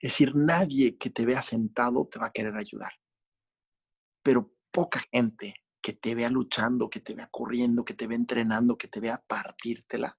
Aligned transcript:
Es 0.00 0.12
decir, 0.12 0.34
nadie 0.34 0.96
que 0.96 1.10
te 1.10 1.26
vea 1.26 1.42
sentado 1.42 2.06
te 2.06 2.18
va 2.18 2.26
a 2.26 2.32
querer 2.32 2.56
ayudar. 2.56 2.92
Pero 4.22 4.52
poca 4.70 5.00
gente 5.12 5.54
que 5.82 5.92
te 5.94 6.14
vea 6.14 6.28
luchando, 6.28 6.90
que 6.90 7.00
te 7.00 7.14
vea 7.14 7.28
corriendo, 7.30 7.84
que 7.84 7.94
te 7.94 8.06
vea 8.06 8.16
entrenando, 8.16 8.76
que 8.76 8.88
te 8.88 9.00
vea 9.00 9.22
partírtela, 9.26 10.18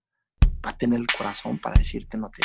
va 0.66 0.72
a 0.72 0.78
tener 0.78 1.00
el 1.00 1.08
corazón 1.08 1.60
para 1.60 1.78
decirte 1.78 2.18
no 2.18 2.30
te 2.30 2.42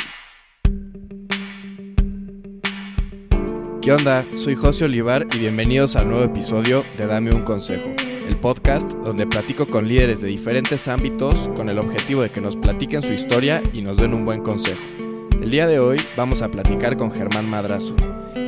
¿Qué 3.81 3.93
onda? 3.93 4.25
Soy 4.35 4.55
José 4.55 4.85
Olivar 4.85 5.25
y 5.33 5.39
bienvenidos 5.39 5.95
al 5.95 6.09
nuevo 6.09 6.25
episodio 6.25 6.83
de 6.97 7.07
Dame 7.07 7.33
un 7.33 7.43
Consejo, 7.43 7.89
el 7.99 8.37
podcast 8.39 8.91
donde 8.91 9.25
platico 9.25 9.67
con 9.67 9.87
líderes 9.87 10.21
de 10.21 10.27
diferentes 10.27 10.87
ámbitos 10.89 11.47
con 11.55 11.69
el 11.69 11.79
objetivo 11.79 12.21
de 12.21 12.29
que 12.29 12.41
nos 12.41 12.57
platiquen 12.57 13.01
su 13.01 13.13
historia 13.13 13.63
y 13.71 13.81
nos 13.81 13.97
den 13.97 14.13
un 14.13 14.25
buen 14.25 14.43
consejo. 14.43 15.06
El 15.47 15.51
día 15.51 15.65
de 15.65 15.79
hoy 15.79 15.97
vamos 16.17 16.41
a 16.41 16.51
platicar 16.51 16.97
con 16.97 17.09
Germán 17.09 17.49
Madrazo. 17.49 17.95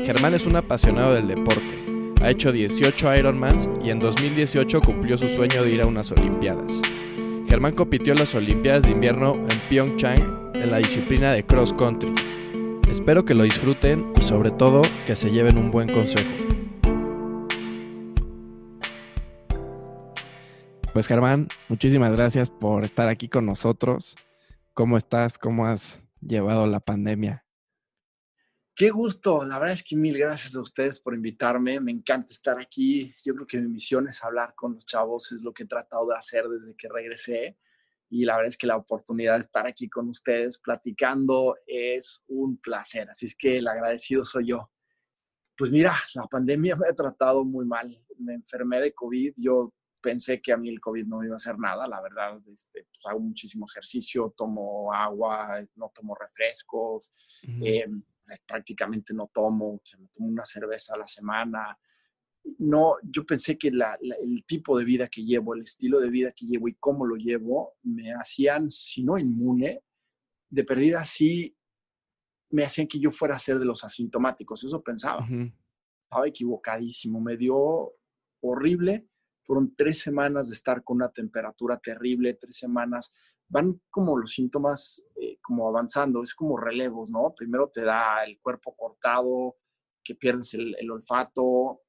Germán 0.04 0.34
es 0.34 0.46
un 0.46 0.58
apasionado 0.58 1.14
del 1.14 1.30
deporte. 1.30 2.14
Ha 2.22 2.30
hecho 2.30 2.52
18 2.52 3.16
Ironmans 3.16 3.70
y 3.82 3.90
en 3.92 4.02
2018 4.02 4.82
cumplió 4.82 5.18
su 5.18 5.30
sueño 5.30 5.64
de 5.64 5.72
ir 5.72 5.82
a 5.82 5.88
unas 5.88 6.12
Olimpiadas. 6.12 6.82
Germán 7.48 7.74
compitió 7.74 8.12
en 8.12 8.20
las 8.20 8.36
Olimpiadas 8.36 8.84
de 8.84 8.92
invierno 8.92 9.36
en 9.36 9.60
Pyeongchang 9.70 10.52
en 10.56 10.72
la 10.72 10.80
disciplina 10.80 11.32
de 11.32 11.46
cross 11.46 11.72
country. 11.72 12.14
Espero 12.90 13.24
que 13.24 13.34
lo 13.34 13.44
disfruten 13.44 14.12
y 14.20 14.22
sobre 14.22 14.52
todo 14.52 14.82
que 15.08 15.16
se 15.16 15.32
lleven 15.32 15.58
un 15.58 15.72
buen 15.72 15.88
consejo. 15.94 16.30
Pues 20.92 21.08
Germán, 21.08 21.48
muchísimas 21.70 22.12
gracias 22.12 22.52
por 22.52 22.84
estar 22.84 23.08
aquí 23.08 23.30
con 23.30 23.46
nosotros. 23.46 24.18
¿Cómo 24.74 24.98
estás? 24.98 25.38
¿Cómo 25.38 25.66
has 25.66 25.98
llevado 26.22 26.68
la 26.68 26.80
pandemia? 26.80 27.46
Qué 28.76 28.92
gusto, 28.92 29.44
la 29.44 29.60
verdad 29.60 29.74
es 29.74 29.84
que 29.84 29.98
mil 29.98 30.18
gracias 30.18 30.56
a 30.56 30.62
ustedes 30.62 31.02
por 31.02 31.14
invitarme, 31.14 31.82
me 31.82 31.92
encanta 31.92 32.32
estar 32.32 32.58
aquí, 32.60 33.14
yo 33.26 33.36
creo 33.36 33.46
que 33.46 33.60
mi 33.60 33.68
misión 33.68 34.08
es 34.08 34.24
hablar 34.24 34.56
con 34.56 34.76
los 34.76 34.86
chavos, 34.86 35.34
es 35.34 35.44
lo 35.44 35.54
que 35.54 35.64
he 35.64 35.68
tratado 35.68 36.08
de 36.08 36.16
hacer 36.16 36.48
desde 36.48 36.76
que 36.78 36.88
regresé 36.88 37.58
y 38.10 38.24
la 38.24 38.38
verdad 38.38 38.48
es 38.48 38.58
que 38.58 38.68
la 38.68 38.78
oportunidad 38.78 39.34
de 39.34 39.42
estar 39.42 39.68
aquí 39.68 39.90
con 39.90 40.08
ustedes 40.08 40.58
platicando 40.60 41.56
es 41.68 42.24
un 42.28 42.58
placer, 42.58 43.10
así 43.10 43.26
es 43.26 43.36
que 43.36 43.58
el 43.58 43.68
agradecido 43.68 44.24
soy 44.24 44.48
yo. 44.48 44.72
Pues 45.58 45.72
mira, 45.72 45.94
la 46.16 46.24
pandemia 46.24 46.78
me 46.78 46.88
ha 46.88 46.94
tratado 46.94 47.44
muy 47.44 47.66
mal, 47.66 48.02
me 48.18 48.34
enfermé 48.34 48.80
de 48.80 48.94
COVID, 48.94 49.34
yo 49.36 49.74
pensé 50.02 50.42
que 50.42 50.52
a 50.52 50.58
mí 50.58 50.70
el 50.70 50.80
COVID 50.80 51.06
no 51.06 51.20
me 51.20 51.26
iba 51.26 51.36
a 51.36 51.38
hacer 51.38 51.58
nada, 51.58 51.88
la 51.88 52.02
verdad, 52.02 52.40
este, 52.52 52.86
pues 52.92 53.06
hago 53.06 53.20
muchísimo 53.20 53.66
ejercicio, 53.70 54.34
tomo 54.36 54.92
agua, 54.94 55.66
no 55.76 55.92
tomo 55.94 56.16
refrescos, 56.16 57.12
eh, 57.64 57.88
prácticamente 58.46 59.14
no 59.14 59.30
tomo, 59.34 59.82
me 59.98 60.08
tomo 60.08 60.30
una 60.30 60.46
cerveza 60.46 60.96
a 60.96 61.00
la 61.00 61.08
semana. 61.08 61.78
No, 62.60 62.96
yo 63.04 63.26
pensé 63.26 63.58
que 63.58 63.68
el 63.68 64.46
tipo 64.46 64.78
de 64.78 64.86
vida 64.86 65.08
que 65.08 65.24
llevo, 65.24 65.54
el 65.54 65.64
estilo 65.64 66.00
de 66.00 66.10
vida 66.10 66.32
que 66.32 66.46
llevo 66.46 66.68
y 66.68 66.76
cómo 66.76 67.06
lo 67.06 67.16
llevo, 67.16 67.76
me 67.84 68.12
hacían, 68.14 68.70
si 68.70 69.04
no 69.04 69.18
inmune, 69.18 69.84
de 70.50 70.64
perdida 70.64 71.04
sí, 71.06 71.56
me 72.52 72.64
hacían 72.64 72.88
que 72.88 73.00
yo 73.00 73.12
fuera 73.12 73.36
a 73.36 73.40
ser 73.40 73.60
de 73.60 73.66
los 73.66 73.84
asintomáticos, 73.84 74.64
eso 74.64 74.82
pensaba. 74.82 75.28
Estaba 76.04 76.28
equivocadísimo, 76.28 77.22
me 77.22 77.38
dio 77.38 77.94
horrible 78.42 79.08
fueron 79.50 79.74
tres 79.76 80.00
semanas 80.00 80.50
de 80.50 80.54
estar 80.54 80.84
con 80.84 80.98
una 80.98 81.10
temperatura 81.10 81.80
terrible, 81.80 82.36
tres 82.36 82.56
semanas. 82.56 83.16
Van 83.48 83.82
como 83.90 84.16
los 84.16 84.30
síntomas 84.30 85.08
eh, 85.16 85.40
como 85.42 85.68
avanzando, 85.68 86.22
es 86.22 86.36
como 86.36 86.56
relevos, 86.56 87.10
¿no? 87.10 87.34
Primero 87.36 87.68
te 87.68 87.84
da 87.84 88.24
el 88.26 88.40
cuerpo 88.40 88.76
cortado, 88.78 89.58
que 90.04 90.14
pierdes 90.14 90.54
el, 90.54 90.76
el 90.78 90.92
olfato, 90.92 91.82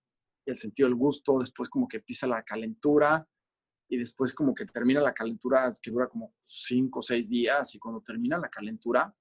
el 0.46 0.56
sentido 0.56 0.88
del 0.88 0.96
gusto, 0.96 1.38
después 1.38 1.68
como 1.68 1.86
que 1.86 2.00
pisa 2.00 2.26
la 2.26 2.42
calentura 2.42 3.28
y 3.90 3.98
después 3.98 4.32
como 4.32 4.54
que 4.54 4.64
termina 4.64 5.02
la 5.02 5.12
calentura 5.12 5.70
que 5.82 5.90
dura 5.90 6.08
como 6.08 6.32
cinco 6.40 7.00
o 7.00 7.02
seis 7.02 7.28
días 7.28 7.74
y 7.74 7.78
cuando 7.78 8.00
termina 8.00 8.38
la 8.38 8.48
calentura, 8.48 9.14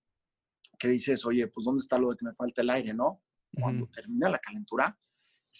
que 0.80 0.88
dices, 0.88 1.26
oye, 1.26 1.46
pues 1.50 1.66
¿dónde 1.66 1.82
está 1.82 1.98
lo 1.98 2.10
de 2.10 2.16
que 2.16 2.24
me 2.24 2.36
falta 2.36 2.62
el 2.62 2.70
aire, 2.70 2.94
no? 2.94 3.22
Cuando 3.60 3.86
termina 3.88 4.30
la 4.30 4.40
calentura, 4.40 4.98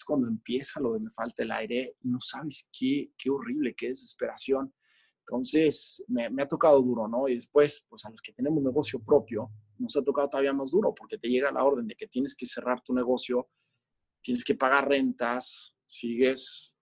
es 0.00 0.04
cuando 0.04 0.26
empieza 0.28 0.80
lo 0.80 0.94
de 0.94 1.00
me 1.00 1.10
falta 1.10 1.42
el 1.42 1.52
aire 1.52 1.96
y 2.00 2.08
no 2.08 2.20
sabes 2.20 2.68
qué, 2.72 3.12
qué 3.16 3.30
horrible, 3.30 3.74
qué 3.74 3.88
desesperación. 3.88 4.72
Entonces, 5.20 6.02
me, 6.08 6.24
ha 6.24 6.48
tocado 6.48 6.80
duro, 6.80 7.06
¿no? 7.06 7.28
Y 7.28 7.34
después, 7.34 7.86
pues 7.88 8.04
a 8.04 8.10
los 8.10 8.20
que 8.20 8.32
tenemos 8.32 8.62
negocio 8.62 8.98
propio, 9.00 9.50
nos 9.78 9.96
ha 9.96 10.02
tocado 10.02 10.30
todavía 10.30 10.52
más 10.52 10.72
duro 10.72 10.94
porque 10.94 11.18
te 11.18 11.28
llega 11.28 11.52
la 11.52 11.64
orden 11.64 11.86
de 11.86 11.94
que 11.94 12.08
tienes 12.08 12.34
que 12.34 12.46
cerrar 12.46 12.82
tu 12.82 12.94
negocio, 12.94 13.48
tienes 14.22 14.42
que 14.42 14.54
pagar 14.54 14.88
rentas, 14.88 15.74
sigues 15.84 16.76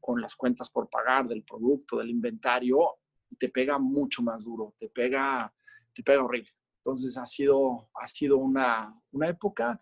con 0.00 0.20
las 0.20 0.34
cuentas 0.34 0.70
por 0.70 0.90
pagar 0.90 1.26
del 1.26 1.44
producto, 1.44 1.98
del 1.98 2.10
inventario, 2.10 2.98
y 3.28 3.36
te 3.36 3.48
pega 3.48 3.78
mucho 3.78 4.22
más 4.22 4.44
duro, 4.44 4.74
te 4.76 4.88
pega, 4.88 5.52
te 5.92 6.02
pega 6.02 6.24
horrible. 6.24 6.50
Entonces, 6.78 7.16
ha 7.16 7.26
sido, 7.26 7.90
ha 7.94 8.06
sido 8.06 8.38
una, 8.38 8.92
una 9.12 9.28
época 9.28 9.80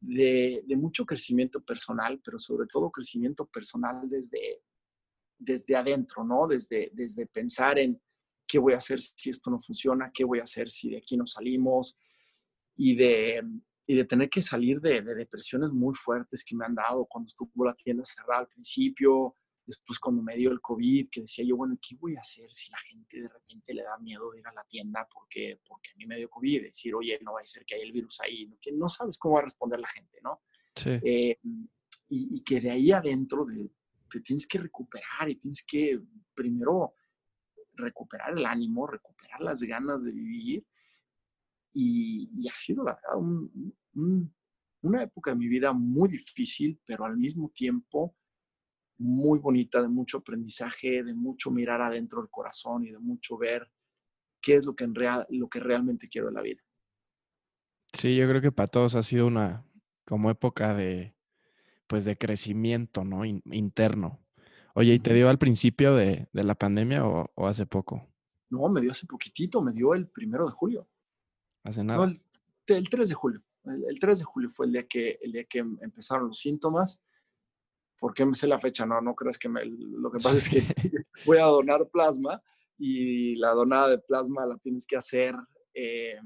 de, 0.00 0.64
mucho 0.76 1.04
crecimiento 1.04 1.62
personal, 1.62 2.20
pero 2.24 2.38
sobre 2.38 2.66
todo 2.66 2.90
crecimiento 2.90 3.46
personal 3.46 4.08
desde, 4.08 4.62
desde 5.38 5.76
adentro, 5.76 6.24
¿no? 6.24 6.46
Desde, 6.46 6.90
desde 6.94 7.26
pensar 7.26 7.78
en 7.78 8.00
qué 8.46 8.58
voy 8.58 8.72
a 8.72 8.78
hacer 8.78 9.00
si 9.00 9.30
esto 9.30 9.50
no 9.50 9.60
funciona, 9.60 10.10
qué 10.12 10.24
voy 10.24 10.40
a 10.40 10.44
hacer 10.44 10.70
si 10.70 10.90
de 10.90 10.98
aquí 10.98 11.16
no 11.16 11.26
salimos 11.26 11.96
y 12.76 12.96
de, 12.96 13.42
y 13.86 13.94
de 13.94 14.04
tener 14.04 14.30
que 14.30 14.42
salir 14.42 14.80
de, 14.80 15.02
de, 15.02 15.14
depresiones 15.14 15.70
muy 15.70 15.94
fuertes 15.94 16.42
que 16.42 16.56
me 16.56 16.64
han 16.64 16.74
dado 16.74 17.06
cuando 17.06 17.28
estuvo 17.28 17.64
la 17.64 17.74
tienda 17.74 18.04
cerrada 18.04 18.40
al 18.40 18.48
principio, 18.48 19.36
Después 19.70 20.00
cuando 20.00 20.20
me 20.20 20.34
dio 20.34 20.50
el 20.50 20.60
COVID, 20.60 21.10
que 21.10 21.20
decía 21.20 21.44
yo, 21.44 21.56
bueno, 21.56 21.78
¿qué 21.80 21.94
voy 21.94 22.16
a 22.16 22.20
hacer 22.20 22.52
si 22.52 22.72
la 22.72 22.78
gente 22.78 23.20
de 23.20 23.28
repente 23.28 23.72
le 23.72 23.84
da 23.84 23.96
miedo 24.00 24.32
de 24.32 24.40
ir 24.40 24.46
a 24.48 24.52
la 24.52 24.64
tienda 24.64 25.06
porque, 25.12 25.60
porque 25.64 25.90
a 25.90 25.96
mí 25.96 26.06
me 26.06 26.16
dio 26.16 26.28
COVID? 26.28 26.62
Decir, 26.62 26.92
oye, 26.92 27.16
no 27.22 27.34
va 27.34 27.40
a 27.40 27.46
ser 27.46 27.64
que 27.64 27.76
hay 27.76 27.82
el 27.82 27.92
virus 27.92 28.20
ahí, 28.20 28.52
que 28.60 28.72
no 28.72 28.88
sabes 28.88 29.16
cómo 29.16 29.34
va 29.34 29.42
a 29.42 29.44
responder 29.44 29.78
la 29.78 29.86
gente, 29.86 30.18
¿no? 30.24 30.42
Sí. 30.74 30.90
Eh, 31.04 31.38
y, 32.08 32.42
que 32.42 32.60
de 32.60 32.72
ahí 32.72 32.90
adentro 32.90 33.44
de, 33.44 33.70
te 34.10 34.20
tienes 34.20 34.44
que 34.44 34.58
recuperar 34.58 35.28
y 35.28 35.36
tienes 35.36 35.64
que 35.64 36.00
primero 36.34 36.94
recuperar 37.74 38.36
el 38.36 38.44
ánimo, 38.44 38.88
recuperar 38.88 39.40
las 39.40 39.62
ganas 39.62 40.02
de 40.02 40.12
vivir. 40.12 40.66
Y, 41.72 42.48
ha 42.48 42.56
sido, 42.56 42.82
la 42.82 42.96
verdad, 42.96 44.30
una 44.82 45.02
época 45.04 45.30
de 45.30 45.36
mi 45.36 45.46
vida 45.46 45.72
muy 45.72 46.08
difícil, 46.08 46.80
pero 46.84 47.04
al 47.04 47.16
mismo 47.16 47.50
tiempo 47.54 48.16
muy 49.00 49.38
bonita, 49.38 49.80
de 49.80 49.88
mucho 49.88 50.18
aprendizaje, 50.18 51.02
de 51.02 51.14
mucho 51.14 51.50
mirar 51.50 51.80
adentro 51.80 52.20
del 52.20 52.30
corazón 52.30 52.84
y 52.84 52.90
de 52.90 52.98
mucho 52.98 53.38
ver 53.38 53.66
qué 54.42 54.56
es 54.56 54.66
lo 54.66 54.76
que, 54.76 54.84
en 54.84 54.94
real, 54.94 55.26
lo 55.30 55.48
que 55.48 55.58
realmente 55.58 56.06
quiero 56.08 56.28
en 56.28 56.34
la 56.34 56.42
vida. 56.42 56.60
Sí, 57.94 58.14
yo 58.14 58.28
creo 58.28 58.42
que 58.42 58.52
para 58.52 58.66
todos 58.66 58.94
ha 58.94 59.02
sido 59.02 59.26
una 59.26 59.64
como 60.04 60.30
época 60.30 60.74
de, 60.74 61.16
pues 61.86 62.04
de 62.04 62.18
crecimiento, 62.18 63.02
¿no? 63.02 63.24
interno. 63.24 64.20
Oye, 64.74 64.94
¿y 64.94 64.98
te 64.98 65.14
dio 65.14 65.30
al 65.30 65.38
principio 65.38 65.94
de, 65.94 66.28
la 66.32 66.54
pandemia 66.54 67.04
o, 67.04 67.46
hace 67.46 67.64
poco? 67.64 68.06
No, 68.50 68.68
me 68.68 68.82
dio 68.82 68.90
hace 68.90 69.06
poquitito, 69.06 69.62
me 69.62 69.72
dio 69.72 69.94
el 69.94 70.08
primero 70.08 70.44
de 70.44 70.52
julio. 70.52 70.86
¿Hace 71.64 71.82
nada? 71.82 72.06
No, 72.06 72.12
el, 72.66 72.88
3 72.88 73.08
de 73.08 73.14
julio. 73.14 73.42
El, 73.64 73.82
el, 73.88 73.98
3 73.98 74.18
de 74.18 74.24
julio 74.24 74.50
fue 74.50 74.66
el 74.66 74.72
día, 74.72 74.86
que, 74.86 75.18
el 75.22 75.32
día 75.32 75.44
que 75.44 75.58
empezaron 75.58 76.28
los 76.28 76.38
síntomas 76.38 77.02
¿por 78.00 78.14
qué 78.14 78.24
me 78.24 78.34
sé 78.34 78.48
la 78.48 78.58
fecha? 78.58 78.86
No, 78.86 79.00
no 79.00 79.14
crees 79.14 79.38
que 79.38 79.48
me... 79.48 79.64
Lo 79.64 80.10
que 80.10 80.18
pasa 80.18 80.36
es 80.36 80.48
que 80.48 80.62
voy 81.26 81.38
a 81.38 81.44
donar 81.44 81.88
plasma 81.90 82.42
y 82.78 83.36
la 83.36 83.50
donada 83.50 83.88
de 83.88 83.98
plasma 83.98 84.46
la 84.46 84.56
tienes 84.56 84.86
que 84.86 84.96
hacer 84.96 85.34
eh, 85.74 86.16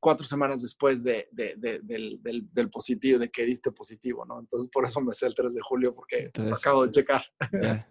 cuatro 0.00 0.26
semanas 0.26 0.60
después 0.62 1.04
de, 1.04 1.28
del, 1.32 2.70
positivo, 2.70 3.18
de 3.18 3.30
que 3.30 3.44
diste 3.44 3.70
positivo, 3.70 4.26
¿no? 4.26 4.40
Entonces 4.40 4.68
por 4.68 4.84
eso 4.84 5.00
me 5.00 5.12
sé 5.12 5.26
el 5.26 5.34
3 5.34 5.54
de 5.54 5.60
julio 5.62 5.94
porque 5.94 6.30
lo 6.34 6.56
acabo 6.56 6.84
de 6.84 6.90
checar. 6.90 7.24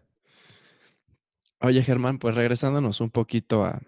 Oye, 1.62 1.81
Germán, 1.81 2.19
pues 2.19 2.36
regresándonos 2.36 3.00
un 3.00 3.10
poquito 3.10 3.63
a, 3.63 3.81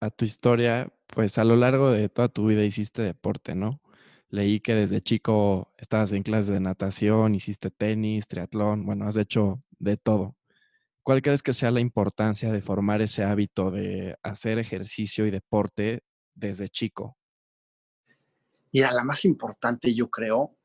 a 0.00 0.10
tu 0.10 0.26
historia, 0.26 0.92
pues 1.06 1.38
a 1.38 1.44
lo 1.44 1.56
largo 1.56 1.90
de 1.90 2.10
toda 2.10 2.28
tu 2.28 2.46
vida 2.46 2.62
hiciste 2.62 3.00
deporte, 3.00 3.54
¿no? 3.54 3.80
Leí 4.28 4.60
que 4.60 4.74
desde 4.74 5.00
chico 5.00 5.70
estabas 5.78 6.12
en 6.12 6.22
clases 6.22 6.48
de 6.48 6.60
natación, 6.60 7.34
hiciste 7.34 7.70
tenis, 7.70 8.26
triatlón, 8.26 8.84
bueno, 8.84 9.06
has 9.06 9.16
hecho 9.16 9.62
de 9.78 9.96
todo. 9.96 10.36
¿Cuál 11.02 11.22
crees 11.22 11.42
que 11.44 11.52
sea 11.52 11.70
la 11.70 11.80
importancia 11.80 12.50
de 12.50 12.60
formar 12.60 13.00
ese 13.00 13.22
hábito 13.22 13.70
de 13.70 14.16
hacer 14.24 14.58
ejercicio 14.58 15.26
y 15.26 15.30
deporte 15.30 16.02
desde 16.34 16.68
chico? 16.68 17.16
Mira, 18.72 18.92
la 18.92 19.04
más 19.04 19.24
importante 19.24 19.94
yo 19.94 20.10
creo 20.10 20.56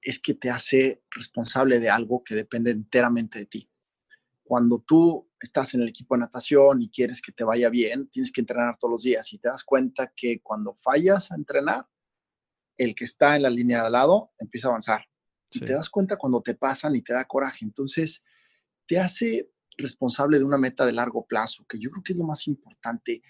es 0.00 0.18
que 0.18 0.34
te 0.34 0.48
hace 0.48 1.02
responsable 1.10 1.80
de 1.80 1.90
algo 1.90 2.24
que 2.24 2.34
depende 2.34 2.70
enteramente 2.70 3.40
de 3.40 3.46
ti. 3.46 3.70
Cuando 4.42 4.80
tú 4.80 5.28
estás 5.38 5.74
en 5.74 5.82
el 5.82 5.88
equipo 5.88 6.14
de 6.14 6.20
natación 6.20 6.80
y 6.80 6.88
quieres 6.88 7.20
que 7.20 7.32
te 7.32 7.44
vaya 7.44 7.68
bien, 7.68 8.08
tienes 8.08 8.32
que 8.32 8.40
entrenar 8.40 8.78
todos 8.78 8.92
los 8.92 9.02
días 9.02 9.30
y 9.34 9.38
te 9.38 9.48
das 9.48 9.64
cuenta 9.64 10.12
que 10.16 10.40
cuando 10.40 10.74
fallas 10.74 11.30
a 11.30 11.36
entrenar, 11.36 11.86
el 12.78 12.94
que 12.94 13.04
está 13.04 13.36
en 13.36 13.42
la 13.42 13.50
línea 13.50 13.80
de 13.80 13.86
al 13.86 13.92
lado 13.92 14.32
empieza 14.38 14.68
a 14.68 14.70
avanzar. 14.70 15.04
Y 15.50 15.60
te 15.60 15.72
das 15.72 15.88
cuenta 15.88 16.16
cuando 16.16 16.40
te 16.42 16.54
pasan 16.54 16.94
y 16.94 17.02
te 17.02 17.12
da 17.12 17.24
coraje. 17.24 17.64
Entonces, 17.64 18.24
te 18.86 18.98
hace 18.98 19.50
responsable 19.76 20.38
de 20.38 20.44
una 20.44 20.58
meta 20.58 20.86
de 20.86 20.92
largo 20.92 21.26
plazo, 21.26 21.64
que 21.68 21.78
yo 21.78 21.90
creo 21.90 22.02
que 22.02 22.12
es 22.12 22.18
lo 22.18 22.24
más 22.24 22.46
importante. 22.46 23.22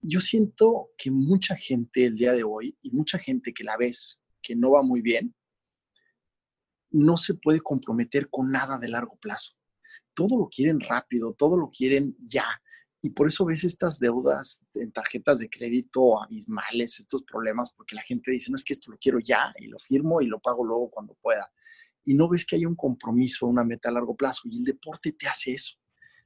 Yo 0.00 0.20
siento 0.20 0.90
que 0.96 1.10
mucha 1.10 1.56
gente 1.56 2.06
el 2.06 2.16
día 2.16 2.32
de 2.32 2.44
hoy 2.44 2.76
y 2.80 2.90
mucha 2.90 3.18
gente 3.18 3.52
que 3.52 3.64
la 3.64 3.76
ves 3.76 4.18
que 4.40 4.56
no 4.56 4.70
va 4.70 4.82
muy 4.82 5.02
bien, 5.02 5.34
no 6.90 7.16
se 7.16 7.34
puede 7.34 7.60
comprometer 7.60 8.30
con 8.30 8.50
nada 8.50 8.78
de 8.78 8.88
largo 8.88 9.18
plazo. 9.18 9.54
Todo 10.14 10.38
lo 10.38 10.48
quieren 10.48 10.80
rápido, 10.80 11.34
todo 11.34 11.56
lo 11.56 11.70
quieren 11.70 12.16
ya. 12.24 12.46
Y 13.00 13.10
por 13.10 13.28
eso 13.28 13.44
ves 13.44 13.62
estas 13.62 14.00
deudas 14.00 14.60
en 14.74 14.90
tarjetas 14.90 15.38
de 15.38 15.48
crédito 15.48 16.20
abismales, 16.20 16.98
estos 16.98 17.22
problemas, 17.22 17.70
porque 17.70 17.94
la 17.94 18.02
gente 18.02 18.30
dice, 18.30 18.50
no 18.50 18.56
es 18.56 18.64
que 18.64 18.72
esto 18.72 18.90
lo 18.90 18.98
quiero 18.98 19.20
ya 19.20 19.52
y 19.58 19.68
lo 19.68 19.78
firmo 19.78 20.20
y 20.20 20.26
lo 20.26 20.40
pago 20.40 20.64
luego 20.64 20.90
cuando 20.90 21.14
pueda. 21.14 21.50
Y 22.04 22.14
no 22.14 22.28
ves 22.28 22.44
que 22.44 22.56
hay 22.56 22.66
un 22.66 22.74
compromiso, 22.74 23.46
una 23.46 23.64
meta 23.64 23.88
a 23.88 23.92
largo 23.92 24.16
plazo. 24.16 24.42
Y 24.46 24.56
el 24.58 24.64
deporte 24.64 25.12
te 25.12 25.28
hace 25.28 25.52
eso, 25.52 25.76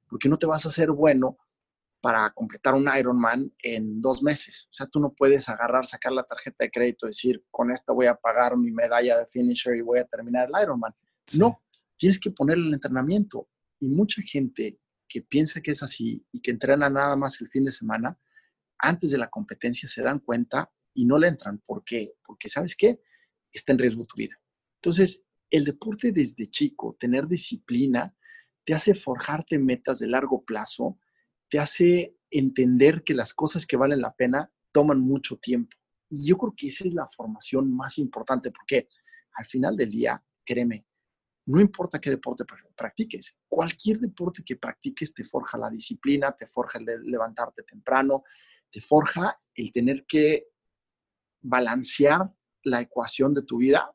porque 0.08 0.28
no 0.28 0.38
te 0.38 0.46
vas 0.46 0.64
a 0.64 0.69
hacer 0.69 0.90
bueno 0.90 1.36
para 2.00 2.30
completar 2.30 2.75
un 2.75 2.88
Ironman 2.98 3.52
en 3.62 4.00
dos 4.00 4.22
meses. 4.22 4.66
O 4.70 4.75
sea, 4.75 4.86
tú 4.86 4.98
no 4.98 5.12
puedes 5.12 5.48
agarrar, 5.48 5.86
sacar 5.86 6.12
la 6.12 6.25
tarjeta 6.25 6.64
de 6.64 6.70
crédito 6.70 7.06
y 7.06 7.10
decir, 7.10 7.44
con 7.50 7.70
esta 7.70 7.92
voy 7.92 8.06
a 8.06 8.16
pagar 8.16 8.56
mi 8.56 8.72
medalla 8.72 9.18
de 9.18 9.26
finisher 9.26 9.76
y 9.76 9.82
voy 9.82 10.00
a 10.00 10.04
terminar 10.04 10.48
el 10.48 10.62
Ironman. 10.62 10.92
No, 11.34 11.62
tienes 11.96 12.18
que 12.18 12.32
ponerle 12.32 12.66
el 12.66 12.75
entrenamiento. 12.75 13.48
Y 13.78 13.88
mucha 13.88 14.20
gente 14.22 14.80
que 15.12 15.23
piensa 15.23 15.61
que 15.61 15.73
es 15.73 15.82
así 15.82 16.25
y 16.32 16.41
que 16.41 16.53
entrena 16.53 16.88
nada 16.88 17.17
más 17.17 17.41
el 17.41 17.49
fin 17.49 17.64
de 17.64 17.73
semana, 17.73 18.19
antes 18.79 19.11
de 19.11 19.19
la 19.19 19.29
competencia 19.29 19.88
se 19.88 20.03
dan 20.03 20.20
cuenta 20.20 20.73
y 20.94 21.05
no 21.05 21.19
le 21.19 21.29
entran. 21.29 21.59
¿Por 21.59 21.85
qué? 21.85 22.12
Porque, 22.25 22.49
¿sabes 22.49 22.76
qué? 22.76 23.00
Está 23.53 23.73
en 23.73 23.79
riesgo 23.79 24.06
tu 24.06 24.17
vida. 24.17 24.41
Entonces, 24.76 25.25
el 25.50 25.64
deporte 25.64 26.12
desde 26.12 26.49
chico, 26.49 26.97
tener 26.99 27.26
disciplina, 27.26 28.17
te 28.64 28.75
hace 28.75 28.94
forjarte 28.94 29.59
metas 29.59 29.99
de 29.99 30.09
largo 30.09 30.44
plazo 30.44 30.99
te 31.53 31.59
hace 31.59 32.17
entender 32.31 33.05
que 33.05 33.12
las 33.12 33.35
cosas 33.35 33.67
que 33.67 33.76
valen 33.76 34.00
la 34.00 34.17
pena 34.17 34.50
toman 34.73 34.99
mucho 34.99 35.37
tiempo. 35.37 35.76
Y 36.09 36.26
yo 36.26 36.38
creo 36.38 36.55
que 36.56 36.69
esa 36.69 36.88
es 36.88 36.94
la 36.94 37.06
formación 37.06 37.70
más 37.76 37.99
importante, 37.99 38.50
porque 38.50 38.88
al 39.35 39.44
final 39.44 39.76
del 39.76 39.91
día, 39.91 40.25
créeme, 40.47 40.87
no 41.46 41.60
importa 41.60 42.00
qué 42.00 42.10
deporte 42.10 42.44
practiques, 42.76 43.36
cualquier 43.48 43.98
deporte 43.98 44.44
que 44.44 44.56
practiques 44.56 45.12
te 45.12 45.24
forja 45.24 45.58
la 45.58 45.70
disciplina, 45.70 46.32
te 46.32 46.46
forja 46.46 46.78
el 46.78 47.02
levantarte 47.04 47.62
temprano, 47.62 48.22
te 48.70 48.80
forja 48.80 49.34
el 49.54 49.72
tener 49.72 50.04
que 50.06 50.48
balancear 51.40 52.32
la 52.64 52.80
ecuación 52.80 53.34
de 53.34 53.42
tu 53.42 53.58
vida 53.58 53.92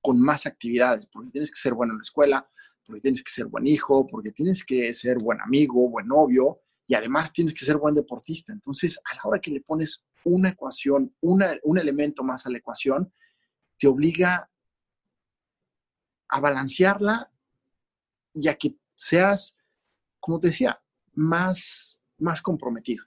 con 0.00 0.20
más 0.20 0.46
actividades, 0.46 1.06
porque 1.06 1.30
tienes 1.30 1.50
que 1.50 1.60
ser 1.60 1.74
bueno 1.74 1.92
en 1.92 1.98
la 1.98 2.02
escuela, 2.02 2.50
porque 2.84 3.00
tienes 3.00 3.22
que 3.22 3.30
ser 3.30 3.46
buen 3.46 3.66
hijo, 3.66 4.06
porque 4.06 4.32
tienes 4.32 4.64
que 4.64 4.92
ser 4.92 5.18
buen 5.18 5.40
amigo, 5.40 5.88
buen 5.88 6.08
novio, 6.08 6.62
y 6.86 6.94
además 6.94 7.32
tienes 7.32 7.54
que 7.54 7.64
ser 7.64 7.76
buen 7.76 7.94
deportista. 7.94 8.52
Entonces, 8.52 8.98
a 9.04 9.14
la 9.14 9.20
hora 9.24 9.40
que 9.40 9.50
le 9.50 9.60
pones 9.60 10.06
una 10.24 10.48
ecuación, 10.48 11.14
un 11.20 11.78
elemento 11.78 12.24
más 12.24 12.46
a 12.46 12.50
la 12.50 12.58
ecuación, 12.58 13.12
te 13.78 13.86
obliga 13.86 14.50
a 16.28 16.40
balancearla 16.40 17.30
y 18.32 18.48
a 18.48 18.56
que 18.56 18.76
seas, 18.94 19.56
como 20.20 20.38
te 20.40 20.48
decía, 20.48 20.80
más, 21.14 22.02
más 22.18 22.42
comprometido. 22.42 23.04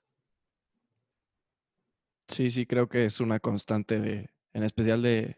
Sí, 2.27 2.50
sí, 2.50 2.65
creo 2.65 2.88
que 2.88 3.06
es 3.06 3.19
una 3.19 3.39
constante 3.39 4.00
de, 4.00 4.29
en 4.53 4.63
especial 4.63 5.01
de, 5.01 5.38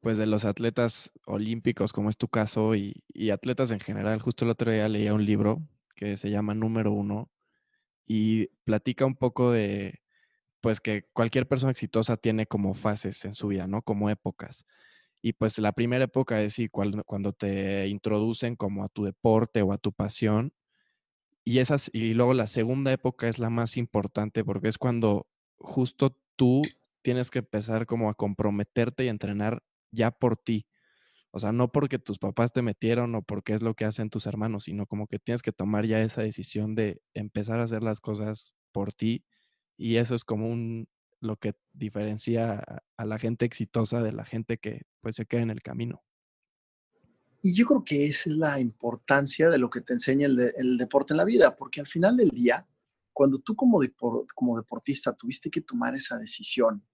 pues 0.00 0.18
de 0.18 0.26
los 0.26 0.44
atletas 0.44 1.12
olímpicos, 1.26 1.92
como 1.92 2.10
es 2.10 2.16
tu 2.16 2.28
caso, 2.28 2.74
y, 2.74 3.02
y 3.08 3.30
atletas 3.30 3.70
en 3.70 3.80
general. 3.80 4.20
Justo 4.20 4.44
el 4.44 4.50
otro 4.50 4.70
día 4.70 4.88
leía 4.88 5.14
un 5.14 5.24
libro 5.24 5.62
que 5.94 6.16
se 6.16 6.30
llama 6.30 6.54
Número 6.54 6.92
Uno 6.92 7.30
y 8.06 8.46
platica 8.64 9.04
un 9.04 9.16
poco 9.16 9.50
de, 9.50 10.02
pues 10.60 10.80
que 10.80 11.04
cualquier 11.12 11.46
persona 11.46 11.72
exitosa 11.72 12.16
tiene 12.16 12.46
como 12.46 12.74
fases 12.74 13.24
en 13.24 13.34
su 13.34 13.48
vida, 13.48 13.66
¿no? 13.66 13.82
Como 13.82 14.10
épocas. 14.10 14.64
Y 15.20 15.32
pues 15.32 15.58
la 15.58 15.72
primera 15.72 16.04
época 16.04 16.42
es 16.42 16.56
cuando, 16.70 17.02
cuando 17.04 17.32
te 17.32 17.88
introducen 17.88 18.56
como 18.56 18.84
a 18.84 18.88
tu 18.88 19.04
deporte 19.04 19.62
o 19.62 19.72
a 19.72 19.78
tu 19.78 19.92
pasión. 19.92 20.52
Y, 21.44 21.58
esas, 21.58 21.90
y 21.92 22.14
luego 22.14 22.34
la 22.34 22.46
segunda 22.46 22.92
época 22.92 23.28
es 23.28 23.38
la 23.38 23.50
más 23.50 23.76
importante 23.76 24.44
porque 24.44 24.68
es 24.68 24.78
cuando 24.78 25.26
justo 25.58 26.16
tú 26.36 26.62
tienes 27.02 27.30
que 27.30 27.40
empezar 27.40 27.86
como 27.86 28.10
a 28.10 28.14
comprometerte 28.14 29.04
y 29.04 29.08
entrenar 29.08 29.62
ya 29.90 30.10
por 30.10 30.36
ti. 30.36 30.66
O 31.30 31.38
sea, 31.38 31.52
no 31.52 31.70
porque 31.70 31.98
tus 31.98 32.18
papás 32.18 32.52
te 32.52 32.62
metieron 32.62 33.14
o 33.14 33.22
porque 33.22 33.52
es 33.52 33.62
lo 33.62 33.74
que 33.74 33.84
hacen 33.84 34.10
tus 34.10 34.26
hermanos, 34.26 34.64
sino 34.64 34.86
como 34.86 35.06
que 35.06 35.18
tienes 35.18 35.42
que 35.42 35.52
tomar 35.52 35.86
ya 35.86 36.00
esa 36.00 36.22
decisión 36.22 36.74
de 36.74 37.02
empezar 37.14 37.60
a 37.60 37.64
hacer 37.64 37.82
las 37.82 38.00
cosas 38.00 38.54
por 38.72 38.92
ti. 38.92 39.24
Y 39.76 39.96
eso 39.96 40.14
es 40.14 40.24
como 40.24 40.48
un, 40.48 40.88
lo 41.20 41.36
que 41.36 41.54
diferencia 41.72 42.62
a, 42.96 43.04
la 43.04 43.18
gente 43.18 43.44
exitosa 43.44 44.02
de 44.02 44.12
la 44.12 44.24
gente 44.24 44.58
que 44.58 44.82
pues 45.00 45.16
se 45.16 45.26
queda 45.26 45.42
en 45.42 45.50
el 45.50 45.62
camino. 45.62 46.02
Y 47.40 47.54
yo 47.54 47.66
creo 47.66 47.84
que 47.84 48.06
es 48.06 48.26
la 48.26 48.58
importancia 48.58 49.48
de 49.48 49.58
lo 49.58 49.70
que 49.70 49.80
te 49.80 49.92
enseña 49.92 50.26
el, 50.26 50.76
deporte 50.76 51.12
en 51.12 51.18
la 51.18 51.24
vida, 51.24 51.54
porque 51.54 51.80
al 51.80 51.86
final 51.86 52.16
del 52.16 52.30
día, 52.30 52.66
cuando 53.12 53.38
tú 53.38 53.54
como 53.54 53.80
deportista 53.80 55.14
tuviste 55.14 55.50
que 55.50 55.60
tomar 55.60 55.94
esa 55.94 56.18
decisión 56.18 56.84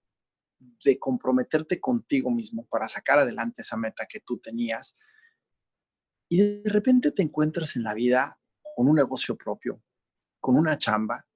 de 0.83 0.99
comprometerte 0.99 1.79
contigo 1.79 2.31
mismo 2.31 2.65
para 2.65 2.87
sacar 2.87 3.19
adelante 3.19 3.61
esa 3.61 3.77
meta 3.77 4.05
que 4.07 4.19
tú 4.19 4.37
tenías. 4.37 4.97
Y 6.29 6.37
de 6.37 6.69
repente 6.69 7.11
te 7.11 7.23
encuentras 7.23 7.75
en 7.75 7.83
la 7.83 7.93
vida 7.93 8.39
con 8.75 8.87
un 8.87 8.95
negocio 8.95 9.35
propio, 9.35 9.83
con 10.39 10.57
una 10.57 10.77
chamba. 10.77 11.27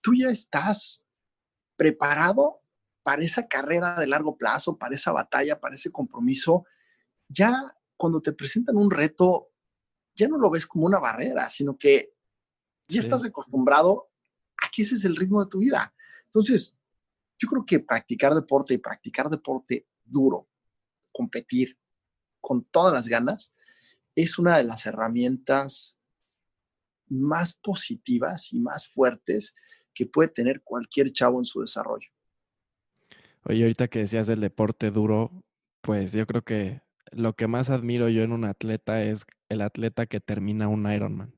Tú 0.00 0.14
ya 0.14 0.28
estás 0.28 1.06
preparado 1.80 2.60
para 3.02 3.24
esa 3.24 3.48
carrera 3.48 3.98
de 3.98 4.06
largo 4.06 4.36
plazo, 4.36 4.76
para 4.76 4.94
esa 4.94 5.12
batalla, 5.12 5.58
para 5.58 5.76
ese 5.76 5.90
compromiso. 5.90 6.66
Ya 7.26 7.74
cuando 7.96 8.20
te 8.20 8.34
presentan 8.34 8.76
un 8.76 8.90
reto, 8.90 9.48
ya 10.14 10.28
no 10.28 10.36
lo 10.36 10.50
ves 10.50 10.66
como 10.66 10.84
una 10.84 10.98
barrera, 10.98 11.48
sino 11.48 11.78
que 11.78 12.12
ya 12.86 13.00
estás 13.00 13.24
acostumbrado 13.24 14.10
a 14.62 14.68
que 14.70 14.82
ese 14.82 14.96
es 14.96 15.06
el 15.06 15.16
ritmo 15.16 15.42
de 15.42 15.48
tu 15.48 15.60
vida. 15.60 15.94
Entonces, 16.26 16.76
yo 17.38 17.48
creo 17.48 17.64
que 17.64 17.80
practicar 17.80 18.34
deporte 18.34 18.74
y 18.74 18.78
practicar 18.78 19.30
deporte 19.30 19.86
duro, 20.04 20.50
competir 21.12 21.78
con 22.42 22.62
todas 22.62 22.92
las 22.92 23.08
ganas, 23.08 23.54
es 24.14 24.38
una 24.38 24.58
de 24.58 24.64
las 24.64 24.84
herramientas 24.84 25.98
más 27.08 27.54
positivas 27.54 28.52
y 28.52 28.60
más 28.60 28.86
fuertes 28.86 29.54
que 29.94 30.06
puede 30.06 30.28
tener 30.28 30.62
cualquier 30.62 31.10
chavo 31.10 31.38
en 31.38 31.44
su 31.44 31.60
desarrollo. 31.60 32.08
Oye, 33.44 33.62
ahorita 33.62 33.88
que 33.88 34.00
decías 34.00 34.26
del 34.26 34.40
deporte 34.40 34.90
duro, 34.90 35.30
pues 35.80 36.12
yo 36.12 36.26
creo 36.26 36.42
que 36.42 36.82
lo 37.10 37.34
que 37.34 37.46
más 37.46 37.70
admiro 37.70 38.08
yo 38.08 38.22
en 38.22 38.32
un 38.32 38.44
atleta 38.44 39.02
es 39.02 39.24
el 39.48 39.62
atleta 39.62 40.06
que 40.06 40.20
termina 40.20 40.68
un 40.68 40.90
Ironman. 40.90 41.34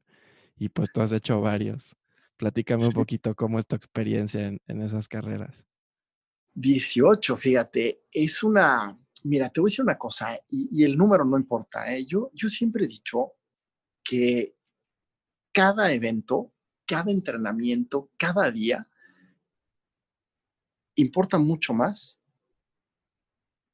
Y 0.59 0.69
pues 0.69 0.91
tú 0.93 1.01
has 1.01 1.13
hecho 1.13 1.41
varios. 1.41 1.97
Platícame 2.37 2.85
un 2.85 2.93
poquito 2.93 3.35
cómo 3.35 3.59
es 3.59 3.67
tu 3.67 3.77
experiencia 3.77 4.47
en 4.47 4.83
esas 4.83 5.09
carreras. 5.09 5.65
18, 6.55 7.37
fíjate, 7.37 8.05
es 8.11 8.43
una, 8.43 8.99
mira, 9.25 9.49
te 9.49 9.61
voy 9.61 9.69
a 9.69 9.71
decir 9.71 9.85
una 9.85 9.99
cosa, 9.99 10.39
y, 10.49 10.85
el 10.85 10.97
número 10.97 11.25
no 11.25 11.39
importa, 11.39 11.95
¿eh? 11.95 12.05
yo, 12.05 12.31
yo 12.35 12.49
siempre 12.49 12.85
he 12.85 12.89
dicho 12.89 13.33
que 14.03 14.57
cada 15.53 15.93
evento, 15.93 16.53
cada 16.93 17.11
entrenamiento, 17.11 18.11
cada 18.19 18.51
día, 18.51 18.87
importa 20.97 21.39
mucho 21.39 21.73
más 21.73 22.21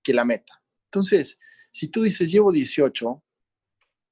que 0.04 0.14
la 0.14 0.24
meta. 0.24 0.62
Entonces, 0.84 1.40
si 1.72 1.88
tú 1.88 2.02
dices, 2.02 2.30
llevo 2.30 2.52
18, 2.52 3.24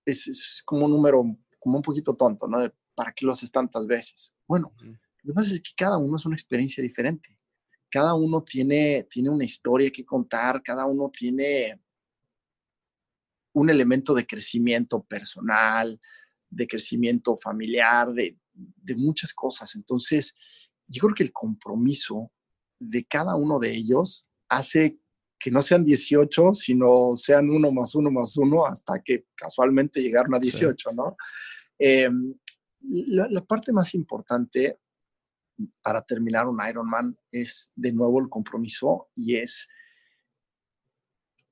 es, 0.07 0.63
como 0.65 0.87
un 0.87 0.91
número, 0.91 1.23
como 1.61 1.77
un 1.77 1.83
poquito 1.83 2.17
tonto, 2.17 2.49
¿no? 2.49 2.59
¿Para 2.97 3.13
qué 3.13 3.25
lo 3.25 3.31
haces 3.31 3.53
tantas 3.53 3.87
veces? 3.87 4.35
Bueno, 4.49 4.73
lo 4.81 5.33
que 5.33 5.35
pasa 5.35 5.55
es 5.55 5.61
que 5.61 5.75
cada 5.77 5.99
uno 5.99 6.17
es 6.17 6.27
una 6.27 6.35
experiencia 6.35 6.83
diferente 6.83 7.39
cada 7.97 8.15
uno 8.15 8.43
tiene, 8.43 9.07
tiene 9.09 9.31
una 9.31 9.45
historia 9.45 9.91
que 9.91 10.05
contar, 10.05 10.63
cada 10.63 10.87
uno 10.87 11.11
tiene 11.11 11.81
un 13.55 13.71
elemento 13.71 14.13
de 14.13 14.27
crecimiento 14.27 15.03
personal, 15.03 15.99
de 16.51 16.67
crecimiento 16.67 17.37
familiar, 17.37 18.13
de, 18.13 18.37
muchas 18.97 19.33
cosas. 19.33 19.75
Entonces, 19.75 20.35
yo 20.89 21.03
creo 21.03 21.15
que 21.15 21.25
el 21.25 21.33
compromiso 21.33 22.31
de 22.79 23.05
cada 23.05 23.37
uno 23.37 23.59
de 23.59 23.75
ellos 23.75 24.29
hace 24.49 24.99
que 25.39 25.51
no 25.51 25.63
sean 25.63 25.85
18, 25.85 26.55
sino 26.55 27.15
sean 27.17 27.51
uno 27.51 27.71
más 27.71 27.95
uno 27.95 28.11
más 28.11 28.37
uno 28.37 28.67
hasta 28.67 29.03
que 29.03 29.27
casualmente 29.35 30.01
llegaron 30.01 30.35
a 30.35 30.39
18, 30.39 30.91
¿no? 30.93 31.17
Em, 31.79 32.35
la, 32.81 33.41
parte 33.43 33.73
más 33.73 33.95
importante 33.95 34.79
para 35.83 36.03
terminar 36.03 36.47
un 36.47 36.59
Ironman 36.67 37.19
es 37.31 37.73
de 37.75 37.93
nuevo 37.93 38.21
el 38.21 38.29
compromiso 38.29 39.09
y 39.15 39.37
es 39.37 39.69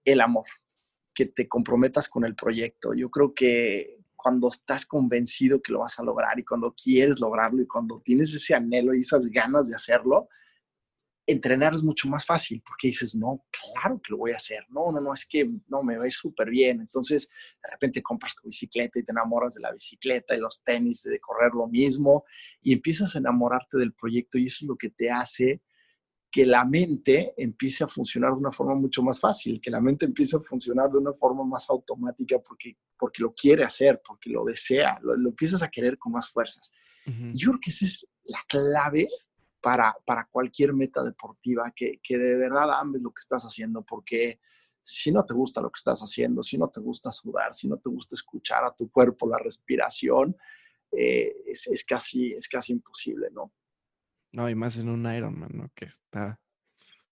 el 0.05 0.21
amor, 0.21 0.47
que 1.15 1.27
te 1.27 1.49
comprometas 1.49 2.09
con 2.09 2.25
el 2.25 2.35
proyecto. 2.35 2.95
Yo 2.95 3.11
creo 3.11 3.35
que 3.35 4.04
cuando 4.25 4.49
estás 4.49 4.87
convencido 4.87 5.61
que 5.61 5.71
lo 5.71 5.81
vas 5.81 5.99
a 5.99 6.03
lograr 6.03 6.39
y 6.39 6.45
cuando 6.45 6.73
quieres 6.73 7.21
lograrlo 7.21 7.61
y 7.61 7.67
cuando 7.67 8.01
tienes 8.01 8.33
ese 8.33 8.55
anhelo 8.55 8.95
y 8.95 9.01
esas 9.01 9.27
ganas 9.27 9.69
de 9.69 9.75
hacerlo, 9.75 10.31
entrenar 11.27 11.75
es 11.75 11.83
mucho 11.83 12.09
más 12.09 12.25
fácil 12.25 12.63
porque 12.65 12.87
dices, 12.89 13.15
no, 13.15 13.45
claro 13.51 14.01
que 14.03 14.13
lo 14.13 14.17
voy 14.17 14.33
a 14.33 14.37
hacer. 14.37 14.65
No, 14.71 14.91
no, 14.91 14.99
no, 15.03 15.13
es 15.13 15.27
que 15.27 15.45
no, 15.69 15.83
me 15.83 15.99
va 15.99 16.05
a 16.05 16.07
ir 16.07 16.13
súper 16.15 16.49
bien. 16.49 16.81
Entonces, 16.81 17.29
de 17.63 17.71
repente 17.71 18.03
compras 18.03 18.35
tu 18.35 18.49
bicicleta 18.49 18.99
y 18.99 19.03
te 19.03 19.13
enamoras 19.13 19.57
de 19.57 19.61
la 19.61 19.73
bicicleta 19.73 20.35
y 20.35 20.41
los 20.41 20.65
tenis 20.65 21.03
de 21.03 21.21
correr 21.21 21.53
lo 21.53 21.67
mismo 21.67 22.25
y 22.63 22.73
empiezas 22.73 23.15
a 23.15 23.19
enamorarte 23.19 23.77
del 23.77 23.93
proyecto 23.93 24.39
y 24.39 24.47
eso 24.47 24.65
es 24.65 24.69
lo 24.69 24.77
que 24.77 24.89
te 24.89 25.11
hace 25.11 25.61
que 26.35 26.45
la 26.45 26.65
mente 26.65 27.33
empiece 27.37 27.85
a 27.85 27.87
funcionar 27.87 28.33
de 28.33 28.39
una 28.39 28.51
forma 28.51 28.75
mucho 28.75 29.05
más 29.05 29.21
fácil, 29.21 29.61
que 29.61 29.71
la 29.71 29.81
mente 29.81 30.05
empiece 30.05 30.35
a 30.37 30.41
funcionar 30.41 30.91
de 30.91 30.99
una 30.99 31.13
forma 31.13 31.45
más 31.45 31.71
automática 31.71 32.41
porque, 32.41 32.77
porque 32.99 33.23
lo 33.23 33.33
quiere 33.33 33.63
hacer, 33.63 34.03
porque 34.05 34.31
lo 34.31 34.43
desea, 34.43 34.99
lo, 35.01 35.15
empiezas 35.15 35.63
a 35.63 35.69
querer 35.69 35.97
con 35.97 36.11
más 36.11 36.29
fuerzas. 36.29 36.73
Yo 37.33 37.51
creo 37.51 37.61
que 37.61 37.71
esa 37.71 37.87
es 37.87 38.09
la 38.25 38.41
clave 38.49 39.09
para, 39.61 39.95
para 40.05 40.25
cualquier 40.25 40.73
meta 40.73 41.05
deportiva, 41.05 41.71
que, 41.71 42.01
que 42.03 42.19
de 42.19 42.37
verdad 42.37 42.81
ames 42.81 43.01
lo 43.01 43.13
que 43.13 43.21
estás 43.21 43.45
haciendo, 43.45 43.85
porque 43.85 44.41
si 44.83 45.13
no 45.13 45.25
te 45.25 45.35
gusta 45.35 45.61
lo 45.61 45.71
que 45.71 45.79
estás 45.79 46.01
haciendo, 46.01 46.43
si 46.43 46.59
no 46.59 46.69
te 46.69 46.81
gusta 46.81 47.13
sudar, 47.13 47.55
si 47.55 47.69
no 47.69 47.77
te 47.77 47.91
gusta 47.91 48.17
escuchar 48.17 48.65
a 48.65 48.75
tu 48.75 48.91
cuerpo, 48.91 49.29
la 49.29 49.39
respiración, 49.39 50.37
eh, 50.91 51.33
es, 51.47 51.69
es, 51.69 51.85
casi, 51.85 52.33
es 52.33 52.49
casi 52.49 52.73
imposible, 52.73 53.29
¿no? 53.31 53.53
No, 54.35 54.51
y 54.51 54.55
más 54.57 54.77
en 54.79 54.89
un 54.89 55.07
Ironman, 55.07 55.51
¿no? 55.55 55.71
Que 55.77 55.85
está 55.85 56.41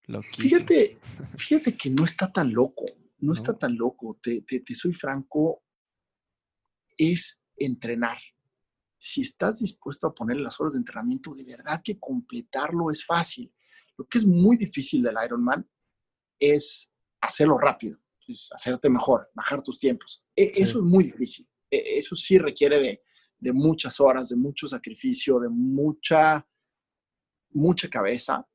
loquísimo. 0.06 0.42
Fíjate, 0.42 0.98
fíjate 1.36 1.76
que 1.76 1.88
no 1.88 2.04
está 2.04 2.32
tan 2.32 2.52
loco, 2.52 2.84
no, 3.18 3.32
está 3.32 3.56
tan 3.56 3.76
loco. 3.76 4.18
Te, 4.20 4.40
te, 4.40 4.74
soy 4.74 4.92
franco, 4.92 5.62
es 6.98 7.40
entrenar. 7.56 8.18
Si 8.98 9.20
estás 9.20 9.60
dispuesto 9.60 10.08
a 10.08 10.14
poner 10.14 10.38
las 10.38 10.60
horas 10.60 10.72
de 10.72 10.80
entrenamiento, 10.80 11.32
de 11.32 11.44
verdad 11.44 11.80
que 11.82 11.98
completarlo 11.98 12.90
es 12.90 13.06
fácil. 13.06 13.52
Lo 13.96 14.04
que 14.06 14.18
es 14.18 14.26
muy 14.26 14.56
difícil 14.56 15.02
del 15.02 15.16
Ironman 15.24 15.68
es 16.40 16.92
hacerlo 17.20 17.56
rápido, 17.56 18.00
es 18.26 18.48
hacerte 18.52 18.88
mejor, 18.88 19.30
bajar 19.32 19.62
tus 19.62 19.78
tiempos. 19.78 20.24
E, 20.34 20.52
eso 20.56 20.78
es 20.80 20.84
muy 20.84 21.04
difícil. 21.04 21.48
E, 21.70 21.98
eso 21.98 22.16
sí 22.16 22.36
requiere 22.36 22.80
de, 22.80 23.02
de 23.38 23.52
muchas 23.52 24.00
horas, 24.00 24.30
de 24.30 24.36
mucho 24.36 24.66
sacrificio, 24.66 25.38
de 25.38 25.48
mucha 25.48 26.44
mucha 27.54 27.88
cabeza, 27.88 28.46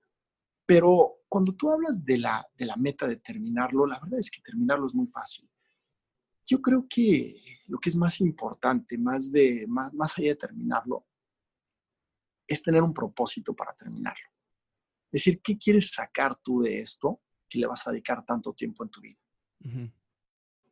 pero 0.66 1.18
cuando 1.30 1.54
tú 1.54 1.72
hablas 1.72 2.04
de 2.04 2.18
la, 2.18 2.46
de 2.56 2.66
la 2.66 2.76
meta 2.76 3.08
de 3.08 3.18
terminarlo, 3.18 3.86
la 3.86 4.00
verdad 4.00 4.20
es 4.20 4.32
que 4.32 4.42
terminarlo 4.42 4.86
es 4.86 4.96
muy 4.96 5.08
fácil. 5.08 5.50
Yo 6.46 6.62
creo 6.62 6.86
que 6.90 7.36
lo 7.66 7.78
que 7.80 7.90
es 7.90 7.96
más 7.96 8.22
importante, 8.22 8.98
más, 8.98 9.32
de, 9.32 9.66
más, 9.68 9.94
más 9.94 10.18
allá 10.18 10.30
de 10.30 10.36
terminarlo, 10.36 11.06
es 12.48 12.62
tener 12.62 12.82
un 12.82 12.94
propósito 12.94 13.54
para 13.54 13.74
terminarlo. 13.74 14.26
Es 15.08 15.24
decir, 15.24 15.42
¿qué 15.42 15.58
quieres 15.58 15.92
sacar 15.92 16.38
tú 16.42 16.62
de 16.62 16.80
esto 16.80 17.22
que 17.50 17.60
le 17.60 17.68
vas 17.68 17.86
a 17.88 17.92
dedicar 17.92 18.26
tanto 18.26 18.54
tiempo 18.54 18.84
en 18.84 18.90
tu 18.90 19.02
vida? 19.02 19.20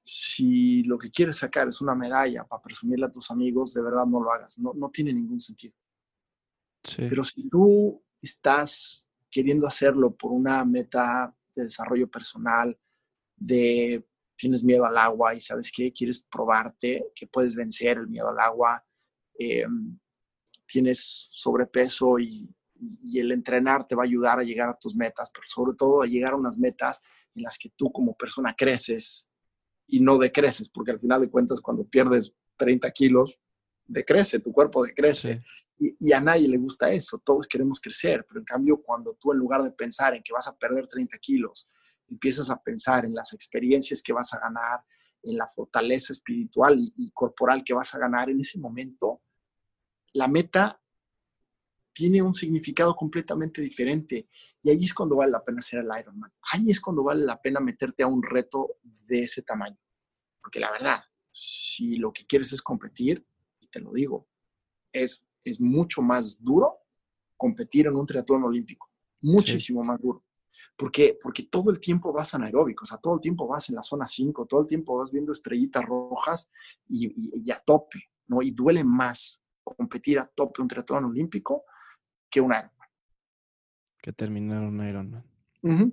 Si 0.01 0.83
lo 0.83 0.97
que 0.97 1.09
quieres 1.09 1.37
sacar 1.37 1.67
es 1.67 1.81
una 1.81 1.95
medalla 1.95 2.45
para 2.45 2.61
presumirle 2.61 3.07
a 3.07 3.11
tus 3.11 3.29
amigos, 3.31 3.73
de 3.73 3.81
verdad 3.81 4.05
no 4.05 4.21
lo 4.21 4.31
hagas, 4.31 4.59
no, 4.59 4.73
no 4.73 4.89
tiene 4.89 5.13
ningún 5.13 5.41
sentido. 5.41 5.73
Pero 6.97 7.23
si 7.23 7.49
tú 7.49 8.04
estás 8.25 9.09
queriendo 9.29 9.67
hacerlo 9.67 10.15
por 10.15 10.31
una 10.31 10.63
meta 10.65 11.35
de 11.55 11.63
desarrollo 11.63 12.09
personal, 12.09 12.77
de 13.35 14.05
tienes 14.37 14.63
miedo 14.63 14.85
al 14.85 14.97
agua 14.97 15.33
y 15.33 15.39
sabes 15.39 15.71
que 15.71 15.91
quieres 15.93 16.25
probarte, 16.29 17.11
que 17.15 17.27
puedes 17.27 17.55
vencer 17.55 17.97
el 17.97 18.07
miedo 18.07 18.29
al 18.29 18.39
agua, 18.39 18.85
em, 19.37 19.97
tienes 20.67 21.27
sobrepeso 21.31 22.19
y, 22.19 22.49
el 23.15 23.31
entrenar 23.31 23.87
te 23.87 23.95
va 23.95 24.03
a 24.03 24.05
ayudar 24.05 24.37
a 24.37 24.43
llegar 24.43 24.67
a 24.67 24.77
tus 24.77 24.95
metas, 24.95 25.31
pero 25.33 25.47
sobre 25.47 25.75
todo 25.77 26.01
a 26.01 26.07
llegar 26.07 26.33
a 26.33 26.35
unas 26.35 26.57
metas 26.57 27.01
en 27.33 27.43
las 27.43 27.57
que 27.57 27.69
tú 27.69 27.89
como 27.89 28.15
persona 28.15 28.53
creces 28.55 29.29
y 29.87 30.01
no 30.01 30.17
decreces, 30.17 30.67
porque 30.67 30.91
al 30.91 30.99
final 30.99 31.21
de 31.21 31.29
cuentas 31.29 31.61
cuando 31.61 31.87
pierdes 31.87 32.33
30 32.57 32.91
kilos, 32.91 33.39
decrece, 33.87 34.39
tu 34.39 34.51
cuerpo 34.51 34.83
decrece. 34.83 35.41
Y, 35.77 36.13
a 36.13 36.21
nadie 36.21 36.47
le 36.47 36.57
gusta 36.57 36.91
eso, 36.91 37.19
todos 37.19 37.47
queremos 37.47 37.79
crecer, 37.81 38.25
pero 38.27 38.39
en 38.39 38.45
cambio 38.45 38.81
cuando 38.81 39.13
tú 39.15 39.33
en 39.33 39.39
lugar 39.39 39.61
de 39.61 39.71
pensar 39.71 40.15
en 40.15 40.23
que 40.23 40.31
vas 40.31 40.47
a 40.47 40.57
perder 40.57 40.87
30 40.87 41.17
kilos, 41.17 41.69
empiezas 42.07 42.49
a 42.49 42.61
pensar 42.61 43.03
en 43.03 43.13
las 43.13 43.33
experiencias 43.33 44.01
que 44.01 44.13
vas 44.13 44.33
a 44.33 44.39
ganar, 44.39 44.79
en 45.23 45.37
la 45.37 45.47
fortaleza 45.47 46.13
espiritual 46.13 46.79
y, 46.79 47.11
corporal 47.11 47.63
que 47.63 47.73
vas 47.73 47.93
a 47.93 47.99
ganar 47.99 48.29
en 48.29 48.39
ese 48.39 48.59
momento, 48.59 49.21
la 50.13 50.27
meta 50.27 50.81
tiene 51.91 52.21
un 52.21 52.33
significado 52.33 52.95
completamente 52.95 53.61
diferente. 53.61 54.27
Y 54.61 54.69
ahí 54.69 54.83
es 54.83 54.93
cuando 54.93 55.15
vale 55.15 55.31
la 55.31 55.43
pena 55.43 55.59
hacer 55.59 55.79
el 55.79 55.99
Ironman. 55.99 56.31
Ahí 56.51 56.69
es 56.69 56.79
cuando 56.79 57.03
vale 57.03 57.25
la 57.25 57.41
pena 57.41 57.59
meterte 57.59 58.03
a 58.03 58.07
un 58.07 58.21
reto 58.21 58.77
de 58.83 59.23
ese 59.23 59.41
tamaño. 59.41 59.79
Porque 60.41 60.59
la 60.59 60.71
verdad, 60.71 61.03
si 61.31 61.95
lo 61.95 62.11
que 62.11 62.25
quieres 62.25 62.51
es 62.53 62.61
competir, 62.61 63.25
y 63.61 63.67
te 63.67 63.79
lo 63.79 63.91
digo, 63.91 64.27
es 64.91 65.24
es 65.45 65.61
mucho 65.61 66.01
más 66.01 66.43
duro 66.43 66.79
competir 67.37 67.87
en 67.87 67.95
un 67.95 68.05
triatlón 68.05 68.43
olímpico, 68.43 68.89
muchísimo 69.21 69.83
más 69.83 70.01
duro. 70.01 70.23
¿Por 70.75 70.91
qué? 70.91 71.17
Porque 71.21 71.43
todo 71.43 71.71
el 71.71 71.79
tiempo 71.79 72.11
vas 72.11 72.33
anaeróbico, 72.33 72.83
o 72.83 72.85
sea, 72.85 72.97
todo 72.97 73.15
el 73.15 73.21
tiempo 73.21 73.47
vas 73.47 73.69
en 73.69 73.75
la 73.75 73.83
zona 73.83 74.07
5, 74.07 74.45
todo 74.45 74.61
el 74.61 74.67
tiempo 74.67 74.97
vas 74.97 75.11
viendo 75.11 75.31
estrellitas 75.31 75.85
rojas 75.85 76.51
y, 76.89 77.51
a 77.51 77.59
tope, 77.59 78.09
¿no? 78.27 78.41
Y 78.41 78.51
duele 78.51 78.83
más 78.83 79.41
competir 79.63 80.19
a 80.19 80.25
tope 80.25 80.61
un 80.61 80.67
triatlón 80.67 81.05
olímpico 81.05 81.63
que 82.29 82.41
un 82.41 82.51
Ironman. 82.51 82.89
Que 84.01 84.11
terminar 84.11 84.63
un 84.63 84.85
Ironman. 84.85 85.23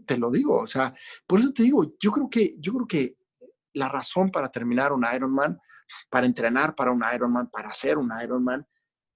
te 0.05 0.19
lo 0.19 0.31
digo, 0.31 0.61
o 0.61 0.67
sea, 0.67 0.95
por 1.27 1.39
eso 1.39 1.53
te 1.53 1.63
digo, 1.63 1.95
yo 2.01 2.11
creo 2.11 2.29
que, 2.29 2.57
yo 2.59 2.73
creo 2.73 2.87
que 2.87 3.17
la 3.75 3.89
razón 3.89 4.31
para 4.31 4.51
terminar 4.51 4.93
un 4.93 5.05
Ironman, 5.15 5.59
para 6.11 6.27
entrenar 6.27 6.75
para 6.75 6.91
un 6.91 7.03
Ironman, 7.15 7.51
para 7.51 7.69
hacer 7.69 7.99
un 7.99 8.11
Ironman, 8.23 8.67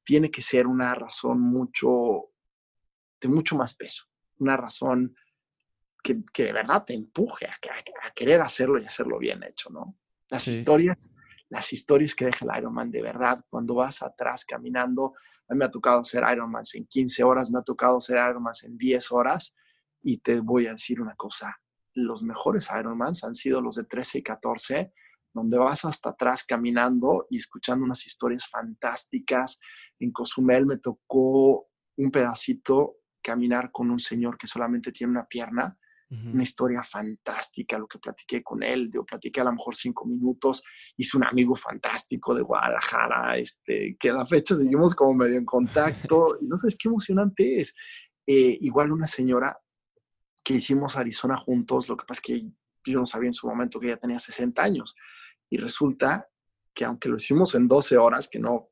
tiene 0.07 0.31
que 0.31 0.41
ser 0.41 0.69
una 0.69 0.95
razón 0.95 1.41
mucho, 1.41 2.31
de 3.21 3.29
mucho 3.29 3.57
más 3.57 3.75
peso, 3.75 4.05
una 4.39 4.57
razón 4.57 5.17
que, 6.01 6.23
que 6.33 6.45
de 6.45 6.53
verdad 6.53 6.85
te 6.85 6.95
empuje 6.95 7.47
a, 7.47 7.59
a, 8.07 8.11
querer 8.13 8.41
hacerlo 8.41 8.79
y 8.79 8.85
hacerlo 8.87 9.19
bien 9.19 9.43
hecho, 9.43 9.69
¿no? 9.71 9.99
Las 10.29 10.47
historias, 10.47 11.11
las 11.49 11.73
historias 11.73 12.15
que 12.15 12.27
deja 12.27 12.45
el 12.45 12.57
Ironman 12.57 12.93
de 12.93 13.03
verdad, 13.03 13.45
cuando 13.51 13.75
vas 13.75 14.01
atrás 14.03 14.45
caminando, 14.45 15.15
a 15.49 15.55
mí 15.55 15.59
me 15.59 15.65
ha 15.65 15.71
tocado 15.71 16.01
hacer 16.01 16.23
Ironman 16.33 16.63
en 16.75 16.87
15 16.87 17.25
horas, 17.25 17.51
me 17.51 17.59
ha 17.59 17.63
tocado 17.63 17.97
hacer 17.97 18.17
Ironman 18.17 18.55
en 18.63 18.79
10 18.79 19.11
horas, 19.11 19.57
y 20.03 20.19
te 20.19 20.39
voy 20.39 20.69
a 20.69 20.73
decir 20.73 21.01
una 21.01 21.17
cosa, 21.17 21.61
los 21.95 22.23
mejores 22.23 22.69
Ironmans 22.79 23.25
han 23.25 23.35
sido 23.35 23.61
los 23.61 23.75
de 23.75 23.85
13 23.85 24.19
y 24.19 24.23
14, 24.23 24.93
donde 25.37 25.59
vas 25.59 25.85
hasta 25.85 26.11
atrás 26.11 26.45
caminando 26.45 27.27
y 27.29 27.37
escuchando 27.37 27.85
unas 27.85 28.07
historias 28.07 28.49
fantásticas. 28.49 29.61
En 29.99 30.11
Cozumel 30.11 30.65
me 30.65 30.79
tocó 30.79 31.69
un 31.99 32.11
pedacito 32.11 32.97
caminar 33.23 33.71
con 33.71 33.91
un 33.91 34.01
señor 34.01 34.39
que 34.39 34.47
solamente 34.47 34.93
tiene 34.93 35.13
una 35.13 35.27
pierna. 35.27 35.79
Una 36.09 36.45
historia 36.45 36.85
fantástica, 36.85 37.77
lo 37.81 37.89
que 37.89 37.99
platiqué 37.99 38.41
con 38.41 38.63
él, 38.63 38.89
yo 38.95 39.05
platiqué 39.05 39.41
a 39.41 39.45
lo 39.45 39.51
mejor 39.51 39.75
cinco 39.75 40.07
minutos, 40.07 40.63
hice 40.97 41.17
un 41.17 41.25
amigo 41.25 41.57
fantástico 41.57 42.33
de 42.33 42.43
Guadalajara, 42.43 43.37
este, 43.37 43.97
que 43.99 44.11
a 44.11 44.13
la 44.13 44.25
fecha 44.25 44.57
seguimos 44.57 44.95
como 44.95 45.15
medio 45.15 45.37
en 45.37 45.45
contacto, 45.45 46.39
y 46.41 46.47
no 46.47 46.57
sabes 46.57 46.77
qué 46.79 46.89
emocionante 46.89 47.61
es. 47.61 47.75
Eh, 48.25 48.57
igual 48.61 48.93
una 48.93 49.09
señora 49.09 49.59
que 50.45 50.55
hicimos 50.55 50.97
Arizona 50.97 51.37
juntos, 51.37 51.89
lo 51.89 51.97
que 51.97 52.05
pasa 52.07 52.21
es 52.21 52.25
que 52.25 52.53
yo 52.93 53.01
no 53.01 53.07
sabía 53.07 53.29
en 53.29 53.33
su 53.33 53.49
momento 53.49 53.81
que 53.81 53.87
ella 53.89 53.97
tenía 53.97 54.21
60 54.21 54.63
años. 54.63 54.95
Y 55.51 55.59
resulta 55.59 56.29
que 56.77 56.85
aunque 56.85 57.09
lo 57.09 57.17
hicimos 57.17 57.55
en 57.55 57.67
12 57.67 57.97
horas, 57.97 58.29
que 58.29 58.39
no, 58.39 58.69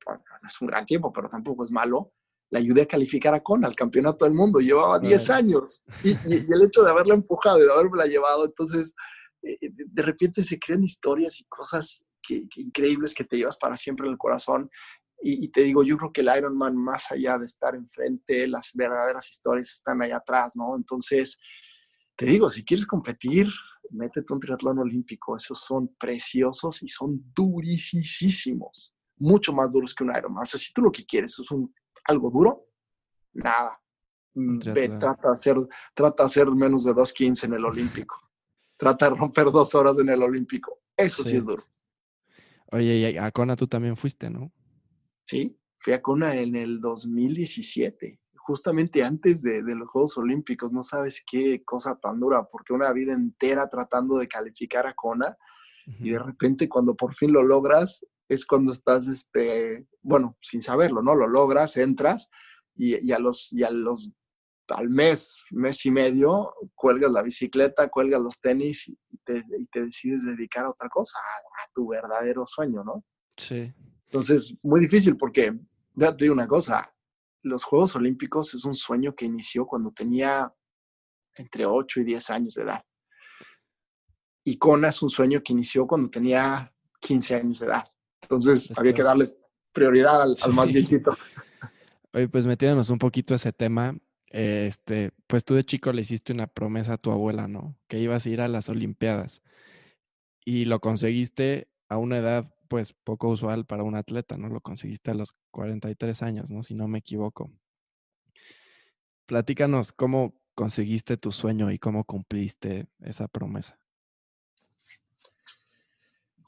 es 0.47 0.61
un 0.61 0.69
gran 0.69 0.85
tiempo, 0.85 1.11
pero 1.13 1.29
tampoco 1.29 1.65
es 1.65 1.71
malo, 1.71 2.13
la 2.51 2.59
ayudé 2.59 2.83
a 2.83 2.87
calificar 2.87 3.35
a 3.35 3.41
Con 3.41 3.65
al 3.65 3.75
campeonato 3.75 4.27
del 4.27 4.35
mundo. 4.35 4.61
Llevaba 4.61 4.99
10 4.99 5.31
años. 5.31 5.85
Y, 6.03 6.11
el 6.13 6.63
hecho 6.63 6.83
de 6.83 6.91
haberla 6.91 7.15
empujado 7.15 7.59
y 7.59 7.63
de 7.63 7.73
haberme 7.73 8.05
llevado, 8.07 8.45
entonces, 8.45 8.95
eh, 9.43 9.59
de 9.61 10.03
repente 10.03 10.45
se 10.45 10.59
crean 10.59 10.85
historias 10.85 11.41
y 11.41 11.45
cosas 11.45 12.05
que, 12.23 12.47
increíbles 12.57 13.15
que 13.15 13.25
te 13.25 13.39
llevas 13.39 13.57
para 13.57 13.77
siempre 13.77 14.07
en 14.07 14.13
el 14.13 14.19
corazón. 14.19 14.71
Y, 15.23 15.43
y, 15.43 15.49
te 15.49 15.63
digo, 15.63 15.83
yo 15.83 15.97
creo 15.97 16.13
que 16.13 16.21
el 16.21 16.31
Ironman, 16.37 16.77
más 16.77 17.11
allá 17.11 17.39
de 17.39 17.47
estar 17.47 17.75
enfrente, 17.75 18.47
las 18.47 18.73
verdaderas 18.75 19.31
historias 19.31 19.73
están 19.73 20.03
allá 20.03 20.19
atrás, 20.19 20.55
¿no? 20.57 20.77
Entonces, 20.77 21.39
te 22.17 22.27
digo, 22.27 22.51
si 22.51 22.65
quieres 22.65 22.87
competir, 22.87 23.49
métete 23.91 24.33
un 24.33 24.41
triatlón 24.41 24.79
olímpico. 24.79 25.37
Esos 25.37 25.61
son 25.61 25.95
preciosos 25.99 26.83
y 26.83 26.89
son 26.89 27.33
durísimos. 27.35 28.95
Mucho 29.17 29.53
más 29.53 29.73
duros 29.73 29.95
que 29.95 30.05
un 30.05 30.13
Ironman. 30.17 30.43
O 30.43 30.47
sea, 30.47 30.59
si 30.59 30.73
tú 30.73 30.83
lo 30.83 30.93
que 30.93 31.05
quieres 31.05 31.39
es 31.39 31.51
un, 31.51 31.73
algo 32.05 32.31
duro, 32.31 32.67
nada. 33.33 33.79
Mm, 34.35 34.59
ve, 34.73 34.89
trata 34.89 35.29
de, 35.29 35.33
hacer, 35.33 35.57
trata 35.95 36.25
de 36.25 36.27
hacer 36.27 36.51
menos 36.51 36.85
de 36.85 36.93
2.15 36.93 37.45
en 37.45 37.55
el 37.55 37.65
Olímpico. 37.65 38.17
trata 38.77 39.11
de 39.11 39.17
romper 39.17 39.51
dos 39.51 39.75
horas 39.75 39.99
en 39.99 40.09
el 40.09 40.23
Olímpico. 40.23 40.81
Eso 40.97 41.25
sí, 41.25 41.37
es 41.37 41.47
duro. 41.47 41.63
Oye, 42.73 43.11
y 43.11 43.17
a 43.17 43.31
Kona 43.31 43.57
tú 43.57 43.67
también 43.67 43.97
fuiste, 43.97 44.31
¿no? 44.31 44.53
Sí, 45.25 45.57
fui 45.79 45.93
a 45.93 46.03
Kona 46.03 46.35
en 46.35 46.57
el 46.57 46.81
2017, 46.81 48.21
justamente 48.45 49.03
antes 49.03 49.43
de, 49.43 49.63
los 49.63 49.89
Juegos 49.89 50.19
Olímpicos. 50.19 50.71
No 50.71 50.83
sabes 50.83 51.25
qué 51.27 51.65
cosa 51.65 51.97
tan 51.97 52.21
dura, 52.21 52.45
porque 52.45 52.75
una 52.75 52.93
vida 52.93 53.15
entera 53.15 53.69
tratando 53.71 54.19
de 54.19 54.29
calificar 54.29 54.87
a 54.87 54.93
Kona 54.93 55.37
y 55.87 56.11
de 56.11 56.19
repente 56.19 56.69
cuando 56.69 56.95
por 56.95 57.15
fin 57.15 57.33
lo 57.33 57.43
logras, 57.43 58.07
es 58.29 58.47
cuando 58.47 58.73
estás, 58.73 59.09
este, 59.09 59.87
bueno, 60.03 60.37
sin 60.41 60.63
saberlo, 60.63 61.03
¿no? 61.03 61.15
Lo 61.15 61.27
logras, 61.27 61.77
entras 61.77 62.31
y, 62.75 63.13
a 63.13 63.19
los, 63.19 63.53
y 63.53 63.65
a 63.65 63.71
los, 63.71 64.13
al 64.69 64.89
mes, 64.89 65.45
mes 65.51 65.85
y 65.85 65.91
medio, 65.91 66.55
cuelgas 66.75 67.11
la 67.13 67.23
bicicleta, 67.23 67.89
cuelgas 67.89 68.21
los 68.21 68.41
tenis 68.41 68.89
y 68.89 69.19
te, 69.25 69.43
y 69.59 69.67
te 69.67 69.85
decides 69.85 70.25
dedicar 70.25 70.65
a 70.65 70.71
otra 70.71 70.89
cosa, 70.89 71.19
a, 71.19 71.73
tu 71.75 71.89
verdadero 71.89 72.47
sueño, 72.47 72.83
¿no? 72.83 73.05
Sí. 73.37 73.73
Entonces, 74.07 74.55
muy 74.63 74.81
difícil 74.81 75.17
porque, 75.17 75.59
ya 75.95 76.17
te 76.17 76.25
digo 76.25 76.35
una 76.35 76.49
cosa, 76.49 76.94
los 77.45 77.65
Juegos 77.65 77.95
Olímpicos 77.95 78.55
es 78.55 78.65
un 78.65 78.75
sueño 78.75 79.15
que 79.15 79.27
inició 79.27 79.67
cuando 79.67 79.93
tenía 79.93 80.53
entre 81.37 81.67
8 81.67 82.01
y 82.01 82.05
10 82.05 82.31
años 82.31 82.55
de 82.55 82.63
edad. 82.63 82.83
Y 84.45 84.57
Kona 84.59 84.89
es 84.89 85.03
un 85.03 85.11
sueño 85.11 85.43
que 85.43 85.53
inició 85.53 85.87
cuando 85.87 86.09
tenía 86.09 86.73
15 87.01 87.35
años 87.37 87.61
de 87.61 87.67
edad. 87.67 87.85
Entonces 88.23 88.73
había 88.77 88.95
que 88.95 89.03
darle 89.03 89.35
prioridad 89.73 90.23
al, 90.23 90.37
más 90.53 90.73
viejito. 90.73 91.17
Oye, 92.13 92.29
pues 92.29 92.47
metiéndonos 92.47 92.91
un 92.91 92.99
poquito 92.99 93.35
a 93.35 93.37
ese 93.37 93.53
tema, 93.53 93.97
este, 94.29 95.11
pues 95.27 95.45
tú 95.45 95.55
de 95.55 95.65
chico 95.65 95.93
le 95.93 96.03
hiciste 96.03 96.33
una 96.33 96.47
promesa 96.47 96.95
a 96.95 96.99
tu 96.99 97.11
abuela, 97.11 97.49
¿no? 97.49 97.77
Que 97.89 97.99
ibas 97.99 98.25
a 98.25 98.29
ir 98.29 98.41
a 98.41 98.49
las 98.49 98.69
Olimpiadas. 98.69 99.43
Y 100.45 100.65
lo 100.65 100.81
conseguiste 100.81 101.69
a 101.89 101.99
una 101.99 102.19
edad, 102.19 102.55
pues, 102.75 102.93
poco 103.05 103.29
usual 103.29 103.65
para 103.67 103.85
un 103.85 103.95
atleta, 103.95 104.37
¿no? 104.37 104.49
Lo 104.49 104.61
conseguiste 104.61 105.13
a 105.13 105.15
los 105.15 105.37
43 105.53 106.25
años, 106.25 106.51
¿no? 106.51 106.65
Si 106.65 106.75
no 106.75 106.89
me 106.89 106.99
equivoco. 106.99 107.53
Platícanos 109.27 109.93
cómo 109.93 110.35
conseguiste 110.57 111.17
tu 111.17 111.31
sueño 111.31 111.71
y 111.71 111.79
cómo 111.79 112.03
cumpliste 112.03 112.89
esa 112.99 113.29
promesa. 113.29 113.79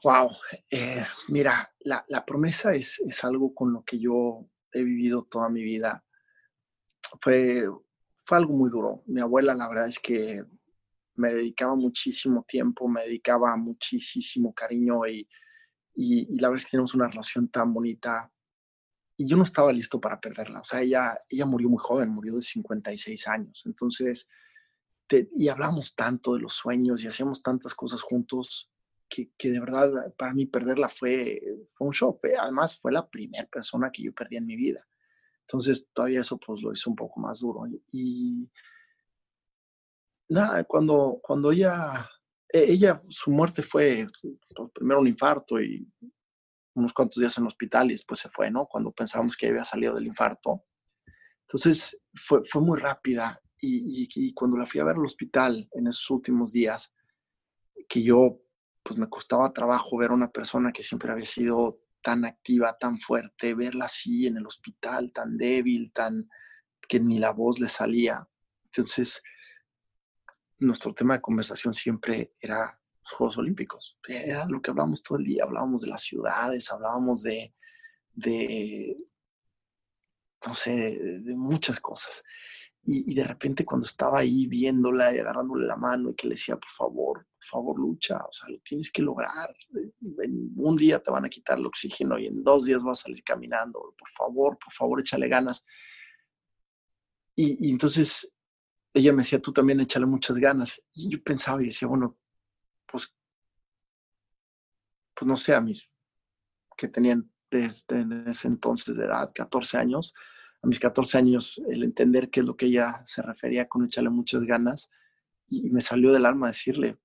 Wow, 0.03 0.31
eh, 0.69 1.05
mira, 1.29 1.73
la, 1.79 2.25
promesa 2.25 2.75
es, 2.75 2.99
es, 3.07 3.23
algo 3.23 3.55
con 3.55 3.71
lo 3.71 3.85
que 3.85 3.97
yo 3.97 4.49
he 4.73 4.83
vivido 4.83 5.23
toda 5.23 5.47
mi 5.47 5.63
vida. 5.63 6.03
Fue, 7.21 7.63
fue 8.17 8.37
algo 8.37 8.51
muy 8.51 8.69
duro. 8.69 9.01
Mi 9.05 9.21
abuela, 9.21 9.55
la 9.55 9.69
verdad 9.69 9.87
es 9.87 9.99
que 9.99 10.43
me 11.15 11.31
dedicaba 11.31 11.73
muchísimo 11.75 12.43
tiempo, 12.45 12.89
me 12.89 13.03
dedicaba 13.03 13.55
muchísimo 13.55 14.53
cariño 14.53 15.07
y, 15.07 15.25
y, 15.99 16.39
la 16.39 16.49
verdad 16.49 16.57
es 16.57 16.65
que 16.65 16.71
tenemos 16.71 16.93
una 16.93 17.07
relación 17.07 17.47
tan 17.47 17.73
bonita 17.73 18.31
y 19.17 19.27
yo 19.27 19.35
no 19.35 19.43
estaba 19.43 19.73
listo 19.73 19.99
para 19.99 20.21
perderla. 20.21 20.59
O 20.59 20.63
sea, 20.63 20.81
ella, 20.81 21.19
ella 21.27 21.47
murió 21.47 21.69
muy 21.69 21.79
joven, 21.81 22.09
murió 22.09 22.35
de 22.35 22.43
56 22.43 23.27
años. 23.27 23.63
Entonces, 23.65 24.29
y 25.35 25.47
hablamos 25.47 25.95
tanto 25.95 26.35
de 26.35 26.41
los 26.41 26.53
sueños 26.53 27.03
y 27.03 27.07
hacíamos 27.07 27.41
tantas 27.41 27.73
cosas 27.73 28.03
juntos 28.03 28.69
que, 29.09 29.31
de 29.39 29.59
verdad 29.59 30.13
para 30.17 30.33
mí 30.35 30.45
perderla 30.45 30.87
fue, 30.87 31.41
fue 31.71 31.87
un 31.87 31.93
shock. 31.93 32.19
Además, 32.39 32.77
fue 32.79 32.91
la 32.91 33.09
primera 33.09 33.47
persona 33.47 33.91
que 33.91 34.03
yo 34.03 34.13
perdí 34.13 34.37
en 34.37 34.45
mi 34.45 34.55
vida. 34.55 34.87
Entonces, 35.41 35.89
todavía 35.93 36.19
eso 36.19 36.37
pues 36.37 36.61
lo 36.61 36.71
hizo 36.71 36.91
un 36.91 36.95
poco 36.95 37.19
más 37.19 37.39
duro. 37.39 37.63
Y, 37.91 38.47
nada, 40.29 40.63
cuando, 40.65 41.19
cuando 41.23 41.51
ella, 41.51 42.07
ella, 42.49 43.01
su 43.09 43.31
muerte 43.31 43.61
fue 43.61 44.07
pues, 44.21 44.69
primero 44.73 44.99
un 44.99 45.07
infarto 45.07 45.61
y 45.61 45.87
unos 46.75 46.93
cuantos 46.93 47.19
días 47.19 47.37
en 47.37 47.43
el 47.43 47.47
hospital 47.47 47.87
y 47.87 47.93
después 47.93 48.19
se 48.19 48.29
fue, 48.29 48.51
¿no? 48.51 48.67
Cuando 48.67 48.91
pensábamos 48.91 49.35
que 49.35 49.47
había 49.47 49.65
salido 49.65 49.95
del 49.95 50.07
infarto. 50.07 50.63
Entonces, 51.41 52.01
fue, 52.13 52.43
fue 52.43 52.61
muy 52.61 52.79
rápida. 52.79 53.41
Y, 53.59 54.07
y 54.13 54.33
cuando 54.33 54.55
la 54.55 54.67
fui 54.67 54.79
a 54.79 54.83
ver 54.83 54.97
al 54.97 55.05
hospital 55.05 55.67
en 55.71 55.87
esos 55.87 56.07
últimos 56.11 56.51
días, 56.53 56.93
que 57.89 58.03
yo 58.03 58.39
pues 58.83 58.97
me 58.97 59.09
costaba 59.09 59.51
trabajo 59.51 59.97
ver 59.97 60.11
a 60.11 60.13
una 60.13 60.31
persona 60.31 60.71
que 60.71 60.83
siempre 60.83 61.11
había 61.11 61.25
sido 61.25 61.81
tan 62.01 62.23
activa, 62.23 62.77
tan 62.77 62.99
fuerte, 62.99 63.53
verla 63.53 63.85
así 63.85 64.27
en 64.27 64.37
el 64.37 64.45
hospital, 64.45 65.11
tan 65.11 65.37
débil, 65.37 65.91
tan 65.91 66.29
que 66.87 66.99
ni 66.99 67.19
la 67.19 67.31
voz 67.31 67.59
le 67.59 67.67
salía. 67.67 68.27
Entonces, 68.65 69.21
nuestro 70.59 70.93
tema 70.93 71.15
de 71.15 71.21
conversación 71.21 71.73
siempre 71.73 72.33
era 72.39 72.79
los 73.01 73.11
Juegos 73.11 73.37
Olímpicos. 73.37 73.97
Era 74.07 74.45
lo 74.47 74.61
que 74.61 74.71
hablábamos 74.71 75.03
todo 75.03 75.17
el 75.17 75.23
día, 75.23 75.43
hablábamos 75.43 75.81
de 75.81 75.89
las 75.89 76.01
ciudades, 76.01 76.71
hablábamos 76.71 77.23
de, 77.23 77.53
de 78.13 78.95
no 80.45 80.53
sé, 80.53 80.71
de 81.21 81.35
muchas 81.35 81.79
cosas. 81.79 82.23
Y, 82.89 83.13
de 83.13 83.23
repente 83.25 83.65
cuando 83.65 83.85
estaba 83.85 84.19
ahí 84.19 84.47
viéndola 84.47 85.13
y 85.13 85.19
agarrándole 85.19 85.67
la 85.67 85.75
mano 85.75 86.11
y 86.11 86.15
que 86.15 86.25
le 86.25 86.35
decía, 86.35 86.55
por 86.55 86.69
favor, 86.69 87.27
por 87.35 87.43
favor, 87.43 87.79
lucha, 87.79 88.15
o 88.15 88.31
sea, 88.31 88.47
lo 88.47 88.59
tienes 88.59 88.89
que 88.89 89.01
lograr. 89.01 89.53
En 90.23 90.53
un 90.55 90.75
día 90.77 91.03
te 91.03 91.11
van 91.11 91.25
a 91.25 91.29
quitar 91.29 91.57
el 91.57 91.65
oxígeno 91.65 92.17
y 92.17 92.27
en 92.27 92.41
dos 92.45 92.63
días 92.63 92.83
vas 92.85 93.01
a 93.01 93.03
salir 93.03 93.25
caminando. 93.25 93.93
Por 93.97 94.09
favor, 94.09 94.57
por 94.57 94.71
favor, 94.71 95.01
échale 95.01 95.27
ganas. 95.27 95.65
Y, 97.35 97.69
entonces 97.69 98.33
ella 98.97 99.13
me 99.13 99.19
decía, 99.19 99.41
tú 99.41 99.53
también 99.53 99.79
échale 99.79 100.05
muchas 100.05 100.37
ganas. 100.37 100.81
Y 100.93 101.09
yo 101.09 101.23
pensaba 101.23 101.61
y 101.61 101.65
decía, 101.65 101.87
bueno, 101.87 102.17
pues, 102.85 103.13
pues 105.13 105.27
no 105.27 105.37
sé, 105.37 105.53
a 105.55 105.61
mis 105.61 105.89
que 106.77 106.87
tenían 106.87 107.29
desde 107.49 108.05
ese 108.27 108.47
entonces 108.47 108.97
de 108.97 109.05
edad, 109.05 109.31
14 109.33 109.77
años, 109.77 110.13
a 110.61 110.67
mis 110.67 110.79
14 110.79 111.17
años 111.17 111.61
el 111.69 111.83
entender 111.83 112.29
qué 112.29 112.41
es 112.41 112.45
lo 112.45 112.55
que 112.55 112.67
ella 112.67 113.01
se 113.05 113.21
refería 113.21 113.67
con 113.67 113.83
echarle 113.83 114.09
muchas 114.09 114.43
ganas 114.43 114.91
y 115.47 115.69
me 115.69 115.81
salió 115.81 116.11
del 116.11 116.25
alma 116.25 116.47
decirle, 116.47 116.97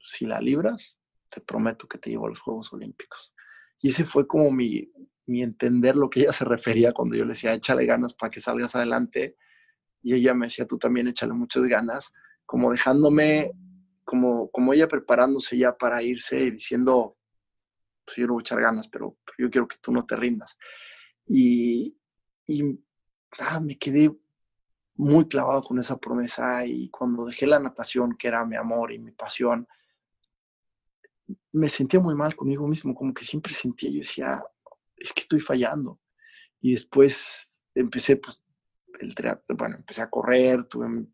si 0.00 0.26
la 0.26 0.40
libras, 0.40 0.98
te 1.28 1.40
prometo 1.40 1.86
que 1.86 1.98
te 1.98 2.10
llevo 2.10 2.26
a 2.26 2.30
los 2.30 2.40
Juegos 2.40 2.72
Olímpicos. 2.72 3.34
Y 3.80 3.88
ese 3.88 4.04
fue 4.04 4.26
como 4.26 4.50
mi, 4.50 4.90
mi 5.26 5.42
entender 5.42 5.96
lo 5.96 6.08
que 6.08 6.20
ella 6.20 6.32
se 6.32 6.44
refería 6.44 6.92
cuando 6.92 7.16
yo 7.16 7.24
le 7.24 7.34
decía, 7.34 7.52
échale 7.52 7.84
ganas 7.84 8.14
para 8.14 8.30
que 8.30 8.40
salgas 8.40 8.74
adelante. 8.74 9.36
Y 10.08 10.14
ella 10.14 10.32
me 10.32 10.46
decía, 10.46 10.66
tú 10.66 10.78
también 10.78 11.06
échale 11.06 11.34
muchas 11.34 11.64
ganas, 11.64 12.14
como 12.46 12.72
dejándome, 12.72 13.52
como, 14.04 14.50
como 14.50 14.72
ella 14.72 14.88
preparándose 14.88 15.58
ya 15.58 15.76
para 15.76 16.02
irse 16.02 16.40
y 16.40 16.50
diciendo, 16.52 17.18
pues 18.06 18.16
yo 18.16 18.26
no 18.26 18.32
voy 18.32 18.40
a 18.40 18.44
echar 18.44 18.58
ganas, 18.58 18.88
pero 18.88 19.18
yo 19.36 19.50
quiero 19.50 19.68
que 19.68 19.76
tú 19.76 19.92
no 19.92 20.06
te 20.06 20.16
rindas. 20.16 20.56
Y, 21.26 21.94
y 22.46 22.80
ah, 23.38 23.60
me 23.60 23.76
quedé 23.76 24.10
muy 24.94 25.28
clavado 25.28 25.62
con 25.62 25.78
esa 25.78 25.98
promesa 25.98 26.64
y 26.64 26.88
cuando 26.88 27.26
dejé 27.26 27.46
la 27.46 27.60
natación, 27.60 28.16
que 28.16 28.28
era 28.28 28.46
mi 28.46 28.56
amor 28.56 28.92
y 28.92 28.98
mi 28.98 29.12
pasión, 29.12 29.68
me 31.52 31.68
sentía 31.68 32.00
muy 32.00 32.14
mal 32.14 32.34
conmigo 32.34 32.66
mismo, 32.66 32.94
como 32.94 33.12
que 33.12 33.24
siempre 33.24 33.52
sentía, 33.52 33.90
yo 33.90 33.98
decía, 33.98 34.42
es 34.96 35.12
que 35.12 35.20
estoy 35.20 35.40
fallando. 35.40 36.00
Y 36.62 36.72
después 36.72 37.60
empecé, 37.74 38.16
pues, 38.16 38.42
el 39.00 39.14
bueno, 39.56 39.76
empecé 39.76 40.02
a 40.02 40.10
correr, 40.10 40.64
tuve 40.64 41.06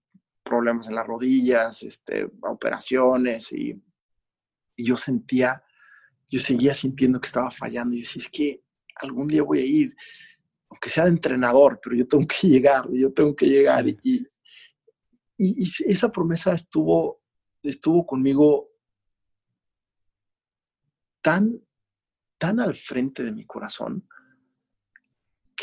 problemas 0.43 0.89
en 0.89 0.95
las 0.95 1.07
rodillas, 1.07 1.83
este, 1.83 2.31
operaciones 2.43 3.53
y, 3.53 3.83
y 4.77 4.85
yo 4.85 4.97
sentía, 4.97 5.63
yo 6.29 6.41
seguía 6.41 6.75
sintiendo 6.75 7.21
que 7.21 7.27
estaba 7.27 7.51
fallando. 7.51 7.95
Y 7.95 8.01
yo 8.01 8.03
decía, 8.03 8.21
es 8.21 8.29
que 8.29 8.63
algún 8.97 9.29
día 9.29 9.43
voy 9.43 9.61
a 9.61 9.65
ir 9.65 9.97
aunque 10.75 10.89
sea 10.89 11.05
de 11.05 11.11
entrenador, 11.11 11.79
pero 11.81 11.95
yo 11.95 12.07
tengo 12.07 12.27
que 12.27 12.49
llegar, 12.49 12.89
yo 12.91 13.13
tengo 13.13 13.37
que 13.37 13.47
llegar. 13.47 13.87
Y, 13.87 13.99
y, 14.03 14.27
y 15.37 15.69
esa 15.87 16.11
promesa 16.11 16.53
estuvo, 16.53 17.23
estuvo 17.63 18.05
conmigo 18.05 18.71
tan, 21.21 21.61
tan 22.39 22.59
al 22.59 22.75
frente 22.75 23.23
de 23.23 23.31
mi 23.31 23.47
corazón 23.47 24.09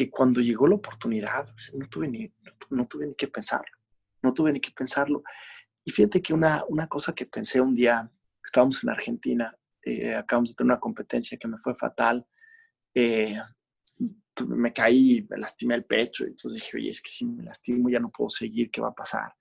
que 0.02 0.10
cuando 0.10 0.42
llegó 0.42 0.68
la 0.68 0.76
oportunidad, 0.76 1.48
no 1.74 1.88
tuve 1.88 2.08
ni, 2.08 2.34
no, 2.72 2.88
tuve 2.88 3.06
ni 3.06 3.14
que 3.14 3.28
pensarlo, 3.28 3.78
no 4.24 4.34
tuve 4.34 4.52
ni 4.52 4.60
que 4.60 4.72
pensarlo. 4.72 5.22
Y 5.84 5.92
fíjate 5.92 6.24
que 6.24 6.34
una, 6.34 6.64
una 6.70 6.88
cosa 6.88 7.14
que 7.14 7.28
pensé 7.28 7.62
un 7.62 7.76
día, 7.76 8.12
estábamos 8.44 8.84
en 8.84 8.90
Argentina, 8.90 9.56
eh, 9.84 10.16
acabamos 10.16 10.50
de 10.50 10.56
tener 10.56 10.72
una 10.72 10.80
competencia 10.80 11.38
que 11.38 11.48
me 11.48 11.60
fue 11.60 11.76
fatal, 11.76 12.26
eh, 12.96 13.40
me 14.48 14.74
caí, 14.74 15.28
me 15.30 15.38
lastimé 15.38 15.76
el 15.76 15.86
pecho, 15.86 16.24
y 16.24 16.30
entonces 16.30 16.62
dije, 16.62 16.78
oye, 16.78 16.90
es 16.90 17.02
que 17.02 17.12
si 17.12 17.26
me 17.26 17.44
lastimo 17.44 17.88
ya 17.88 18.00
no 18.00 18.10
puedo 18.10 18.32
seguir, 18.32 18.72
¿qué 18.72 18.82
va 18.82 18.90
a 18.90 18.96
pasar? 18.96 19.36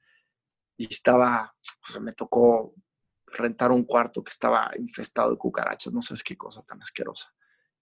Y 0.76 0.92
estaba, 0.92 1.54
pues 1.86 2.02
me 2.02 2.12
tocó 2.12 2.74
rentar 3.24 3.70
un 3.70 3.84
cuarto 3.84 4.22
que 4.22 4.30
estaba 4.30 4.72
infestado 4.78 5.30
de 5.30 5.38
cucarachas, 5.38 5.94
no 5.94 6.02
sabes 6.02 6.22
qué 6.22 6.36
cosa 6.36 6.62
tan 6.64 6.82
asquerosa. 6.82 7.32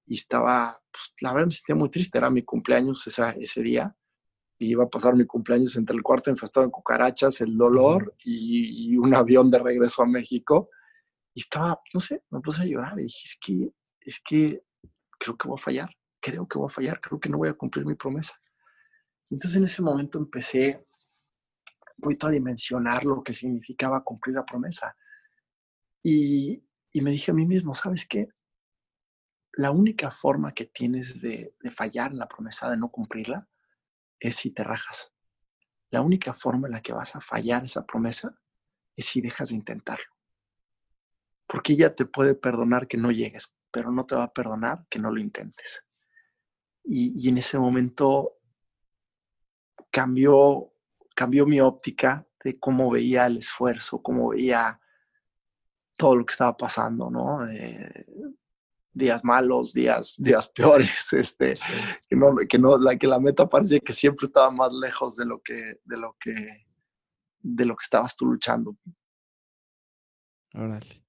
Y 0.09 0.17
estaba, 0.17 0.81
pues 0.91 1.13
la 1.21 1.33
verdad 1.33 1.47
me 1.47 1.53
sentía 1.53 1.75
muy 1.75 1.91
triste, 1.91 2.19
era 2.19 2.31
mi 2.31 2.43
cumpleaños 2.43 3.07
esa, 3.07 3.33
ese 3.33 3.63
día, 3.63 3.95
y 4.59 4.71
iba 4.71 4.85
a 4.85 4.89
pasar 4.89 5.15
mi 5.15 5.27
cumpleaños 5.27 5.77
entre 5.77 5.95
el 5.95 6.03
cuarto 6.03 6.31
infestado 6.31 6.65
en 6.65 6.71
cucarachas, 6.71 7.41
el 7.43 7.57
dolor 7.57 8.15
y, 8.25 8.97
un 8.97 9.15
avión 9.15 9.51
de 9.51 9.59
regreso 9.59 10.03
a 10.03 10.07
México. 10.07 10.71
Y 11.33 11.41
estaba, 11.41 11.81
no 11.95 12.01
sé, 12.01 12.25
me 12.31 12.41
puse 12.41 12.63
a 12.63 12.67
llorar 12.67 12.99
y 12.99 13.03
dije, 13.03 13.21
es 13.25 13.39
que, 13.41 13.73
es 14.01 14.21
que 14.21 14.65
creo 15.19 15.37
que 15.37 15.47
voy 15.47 15.59
a 15.59 15.63
fallar, 15.63 15.97
creo 16.21 16.49
que 16.49 16.59
voy 16.59 16.67
a 16.67 16.75
fallar, 16.75 17.01
creo 17.01 17.21
que 17.21 17.29
no 17.29 17.39
voy 17.39 17.49
a 17.49 17.55
cumplir 17.55 17.87
mi 17.87 17.95
promesa. 17.95 18.41
Y 19.31 19.35
entonces 19.35 19.59
en 19.59 19.65
ese 19.65 19.83
momento 19.83 20.19
empecé 20.19 20.85
un 21.99 22.17
a 22.21 22.31
dimensionar 22.31 23.05
lo 23.05 23.23
que 23.23 23.35
significaba 23.35 24.03
cumplir 24.03 24.37
la 24.37 24.45
promesa. 24.45 24.97
Y, 26.03 26.65
y 26.93 27.01
me 27.01 27.11
dije 27.11 27.31
a 27.31 27.35
mí 27.35 27.47
mismo, 27.47 27.75
¿sabes 27.75 28.07
qué? 28.09 28.29
La 29.59 29.73
única 29.73 30.13
forma 30.13 30.55
que 30.55 30.67
tienes 30.67 31.21
de, 31.21 31.53
de 31.61 31.71
fallar 31.73 32.13
en 32.13 32.19
la 32.19 32.29
promesa, 32.29 32.71
de 32.71 32.77
no 32.77 32.91
cumplirla, 32.91 33.49
es 34.21 34.37
si 34.37 34.53
te 34.53 34.63
rajas. 34.63 35.13
La 35.91 36.01
única 36.01 36.33
forma 36.33 36.69
en 36.69 36.75
la 36.75 36.81
que 36.81 36.93
vas 36.93 37.17
a 37.17 37.21
fallar 37.21 37.65
esa 37.65 37.85
promesa 37.85 38.39
es 38.95 39.07
si 39.07 39.21
dejas 39.21 39.49
de 39.49 39.57
intentarlo. 39.57 40.15
Porque 41.49 41.73
ella 41.73 41.93
te 41.93 42.05
puede 42.05 42.37
perdonar 42.37 42.87
que 42.87 42.99
no 42.99 43.11
llegues, 43.11 43.53
pero 43.73 43.91
no 43.91 44.07
te 44.07 44.15
va 44.15 44.25
a 44.25 44.33
perdonar 44.33 44.87
que 44.89 45.01
no 45.01 45.11
lo 45.11 45.19
intentes. 45.19 45.85
Y, 46.85 47.29
en 47.29 47.39
ese 47.39 47.59
momento 47.59 48.39
cambió, 49.91 50.73
cambió 51.17 51.47
mi 51.47 51.61
óptica 51.61 52.25
de 52.45 52.61
cómo 52.61 52.91
veía 52.91 53.27
el 53.27 53.39
esfuerzo, 53.39 54.01
cómo 54.03 54.29
veía 54.29 54.81
todo 55.97 56.15
lo 56.15 56.25
que 56.25 56.33
estaba 56.33 56.57
pasando, 56.57 57.11
¿no? 57.11 57.41
Días 58.99 59.25
malos, 59.25 59.73
días, 59.73 60.17
días 60.19 60.49
peores, 60.49 61.13
este, 61.13 61.55
que, 62.09 62.17
no, 62.17 62.37
que, 62.49 62.59
no, 62.59 62.77
la, 62.77 62.97
que 62.97 63.07
la 63.07 63.21
meta 63.21 63.49
parecía 63.49 63.79
que 63.81 63.93
siempre 63.93 64.27
estaba 64.27 64.51
más 64.51 64.73
lejos 64.73 65.17
de 65.17 65.25
lo 65.25 65.41
que, 65.41 65.81
de 65.85 65.97
lo 65.97 66.17
que, 66.21 66.67
de 67.41 67.65
lo 67.65 67.77
que 67.77 67.85
estabas 67.85 68.17
tú 68.17 68.27
luchando. 68.27 68.77
Órale. 70.53 71.05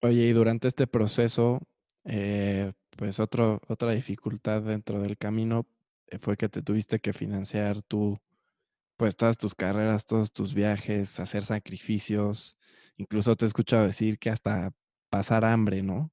Oye, 0.00 0.26
y 0.26 0.32
durante 0.32 0.68
este 0.68 0.86
proceso, 0.86 1.60
eh, 2.04 2.72
pues 2.96 3.20
otro, 3.20 3.60
otra 3.68 3.92
dificultad 3.92 4.62
dentro 4.62 5.00
del 5.00 5.18
camino 5.18 5.66
eh, 6.06 6.18
fue 6.18 6.36
que 6.36 6.48
te 6.48 6.62
tuviste 6.62 7.00
que 7.00 7.12
financiar 7.12 7.82
tú, 7.82 8.18
pues 8.96 9.16
todas 9.16 9.36
tus 9.36 9.54
carreras, 9.54 10.06
todos 10.06 10.32
tus 10.32 10.54
viajes, 10.54 11.20
hacer 11.20 11.44
sacrificios. 11.44 12.56
Incluso 12.96 13.36
te 13.36 13.44
he 13.44 13.48
escuchado 13.48 13.84
decir 13.84 14.18
que 14.18 14.30
hasta 14.30 14.72
pasar 15.10 15.44
hambre, 15.44 15.82
¿no? 15.82 16.10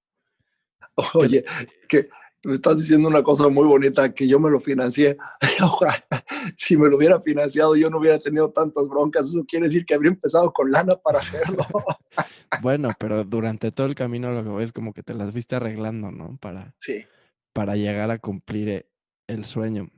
Oye, 1.15 1.43
es 1.79 1.88
que 1.88 2.10
me 2.45 2.53
estás 2.53 2.77
diciendo 2.77 3.08
una 3.08 3.23
cosa 3.23 3.49
muy 3.49 3.65
bonita, 3.65 4.13
que 4.13 4.27
yo 4.27 4.39
me 4.39 4.49
lo 4.49 4.60
financié. 4.60 5.17
si 6.58 6.77
me 6.77 6.89
lo 6.89 6.97
hubiera 6.97 7.19
financiado, 7.21 7.75
yo 7.75 7.89
no 7.89 7.99
hubiera 7.99 8.19
tenido 8.19 8.51
tantas 8.51 8.88
broncas. 8.88 9.29
Eso 9.29 9.43
quiere 9.47 9.65
decir 9.65 9.86
que 9.86 9.95
habría 9.95 10.12
empezado 10.12 10.51
con 10.53 10.71
lana 10.71 10.95
para 10.95 11.19
hacerlo. 11.19 11.65
bueno, 12.62 12.89
pero 12.99 13.23
durante 13.23 13.71
todo 13.71 13.88
el 13.88 13.95
camino 13.95 14.31
lo 14.31 14.43
que 14.43 14.49
voy 14.49 14.63
es 14.63 14.73
como 14.73 14.93
que 14.93 15.03
te 15.03 15.13
las 15.13 15.34
viste 15.34 15.55
arreglando, 15.55 16.12
¿no? 16.12 16.38
Para, 16.38 16.75
sí. 16.77 17.05
para 17.53 17.75
llegar 17.75 18.12
a 18.12 18.19
cumplir 18.19 18.69
eh, 18.69 18.89
el 19.27 19.43
sueño. 19.45 19.89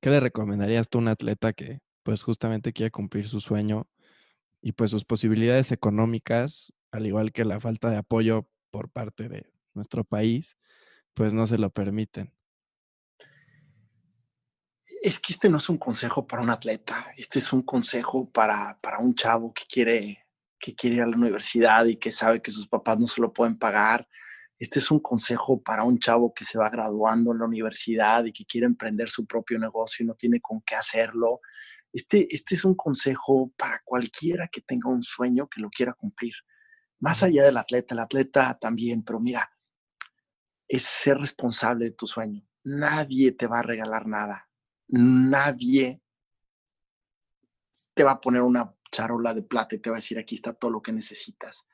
¿Qué 0.00 0.10
le 0.10 0.20
recomendarías 0.20 0.88
tú 0.88 0.98
a 0.98 1.02
un 1.02 1.08
atleta 1.08 1.52
que 1.52 1.80
pues 2.02 2.22
justamente 2.22 2.72
quiere 2.72 2.90
cumplir 2.90 3.26
su 3.26 3.40
sueño 3.40 3.88
y 4.60 4.72
pues 4.72 4.90
sus 4.90 5.04
posibilidades 5.04 5.72
económicas, 5.72 6.72
al 6.92 7.06
igual 7.06 7.32
que 7.32 7.44
la 7.44 7.58
falta 7.58 7.90
de 7.90 7.96
apoyo 7.96 8.46
por 8.70 8.90
parte 8.90 9.28
de 9.28 9.53
nuestro 9.74 10.04
país, 10.04 10.56
pues 11.14 11.32
no 11.32 11.46
se 11.46 11.58
lo 11.58 11.70
permiten. 11.70 12.32
Es 15.02 15.18
que 15.18 15.32
este 15.32 15.48
no 15.48 15.58
es 15.58 15.68
un 15.68 15.78
consejo 15.78 16.26
para 16.26 16.42
un 16.42 16.50
atleta, 16.50 17.08
este 17.16 17.38
es 17.38 17.52
un 17.52 17.62
consejo 17.62 18.30
para, 18.30 18.78
para 18.80 18.98
un 18.98 19.14
chavo 19.14 19.52
que 19.52 19.64
quiere, 19.68 20.26
que 20.58 20.74
quiere 20.74 20.96
ir 20.96 21.02
a 21.02 21.06
la 21.06 21.16
universidad 21.16 21.84
y 21.84 21.96
que 21.96 22.10
sabe 22.10 22.40
que 22.40 22.50
sus 22.50 22.66
papás 22.66 22.98
no 22.98 23.06
se 23.06 23.20
lo 23.20 23.32
pueden 23.32 23.58
pagar. 23.58 24.08
Este 24.58 24.78
es 24.78 24.90
un 24.90 25.00
consejo 25.00 25.62
para 25.62 25.84
un 25.84 25.98
chavo 25.98 26.32
que 26.32 26.44
se 26.44 26.58
va 26.58 26.70
graduando 26.70 27.32
en 27.32 27.38
la 27.38 27.44
universidad 27.44 28.24
y 28.24 28.32
que 28.32 28.46
quiere 28.46 28.66
emprender 28.66 29.10
su 29.10 29.26
propio 29.26 29.58
negocio 29.58 30.04
y 30.04 30.06
no 30.06 30.14
tiene 30.14 30.40
con 30.40 30.62
qué 30.62 30.74
hacerlo. 30.74 31.40
Este, 31.92 32.26
este 32.34 32.54
es 32.54 32.64
un 32.64 32.74
consejo 32.74 33.52
para 33.56 33.80
cualquiera 33.84 34.48
que 34.48 34.62
tenga 34.62 34.88
un 34.88 35.02
sueño 35.02 35.48
que 35.48 35.60
lo 35.60 35.70
quiera 35.70 35.92
cumplir. 35.92 36.34
Más 36.98 37.22
allá 37.22 37.44
del 37.44 37.58
atleta, 37.58 37.94
el 37.94 38.00
atleta 38.00 38.58
también, 38.58 39.02
pero 39.04 39.20
mira, 39.20 39.53
es 40.74 40.82
ser 40.82 41.18
responsable 41.18 41.84
de 41.84 41.90
tu 41.92 42.06
sueño. 42.06 42.44
Nadie 42.64 43.32
te 43.32 43.46
va 43.46 43.60
a 43.60 43.62
regalar 43.62 44.06
nada. 44.06 44.48
Nadie 44.88 46.00
te 47.94 48.02
va 48.02 48.12
a 48.12 48.20
poner 48.20 48.42
una 48.42 48.74
charola 48.90 49.34
de 49.34 49.42
plata 49.42 49.76
y 49.76 49.78
te 49.78 49.90
va 49.90 49.96
a 49.96 49.98
decir, 49.98 50.18
aquí 50.18 50.34
está 50.34 50.52
todo 50.52 50.72
lo 50.72 50.82
que 50.82 50.92
necesitas. 50.92 51.68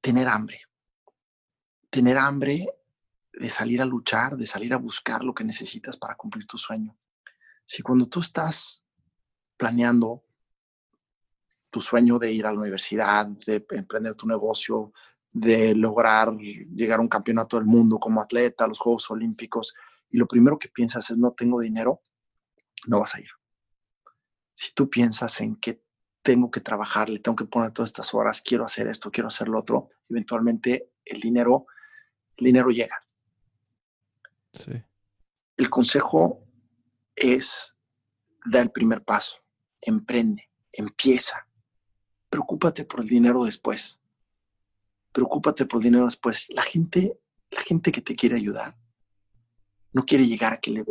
Tener 0.00 0.26
hambre. 0.26 0.62
Tener 1.90 2.18
hambre 2.18 2.68
de 3.32 3.50
salir 3.50 3.80
a 3.80 3.84
luchar, 3.84 4.36
de 4.36 4.46
salir 4.46 4.74
a 4.74 4.78
buscar 4.78 5.22
lo 5.22 5.32
que 5.32 5.44
necesitas 5.44 5.96
para 5.96 6.16
cumplir 6.16 6.46
tu 6.46 6.58
sueño. 6.58 6.98
Si 7.64 7.82
cuando 7.82 8.06
tú 8.06 8.20
estás 8.20 8.84
planeando 9.56 10.24
tu 11.70 11.80
sueño 11.80 12.18
de 12.18 12.32
ir 12.32 12.46
a 12.46 12.52
la 12.52 12.58
universidad, 12.58 13.26
de 13.26 13.64
emprender 13.70 14.16
tu 14.16 14.26
negocio, 14.26 14.92
de 15.38 15.74
lograr 15.74 16.34
llegar 16.38 16.98
a 16.98 17.02
un 17.02 17.08
campeonato 17.08 17.58
del 17.58 17.66
mundo 17.66 17.98
como 17.98 18.22
atleta, 18.22 18.64
a 18.64 18.68
los 18.68 18.78
Juegos 18.78 19.10
Olímpicos, 19.10 19.74
y 20.08 20.16
lo 20.16 20.26
primero 20.26 20.58
que 20.58 20.70
piensas 20.70 21.10
es 21.10 21.18
no 21.18 21.32
tengo 21.32 21.60
dinero, 21.60 22.00
no 22.88 23.00
vas 23.00 23.14
a 23.14 23.20
ir. 23.20 23.28
Si 24.54 24.72
tú 24.72 24.88
piensas 24.88 25.38
en 25.42 25.56
que 25.56 25.82
tengo 26.22 26.50
que 26.50 26.62
trabajar, 26.62 27.10
le 27.10 27.18
tengo 27.18 27.36
que 27.36 27.44
poner 27.44 27.70
todas 27.72 27.90
estas 27.90 28.14
horas, 28.14 28.40
quiero 28.40 28.64
hacer 28.64 28.88
esto, 28.88 29.10
quiero 29.10 29.28
hacer 29.28 29.48
lo 29.48 29.58
otro, 29.58 29.90
eventualmente 30.08 30.92
el 31.04 31.20
dinero, 31.20 31.66
el 32.38 32.46
dinero 32.46 32.70
llega. 32.70 32.98
El 35.58 35.68
consejo 35.68 36.42
es 37.14 37.76
dar 38.46 38.62
el 38.62 38.70
primer 38.70 39.04
paso, 39.04 39.36
emprende, 39.82 40.48
empieza, 40.72 41.46
preocúpate 42.30 42.86
por 42.86 43.00
el 43.00 43.06
dinero 43.06 43.44
después 43.44 44.00
preocúpate 45.16 45.64
por 45.64 45.80
dinero 45.80 46.04
después. 46.04 46.50
La 46.50 46.60
gente, 46.60 47.18
la 47.50 47.62
gente 47.62 47.90
que 47.90 48.02
te 48.02 48.14
quiere 48.14 48.36
ayudar, 48.36 48.76
no 49.94 50.04
quiere 50.04 50.26
llegar 50.26 50.52
a 50.52 50.58
que, 50.58 50.70
le, 50.70 50.84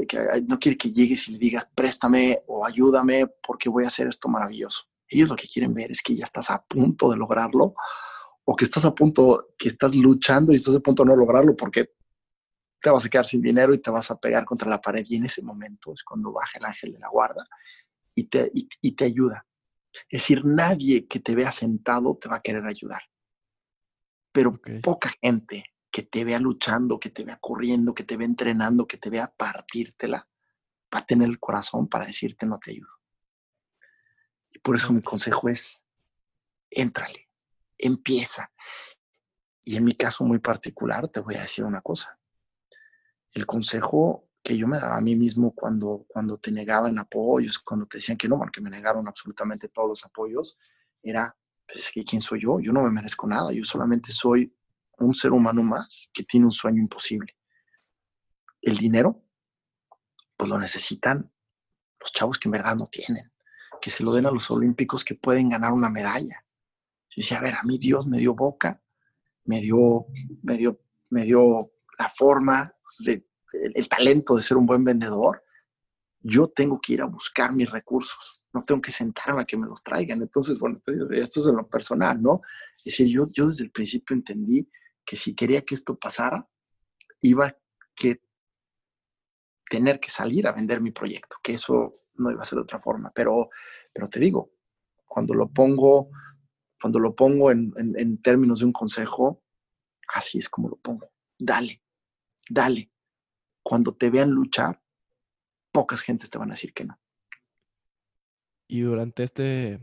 no 0.48 0.58
quiere 0.58 0.80
que 0.80 0.90
llegues 0.90 1.28
y 1.28 1.34
le 1.34 1.38
digas, 1.38 1.70
préstame 1.76 2.42
o 2.48 2.66
ayúdame 2.66 3.28
porque 3.46 3.70
voy 3.70 3.84
a 3.84 3.88
hacer 3.88 4.08
esto 4.08 4.28
maravilloso. 4.28 4.86
Ellos 5.08 5.30
lo 5.30 5.36
que 5.36 5.48
quieren 5.48 5.76
ver 5.76 5.92
es 5.92 6.02
que 6.02 6.16
ya 6.16 6.24
estás 6.24 6.50
a 6.50 6.60
punto 6.64 7.12
de 7.12 7.18
lograrlo 7.18 7.76
o 8.46 8.56
que 8.56 8.66
estás 8.66 8.84
a 8.86 8.96
punto, 8.96 9.50
que 9.60 9.68
estás 9.68 9.94
luchando 9.96 10.52
y 10.52 10.56
estás 10.56 10.74
a 10.74 10.80
punto 10.80 11.04
de 11.04 11.10
no 11.10 11.16
lograrlo 11.16 11.56
porque 11.56 11.92
te 12.82 12.90
vas 12.90 13.06
a 13.06 13.10
quedar 13.10 13.28
sin 13.28 13.44
dinero 13.44 13.76
y 13.76 13.78
te 13.78 13.92
vas 13.92 14.10
a 14.10 14.20
pegar 14.20 14.44
contra 14.44 14.68
la 14.72 14.82
pared 14.82 15.06
y 15.08 15.18
en 15.18 15.26
ese 15.26 15.44
momento 15.44 15.94
es 15.94 16.04
cuando 16.04 16.34
baja 16.34 16.58
el 16.58 16.66
ángel 16.66 16.94
de 16.94 17.00
la 17.00 17.10
guarda 17.10 17.46
y 18.16 18.24
te, 18.24 18.50
y 18.54 18.92
te 18.94 19.06
ayuda. 19.06 19.46
Es 20.10 20.24
decir, 20.24 20.44
nadie 20.44 21.06
que 21.06 21.20
te 21.20 21.36
vea 21.36 21.52
sentado 21.52 22.16
te 22.16 22.28
va 22.28 22.38
a 22.38 22.42
querer 22.42 22.66
ayudar 22.66 23.04
pero 24.36 24.60
poca 24.84 25.08
gente 25.22 25.64
que 25.90 26.04
te 26.04 26.26
vea 26.26 26.42
luchando, 26.42 27.00
que 27.00 27.10
te 27.10 27.24
vea 27.24 27.38
corriendo, 27.38 27.96
que 27.96 28.04
te 28.04 28.18
vea 28.18 28.28
entrenando, 28.28 28.86
que 28.86 28.98
te 28.98 29.10
vea 29.10 29.34
partírtela, 29.34 30.28
va 30.94 31.00
a 31.00 31.06
tener 31.06 31.30
el 31.30 31.40
corazón 31.40 31.88
para 31.88 32.06
decirte 32.06 32.46
no 32.46 32.60
te 32.60 32.72
ayudo. 32.72 32.92
Y 34.52 34.60
por 34.60 34.76
eso 34.76 34.92
mi 34.92 35.02
consejo 35.02 35.48
es, 35.48 35.86
éntrale, 36.70 37.30
empieza. 37.78 38.52
Y 39.62 39.78
en 39.78 39.86
mi 39.86 39.96
caso 39.96 40.26
muy 40.26 40.40
particular 40.40 41.08
te 41.08 41.22
voy 41.22 41.36
a 41.36 41.44
decir 41.44 41.64
una 41.64 41.80
cosa. 41.80 42.20
El 43.32 43.46
consejo 43.46 44.28
que 44.44 44.58
yo 44.58 44.68
me 44.68 44.80
daba 44.80 44.98
a 44.98 45.02
mí 45.02 45.16
mismo 45.16 45.56
cuando, 45.56 46.04
cuando 46.10 46.38
te 46.40 46.52
negaban 46.52 47.00
apoyos, 47.00 47.58
cuando 47.60 47.86
te 47.86 48.00
decían 48.00 48.18
que 48.18 48.28
no, 48.28 48.38
porque 48.38 48.60
me 48.60 48.70
negaron 48.70 49.08
absolutamente 49.08 49.70
todos 49.70 49.88
los 49.88 50.06
apoyos, 50.06 50.58
era 51.02 51.38
es 51.68 51.92
que 51.92 52.04
¿quién 52.04 52.22
soy 52.22 52.42
yo? 52.42 52.60
Yo 52.60 52.72
no 52.72 52.84
me 52.84 52.92
merezco 52.92 53.28
nada, 53.28 53.52
yo 53.52 53.64
solamente 53.64 54.12
soy 54.12 54.54
un 54.98 55.16
ser 55.16 55.32
humano 55.32 55.64
más 55.64 56.10
que 56.14 56.24
tiene 56.24 56.46
un 56.46 56.52
sueño 56.52 56.82
imposible. 56.82 57.36
El 58.62 58.78
dinero, 58.78 59.24
pues 60.38 60.50
lo 60.50 60.58
necesitan 60.58 61.32
los 62.00 62.12
chavos 62.12 62.38
que 62.38 62.48
en 62.48 62.54
verdad 62.54 62.76
no 62.76 62.88
tienen, 62.88 63.32
que 63.82 63.90
se 63.90 64.04
lo 64.04 64.14
den 64.14 64.26
a 64.26 64.32
los 64.32 64.50
olímpicos 64.52 65.04
que 65.04 65.16
pueden 65.16 65.50
ganar 65.50 65.74
una 65.74 65.90
medalla. 65.90 66.46
Y 67.16 67.22
decía, 67.22 67.40
a 67.40 67.42
ver, 67.42 67.56
a 67.56 67.64
mí 67.64 67.78
Dios 67.78 68.08
me 68.08 68.18
dio 68.18 68.36
boca, 68.36 68.82
me 69.46 69.62
dio, 69.62 70.08
me 70.44 70.58
dio, 70.58 70.80
me 71.10 71.24
dio 71.24 71.72
la 71.98 72.10
forma, 72.10 72.74
el 73.06 73.90
talento 73.90 74.36
de 74.36 74.44
ser 74.44 74.58
un 74.58 74.66
buen 74.66 74.84
vendedor. 74.84 75.44
Yo 76.20 76.48
tengo 76.48 76.80
que 76.82 76.94
ir 76.94 77.02
a 77.02 77.06
buscar 77.06 77.54
mis 77.54 77.70
recursos 77.70 78.42
no 78.56 78.62
tengo 78.62 78.82
que 78.82 78.94
sentarme 78.94 79.42
a 79.42 79.46
que 79.46 79.58
me 79.58 79.68
los 79.68 79.84
traigan. 79.84 80.22
Entonces, 80.22 80.58
bueno, 80.58 80.82
esto 81.12 81.40
es 81.42 81.46
en 81.46 81.58
lo 81.58 81.68
personal, 81.68 82.22
¿no? 82.22 82.42
Es 82.72 82.86
decir, 82.86 83.06
yo, 83.08 83.28
yo 83.30 83.48
desde 83.48 83.66
el 83.66 83.72
principio 83.72 84.16
entendí 84.16 84.72
que 85.06 85.18
si 85.18 85.36
quería 85.36 85.66
que 85.66 85.76
esto 85.76 86.00
pasara, 86.00 86.48
iba 87.20 87.54
que 87.94 88.22
tener 89.70 90.00
que 90.00 90.10
salir 90.10 90.48
a 90.48 90.54
vender 90.54 90.80
mi 90.80 90.92
proyecto, 90.92 91.36
que 91.44 91.56
eso 91.56 92.04
no 92.14 92.32
iba 92.32 92.42
a 92.42 92.46
ser 92.46 92.56
de 92.56 92.62
otra 92.62 92.80
forma. 92.80 93.12
Pero, 93.14 93.50
pero 93.92 94.08
te 94.08 94.22
digo, 94.22 94.54
cuando 95.06 95.34
lo 95.34 95.50
pongo, 95.50 96.12
cuando 96.80 97.00
lo 97.00 97.14
pongo 97.14 97.52
en, 97.52 97.74
en 97.76 98.22
términos 98.22 98.60
de 98.60 98.66
un 98.68 98.72
consejo, 98.72 99.44
así 100.08 100.38
es 100.38 100.48
como 100.48 100.70
lo 100.70 100.78
pongo. 100.78 101.12
Dale, 101.38 101.84
dale. 102.50 102.90
Cuando 103.62 103.94
te 103.98 104.10
vean 104.10 104.32
luchar, 104.32 104.82
pocas 105.74 106.00
gentes 106.00 106.30
te 106.30 106.38
van 106.38 106.52
a 106.52 106.54
decir 106.54 106.74
que 106.74 106.86
no. 106.86 106.98
Y 108.68 108.82
durante 108.82 109.24
este 109.24 109.80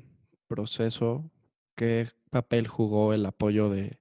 proceso, 0.48 1.30
¿qué 1.76 2.08
papel 2.30 2.66
jugó 2.68 3.12
el 3.12 3.24
apoyo 3.26 3.70
de, 3.70 3.98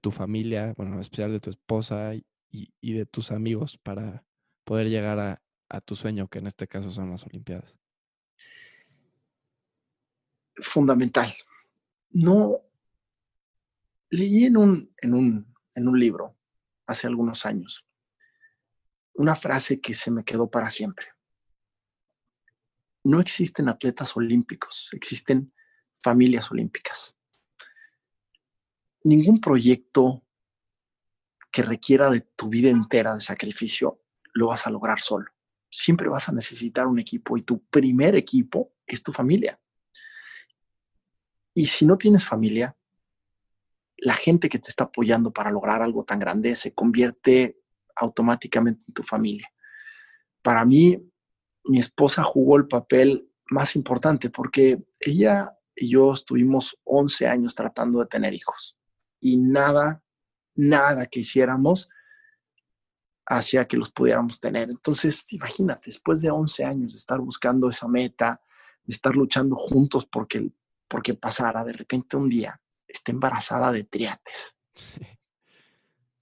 tu 0.00 0.10
familia, 0.10 0.74
bueno, 0.76 0.94
en 0.94 1.00
especial 1.00 1.30
de 1.30 1.40
tu 1.40 1.50
esposa 1.50 2.14
y, 2.50 2.92
de 2.92 3.06
tus 3.06 3.30
amigos 3.30 3.78
para 3.78 4.24
poder 4.64 4.88
llegar 4.88 5.18
a, 5.68 5.80
tu 5.80 5.94
sueño, 5.94 6.28
que 6.28 6.38
en 6.38 6.46
este 6.46 6.66
caso 6.66 6.90
son 6.90 7.10
las 7.10 7.24
Olimpiadas? 7.24 7.76
Fundamental. 10.56 11.34
No, 12.10 12.60
leí 14.10 14.44
en 14.44 14.56
un, 14.56 14.94
en 15.02 15.14
un, 15.14 15.54
en 15.74 15.88
un 15.88 16.00
libro 16.00 16.36
hace 16.86 17.06
algunos 17.06 17.46
años 17.46 17.86
una 19.16 19.34
frase 19.34 19.80
que 19.80 19.94
se 19.94 20.10
me 20.10 20.24
quedó 20.24 20.50
para 20.50 20.70
siempre. 20.70 21.06
No 23.06 23.20
existen 23.20 23.68
atletas 23.68 24.16
olímpicos, 24.16 24.88
existen 24.92 25.52
familias 26.02 26.50
olímpicas. 26.50 27.14
Ningún 29.04 29.40
proyecto 29.40 30.24
que 31.52 31.62
requiera 31.62 32.10
de 32.10 32.22
tu 32.22 32.48
vida 32.48 32.68
entera 32.68 33.14
de 33.14 33.20
sacrificio 33.20 34.02
lo 34.32 34.48
vas 34.48 34.66
a 34.66 34.70
lograr 34.70 35.00
solo. 35.00 35.30
Siempre 35.70 36.08
vas 36.08 36.28
a 36.28 36.32
necesitar 36.32 36.88
un 36.88 36.98
equipo 36.98 37.36
y 37.36 37.42
tu 37.42 37.64
primer 37.66 38.16
equipo 38.16 38.74
es 38.84 39.04
tu 39.04 39.12
familia. 39.12 39.60
Y 41.54 41.66
si 41.66 41.86
no 41.86 41.96
tienes 41.96 42.26
familia, 42.26 42.76
la 43.98 44.14
gente 44.14 44.48
que 44.48 44.58
te 44.58 44.68
está 44.68 44.82
apoyando 44.82 45.32
para 45.32 45.52
lograr 45.52 45.80
algo 45.80 46.04
tan 46.04 46.18
grande 46.18 46.56
se 46.56 46.74
convierte 46.74 47.60
automáticamente 47.94 48.84
en 48.88 48.94
tu 48.94 49.04
familia. 49.04 49.48
Para 50.42 50.64
mí, 50.64 51.00
mi 51.66 51.78
esposa 51.78 52.22
jugó 52.22 52.56
el 52.56 52.68
papel 52.68 53.30
más 53.50 53.76
importante 53.76 54.30
porque 54.30 54.84
ella 55.00 55.52
y 55.74 55.90
yo 55.90 56.12
estuvimos 56.12 56.78
11 56.84 57.26
años 57.26 57.54
tratando 57.54 58.00
de 58.00 58.06
tener 58.06 58.32
hijos 58.32 58.78
y 59.20 59.36
nada, 59.36 60.02
nada 60.54 61.06
que 61.06 61.20
hiciéramos 61.20 61.88
hacía 63.26 63.66
que 63.66 63.76
los 63.76 63.90
pudiéramos 63.90 64.40
tener. 64.40 64.70
Entonces, 64.70 65.26
imagínate, 65.30 65.90
después 65.90 66.22
de 66.22 66.30
11 66.30 66.64
años 66.64 66.92
de 66.92 66.98
estar 66.98 67.18
buscando 67.18 67.68
esa 67.68 67.88
meta, 67.88 68.40
de 68.84 68.92
estar 68.92 69.14
luchando 69.14 69.56
juntos 69.56 70.06
porque, 70.06 70.48
porque 70.88 71.14
pasara, 71.14 71.64
de 71.64 71.72
repente 71.72 72.16
un 72.16 72.28
día 72.28 72.60
está 72.86 73.10
embarazada 73.12 73.72
de 73.72 73.84
triates. 73.84 74.54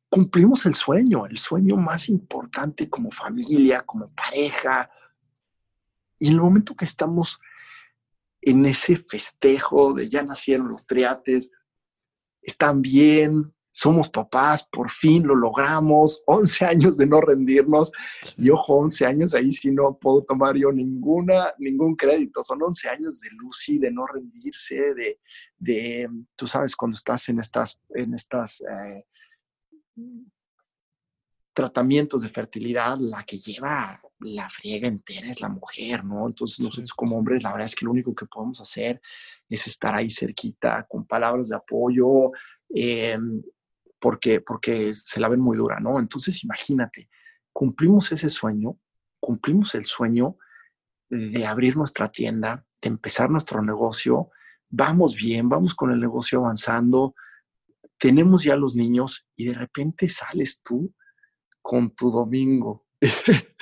Cumplimos 0.09 0.64
el 0.66 0.74
sueño, 0.74 1.26
el 1.26 1.38
sueño 1.38 1.76
más 1.76 2.09
importante 2.09 2.88
como 2.88 3.11
familia, 3.11 3.83
como 3.83 4.11
pareja. 4.11 4.88
Y 6.18 6.29
en 6.29 6.35
el 6.35 6.40
momento 6.40 6.74
que 6.74 6.85
estamos 6.85 7.40
en 8.40 8.66
ese 8.66 8.96
festejo 8.96 9.92
de 9.92 10.09
ya 10.09 10.22
nacieron 10.22 10.68
los 10.68 10.87
triates, 10.87 11.50
están 12.42 12.83
bien, 12.83 13.55
somos 13.74 14.09
papás, 14.09 14.68
por 14.70 14.88
fin 14.88 15.27
lo 15.27 15.35
logramos, 15.35 16.22
11 16.27 16.64
años 16.64 16.96
de 16.96 17.07
no 17.07 17.20
rendirnos, 17.20 17.90
y 18.37 18.50
ojo, 18.50 18.74
11 18.74 19.07
años, 19.07 19.35
ahí 19.35 19.50
sí 19.50 19.70
no 19.72 19.98
puedo 19.98 20.22
tomar 20.22 20.57
yo 20.57 20.70
ninguna, 20.70 21.53
ningún 21.59 21.96
crédito, 21.96 22.42
son 22.42 22.62
11 22.62 22.88
años 22.88 23.20
de 23.20 23.31
Lucy, 23.31 23.79
de 23.79 23.90
no 23.90 24.07
rendirse, 24.07 24.94
de, 24.94 25.18
de 25.59 26.09
tú 26.37 26.46
sabes, 26.46 26.77
cuando 26.77 26.94
estás 26.94 27.29
en 27.29 27.40
estas, 27.40 27.81
en 27.94 28.14
estas 28.14 28.61
eh, 28.61 29.05
tratamientos 31.53 32.22
de 32.22 32.29
fertilidad, 32.29 32.98
la 32.98 33.24
que 33.24 33.38
lleva 33.38 34.00
la 34.20 34.48
friega 34.48 34.88
entera 34.88 35.29
es 35.29 35.40
la 35.40 35.48
mujer, 35.48 36.05
¿no? 36.05 36.27
Entonces 36.27 36.61
nosotros 36.61 36.92
como 36.92 37.16
hombres, 37.16 37.42
la 37.42 37.53
verdad 37.53 37.66
es 37.66 37.74
que 37.74 37.85
lo 37.85 37.90
único 37.90 38.14
que 38.14 38.27
podemos 38.27 38.61
hacer 38.61 39.00
es 39.48 39.66
estar 39.66 39.94
ahí 39.94 40.11
cerquita 40.11 40.87
con 40.88 41.07
palabras 41.07 41.48
de 41.48 41.57
apoyo, 41.57 42.31
em, 42.68 43.42
porque, 43.98 44.40
porque 44.40 44.94
se 44.94 45.20
la 45.20 45.29
ven 45.29 45.40
muy 45.40 45.57
dura, 45.57 45.81
¿no? 45.81 45.98
Entonces 45.98 46.42
imagínate, 46.44 47.09
cumplimos 47.53 48.12
ese 48.12 48.29
sueño, 48.29 48.79
cumplimos 49.20 49.74
el 49.74 49.85
sueño 49.85 50.37
de 51.09 51.46
abrir 51.46 51.77
nuestra 51.77 52.11
tienda, 52.11 52.64
de 52.81 52.88
empezar 52.88 53.31
nuestro 53.31 53.62
negocio, 53.62 54.31
vamos 54.68 55.14
bien, 55.14 55.48
vamos 55.48 55.74
con 55.74 55.90
el 55.90 56.00
negocio 56.00 56.40
avanzando, 56.40 57.14
tenemos 57.98 58.42
ya 58.44 58.57
los 58.57 58.74
niños 58.77 59.29
y 59.37 59.46
de 59.46 59.55
repente 59.55 60.09
sales 60.09 60.62
tú 60.62 60.92
con 61.62 61.94
tu 61.94 62.11
domingo. 62.11 62.84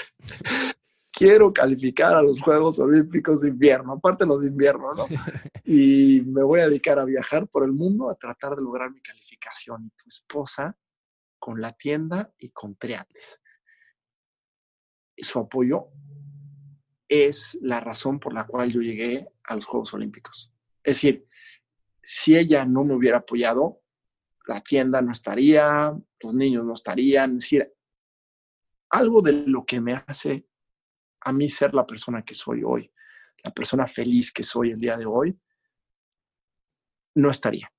Quiero 1.12 1.52
calificar 1.52 2.14
a 2.14 2.22
los 2.22 2.40
Juegos 2.40 2.78
Olímpicos 2.78 3.42
de 3.42 3.48
invierno, 3.50 3.92
aparte 3.92 4.26
los 4.26 4.42
de 4.42 4.48
invierno, 4.48 4.94
¿no? 4.94 5.06
Y 5.64 6.22
me 6.26 6.42
voy 6.42 6.60
a 6.60 6.68
dedicar 6.68 6.98
a 6.98 7.04
viajar 7.04 7.46
por 7.48 7.64
el 7.64 7.72
mundo 7.72 8.10
a 8.10 8.14
tratar 8.14 8.56
de 8.56 8.62
lograr 8.62 8.90
mi 8.90 9.00
calificación. 9.00 9.84
Y 9.86 9.90
tu 9.90 10.08
esposa 10.08 10.76
con 11.38 11.60
la 11.60 11.72
tienda 11.72 12.32
y 12.38 12.50
con 12.50 12.76
triates. 12.76 13.40
Su 15.16 15.38
apoyo 15.38 15.88
es 17.08 17.58
la 17.62 17.80
razón 17.80 18.18
por 18.18 18.32
la 18.32 18.46
cual 18.46 18.72
yo 18.72 18.80
llegué 18.80 19.28
a 19.44 19.54
los 19.54 19.64
Juegos 19.64 19.92
Olímpicos. 19.94 20.52
Es 20.82 20.96
decir, 20.96 21.28
si 22.02 22.36
ella 22.36 22.64
no 22.64 22.84
me 22.84 22.94
hubiera 22.94 23.18
apoyado, 23.18 23.82
la 24.46 24.60
tienda 24.60 25.02
no 25.02 25.12
estaría, 25.12 25.94
los 26.20 26.34
niños 26.34 26.64
no 26.64 26.74
estarían. 26.74 27.34
Es 27.34 27.40
decir, 27.40 27.72
algo 28.92 29.22
de 29.22 29.32
lo 29.46 29.64
que 29.64 29.80
me 29.80 29.94
hace 29.94 30.46
a 31.20 31.32
mí 31.32 31.48
ser 31.48 31.74
la 31.74 31.86
persona 31.86 32.24
que 32.24 32.34
soy 32.34 32.62
hoy, 32.62 32.92
la 33.42 33.50
persona 33.50 33.86
feliz 33.86 34.32
que 34.32 34.42
soy 34.42 34.70
el 34.70 34.78
día 34.78 34.96
de 34.96 35.06
hoy, 35.06 35.38
no 37.14 37.30
estaría. 37.30 37.72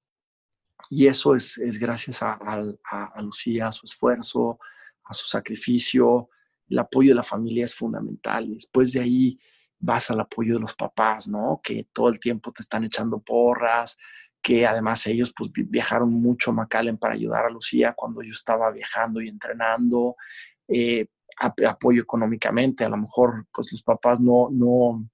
Y 0.89 1.08
eso 1.08 1.36
es, 1.36 1.58
gracias 1.80 2.21
a, 2.21 3.21
Lucía, 3.21 3.67
a 3.67 3.71
su 3.71 3.86
esfuerzo, 3.86 4.60
a 5.06 5.13
su 5.13 5.28
sacrificio. 5.28 6.30
El 6.67 6.80
apoyo 6.80 7.10
de 7.10 7.15
la 7.15 7.23
familia 7.23 7.65
es 7.65 7.76
fundamental. 7.76 8.49
Después 8.49 8.91
de 8.93 9.02
ahí 9.02 9.39
vas 9.80 10.10
al 10.10 10.19
apoyo 10.19 10.56
de 10.56 10.62
los 10.62 10.76
papás, 10.76 11.28
¿no? 11.28 11.62
Que 11.63 11.88
todo 11.93 12.10
el 12.10 12.19
tiempo 12.19 12.52
te 12.52 12.62
están 12.62 12.84
echando 12.84 13.19
porras, 13.19 13.97
que 14.41 14.67
además 14.67 15.08
ellos 15.08 15.34
pues 15.36 15.52
viajaron 15.54 16.12
mucho 16.12 16.52
a 16.52 16.54
McAllen 16.54 16.97
para 16.97 17.13
ayudar 17.13 17.45
a 17.45 17.49
Lucía 17.49 17.93
cuando 17.93 18.21
yo 18.21 18.32
estaba 18.32 18.71
viajando 18.71 19.21
y 19.21 19.30
entrenando. 19.30 20.15
Eh, 20.67 21.08
apoyo 21.38 22.02
económicamente. 22.02 22.84
A 22.84 22.89
lo 22.89 22.97
mejor, 22.97 23.47
pues 23.52 23.71
los 23.71 23.84
papás 23.84 24.19
no, 24.19 24.49
no, 24.52 25.10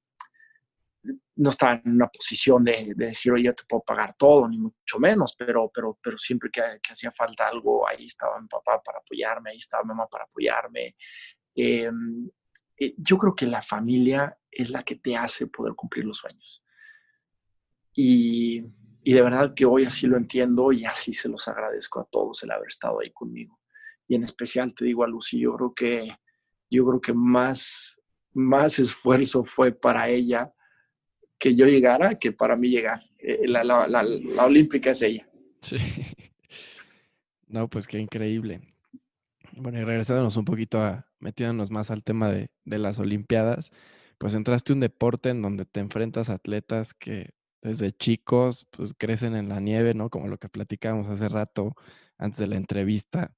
no 1.36 1.50
estaban 1.50 1.82
en 1.86 1.94
una 1.94 2.08
posición 2.08 2.64
de, 2.64 2.94
decir, 2.96 3.32
oye, 3.32 3.46
yo 3.46 3.56
te 3.56 3.64
puedo 3.68 3.84
pagar 3.84 4.16
todo, 4.18 4.48
ni 4.48 4.58
mucho 4.58 5.00
menos, 5.00 5.36
pero, 5.38 5.72
pero, 5.74 5.98
pero 6.02 6.18
siempre 6.18 6.50
que, 6.52 6.62
hacía 6.90 7.12
falta 7.12 7.48
algo, 7.48 7.88
ahí 7.88 8.06
estaba 8.06 8.40
mi 8.40 8.48
papá 8.48 8.82
para 8.84 9.00
apoyarme, 9.00 9.52
ahí 9.52 9.58
estaba 9.58 9.84
mi 9.84 9.90
mamá 9.90 10.08
para 10.08 10.26
apoyarme. 10.26 10.96
Em, 11.56 12.30
eh, 12.78 12.94
yo 12.98 13.18
creo 13.18 13.36
que 13.36 13.46
la 13.46 13.62
familia 13.62 14.38
es 14.52 14.70
la 14.70 14.84
que 14.84 14.96
te 14.96 15.16
hace 15.16 15.48
poder 15.48 15.76
cumplir 15.76 16.06
los 16.06 16.18
sueños. 16.18 16.64
Y, 17.94 18.64
y 19.04 19.14
de 19.14 19.22
verdad 19.22 19.54
que 19.54 19.66
hoy 19.66 19.86
así 19.86 20.08
lo 20.08 20.18
entiendo 20.18 20.72
y 20.72 20.86
así 20.86 21.14
se 21.14 21.28
los 21.28 21.48
agradezco 21.48 22.00
a 22.00 22.06
todos 22.06 22.44
el 22.44 22.52
haber 22.52 22.68
estado 22.68 23.00
ahí 23.02 23.12
conmigo 23.12 23.59
y 24.10 24.16
en 24.16 24.24
especial 24.24 24.74
te 24.74 24.86
digo 24.86 25.04
a 25.04 25.08
Lucy, 25.08 25.40
yo 25.40 25.56
creo 25.56 25.74
que, 25.74 26.10
yo 26.70 26.86
creo 26.86 27.00
que 27.00 27.14
más, 27.14 28.02
más 28.34 28.80
esfuerzo 28.80 29.46
fue 29.46 29.72
para 29.72 30.10
ella 30.10 30.52
que 31.38 31.54
yo 31.56 31.68
llegara 31.68 32.16
que 32.16 32.32
para 32.32 32.58
mí 32.58 32.70
llegar. 32.70 33.04
Eh, 33.20 33.48
la, 33.48 33.64
la, 33.64 33.88
la, 33.88 34.46
olímpica 34.46 34.92
es 34.92 35.02
ella. 35.04 35.30
Sí. 35.62 35.78
No, 37.52 37.68
pues 37.68 37.88
qué 37.88 37.98
increíble. 37.98 38.62
Bueno, 39.54 39.80
y 39.80 39.84
regresándonos 39.84 40.38
un 40.38 40.46
poquito 40.46 40.80
a, 40.84 41.08
metiéndonos 41.18 41.72
más 41.72 41.90
al 41.90 42.04
tema 42.04 42.30
de, 42.30 42.52
de 42.64 42.78
las 42.78 43.00
Olimpiadas, 43.00 43.72
pues 44.20 44.36
entraste 44.36 44.72
a 44.72 44.76
un 44.76 44.82
deporte 44.82 45.30
en 45.30 45.42
donde 45.42 45.66
te 45.66 45.80
enfrentas 45.80 46.30
a 46.30 46.36
atletas 46.36 46.94
que 46.94 47.32
desde 47.64 47.92
chicos 47.92 48.68
pues 48.70 48.94
crecen 48.96 49.36
en 49.36 49.50
la 49.50 49.60
nieve, 49.60 49.96
¿no? 49.96 50.12
Como 50.12 50.28
lo 50.28 50.38
que 50.38 50.48
platicábamos 50.48 51.08
hace 51.10 51.28
rato 51.28 51.74
antes 52.20 52.38
de 52.38 52.46
la 52.46 52.56
entrevista 52.56 53.34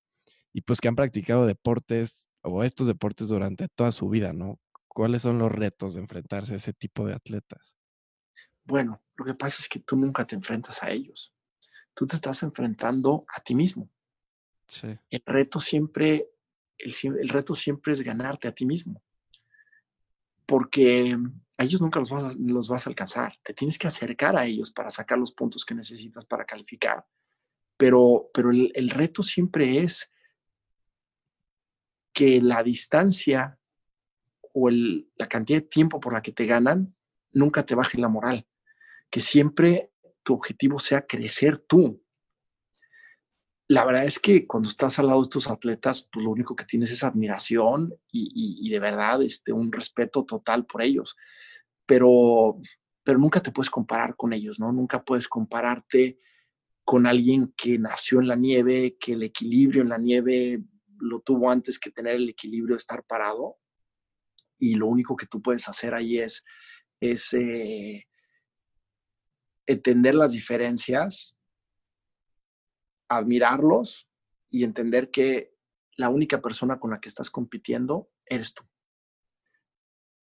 y 0.54 0.62
pues 0.62 0.82
que 0.82 0.88
han 0.88 0.96
practicado 0.96 1.46
deportes 1.46 2.26
o 2.42 2.64
estos 2.64 2.88
deportes 2.88 3.28
durante 3.28 3.68
toda 3.68 3.92
su 3.92 4.10
vida, 4.10 4.34
¿no? 4.34 4.60
¿Cuáles 4.88 5.22
son 5.22 5.40
los 5.40 5.52
retos 5.52 5.94
de 5.94 6.02
enfrentarse 6.02 6.54
a 6.54 6.58
ese 6.58 6.74
tipo 6.74 7.06
de 7.06 7.14
atletas? 7.14 7.76
Bueno, 8.64 9.02
lo 9.16 9.26
que 9.26 9.36
pasa 9.36 9.58
es 9.62 9.70
que 9.70 9.80
tú 9.80 9.96
nunca 9.96 10.26
te 10.26 10.36
enfrentas 10.36 10.84
a 10.84 10.92
ellos. 10.92 11.34
Tú 11.94 12.06
te 12.06 12.16
estás 12.16 12.44
enfrentando 12.44 13.24
a 13.34 13.42
ti 13.42 13.56
mismo. 13.56 13.90
Sí. 14.68 14.98
El 15.10 15.24
reto 15.26 15.60
siempre 15.60 16.32
el, 16.84 17.30
reto 17.30 17.56
siempre 17.56 17.94
es 17.94 18.02
ganarte 18.02 18.48
a 18.48 18.52
ti 18.52 18.66
mismo. 18.66 19.02
Porque 20.46 21.18
a 21.58 21.64
ellos 21.64 21.82
nunca 21.82 22.00
los 22.00 22.10
vas, 22.10 22.36
los 22.38 22.68
vas 22.68 22.86
a 22.86 22.90
alcanzar. 22.90 23.38
Te 23.44 23.54
tienes 23.54 23.78
que 23.78 23.88
acercar 23.88 24.36
a 24.36 24.46
ellos 24.46 24.72
para 24.72 24.90
sacar 24.90 25.18
los 25.18 25.32
puntos 25.32 25.64
que 25.66 25.76
necesitas 25.76 26.26
para 26.26 26.46
calificar. 26.46 27.06
Pero, 27.78 28.30
pero 28.34 28.52
el, 28.52 28.72
el 28.76 28.90
reto 28.90 29.24
siempre 29.24 29.80
es 29.80 30.11
que 32.14 32.42
la 32.42 32.64
distancia 32.64 33.58
o 34.54 34.70
la 34.70 35.28
cantidad 35.28 35.62
de 35.62 35.68
tiempo 35.68 36.00
por 36.00 36.14
la 36.14 36.22
que 36.22 36.32
te 36.32 36.46
ganan 36.46 36.96
nunca 37.32 37.66
te 37.66 37.76
baje 37.76 37.98
la 37.98 38.10
moral. 38.10 38.48
Que 39.10 39.20
siempre 39.20 39.92
tu 40.24 40.34
objetivo 40.34 40.80
sea 40.80 41.06
crecer 41.08 41.58
tú, 41.58 42.02
la 43.72 43.86
verdad 43.86 44.04
es 44.04 44.20
que 44.20 44.46
cuando 44.46 44.68
estás 44.68 45.00
al 45.00 45.08
lado 45.08 45.20
de 45.20 45.24
estos 45.24 45.50
atletas, 45.50 46.10
pues 46.12 46.26
lo 46.26 46.32
único 46.32 46.58
que 46.58 46.66
tienes 46.66 46.92
es 46.92 47.06
admiración 47.06 47.94
y, 48.12 48.70
de 48.70 48.80
verdad 48.80 49.22
este, 49.22 49.54
un 49.54 49.72
respeto 49.72 50.26
total 50.26 50.66
por 50.66 50.82
ellos. 50.82 51.16
Pero, 51.86 52.60
pero 53.02 53.18
nunca 53.18 53.40
te 53.40 53.54
puedes 53.54 53.70
comparar 53.70 54.18
con 54.18 54.34
ellos, 54.34 54.60
¿no? 54.60 54.74
Nunca 54.74 55.06
puedes 55.06 55.30
compararte 55.30 56.20
con 56.84 57.06
alguien 57.06 57.54
que 57.56 57.80
nació 57.80 58.20
en 58.20 58.28
la 58.28 58.36
nieve, 58.36 58.98
que 59.00 59.14
el 59.14 59.24
equilibrio 59.24 59.84
en 59.84 59.90
la 59.90 59.98
nieve 59.98 60.62
lo 61.02 61.20
tuvo 61.20 61.50
antes 61.50 61.80
que 61.80 61.92
tener 61.92 62.16
el 62.16 62.30
equilibrio 62.30 62.76
de 62.76 62.80
estar 62.80 63.04
parado. 63.04 63.58
Y 64.58 64.76
lo 64.76 64.88
único 64.88 65.16
que 65.16 65.26
tú 65.26 65.42
puedes 65.42 65.68
hacer 65.68 65.94
ahí 65.94 66.20
es, 66.20 66.46
es 67.00 67.34
eh, 67.34 68.08
entender 69.66 70.16
las 70.16 70.32
diferencias, 70.32 71.36
admirarlos 73.10 74.10
y 74.50 74.64
entender 74.64 75.10
que 75.10 75.56
la 75.98 76.10
única 76.10 76.42
persona 76.42 76.80
con 76.80 76.92
la 76.92 77.00
que 77.00 77.10
estás 77.10 77.30
compitiendo 77.30 78.12
eres 78.26 78.54
tú. 78.54 78.64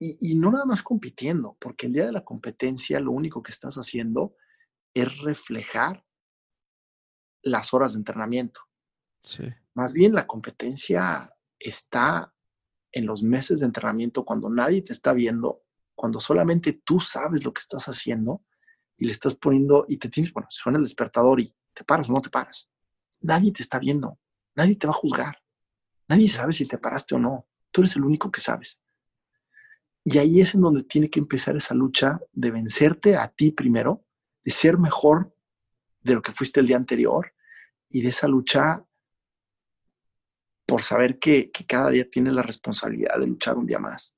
Y, 0.01 0.37
no 0.37 0.53
nada 0.53 0.65
más 0.65 0.83
compitiendo, 0.83 1.57
porque 1.61 1.87
el 1.87 1.93
día 1.93 2.07
de 2.07 2.13
la 2.13 2.25
competencia 2.25 3.01
lo 3.01 3.11
único 3.11 3.43
que 3.43 3.51
estás 3.51 3.75
haciendo 3.75 4.37
es 4.95 5.19
reflejar 5.19 6.05
las 7.43 7.75
horas 7.75 7.95
de 7.95 7.99
entrenamiento. 7.99 8.61
Más 9.79 9.93
bien 9.93 10.13
la 10.13 10.27
competencia 10.27 11.33
está 11.59 12.35
en 12.91 13.07
los 13.07 13.23
meses 13.23 13.61
de 13.61 13.67
entrenamiento 13.67 14.25
cuando 14.25 14.51
nadie 14.51 14.83
te 14.83 14.93
está 14.93 15.13
viendo, 15.13 15.63
cuando 15.95 16.21
solamente 16.21 16.73
tú 16.85 16.99
sabes 16.99 17.45
lo 17.45 17.53
que 17.53 17.61
estás 17.61 17.87
haciendo 17.87 18.43
y 18.97 19.07
le 19.07 19.13
estás 19.13 19.37
poniendo 19.37 19.87
y 19.89 19.99
te 19.99 20.09
tienes, 20.09 20.33
bueno, 20.33 20.49
suena 20.51 20.79
el 20.79 20.85
despertador 20.85 21.41
y 21.41 21.55
te 21.73 21.85
paras 21.85 22.11
o 22.11 22.13
no 22.13 22.21
te 22.21 22.31
paras 22.31 22.71
nadie 23.21 23.53
te 23.53 23.63
está 23.63 23.79
viendo, 23.79 24.19
nadie 24.55 24.77
te 24.77 24.87
va 24.87 24.93
a 24.93 24.97
juzgar, 24.97 25.43
nadie 26.09 26.29
sabe 26.29 26.53
si 26.53 26.67
te 26.67 26.79
paraste 26.79 27.15
o 27.15 27.19
no, 27.19 27.47
tú 27.71 27.81
eres 27.81 27.97
el 27.97 28.05
único 28.05 28.31
que 28.31 28.41
sabes. 28.41 28.81
Y 30.05 30.19
ahí 30.19 30.41
es 30.41 30.55
en 30.55 30.63
donde 30.63 30.85
tiene 30.85 31.11
que 31.11 31.21
empezar 31.21 31.57
esa 31.57 31.75
lucha 31.75 32.21
de 32.33 32.51
vencerte 32.51 33.17
a 33.17 33.29
ti 33.29 33.51
primero, 33.51 34.05
de 34.43 34.51
ser 34.51 34.79
mejor 34.79 35.35
de 36.01 36.15
lo 36.15 36.23
que 36.23 36.33
fuiste 36.33 36.61
el 36.61 36.67
día 36.67 36.77
anterior 36.77 37.35
y 37.91 38.03
de 38.03 38.09
esa 38.09 38.29
lucha 38.29 38.87
por 40.69 40.83
saber 40.83 41.19
que, 41.19 41.51
cada 41.67 41.89
día 41.89 42.09
tienes 42.11 42.35
la 42.35 42.43
responsabilidad 42.43 43.19
de 43.19 43.27
luchar 43.27 43.57
un 43.57 43.65
día 43.65 43.79
más. 43.79 44.15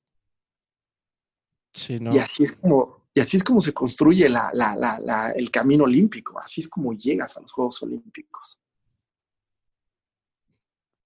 Y 1.87 2.17
así 2.17 2.43
es 2.43 2.57
como, 2.57 3.07
y 3.13 3.21
así 3.21 3.37
es 3.37 3.43
como 3.43 3.61
se 3.61 3.73
construye 3.73 4.27
el 4.27 5.49
camino 5.49 5.85
olímpico, 5.85 6.37
así 6.37 6.59
es 6.59 6.67
como 6.67 6.91
llegas 6.91 7.37
a 7.37 7.41
los 7.41 7.53
Juegos 7.53 7.81
Olímpicos. 7.83 8.61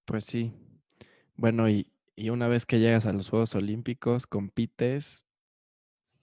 Pues 0.04 0.24
sí. 0.24 0.52
Bueno, 1.36 1.70
y, 1.70 1.92
una 2.28 2.48
vez 2.48 2.66
que 2.66 2.80
llegas 2.80 3.06
a 3.06 3.12
los 3.12 3.28
Juegos 3.28 3.54
Olímpicos, 3.54 4.26
compites 4.26 5.26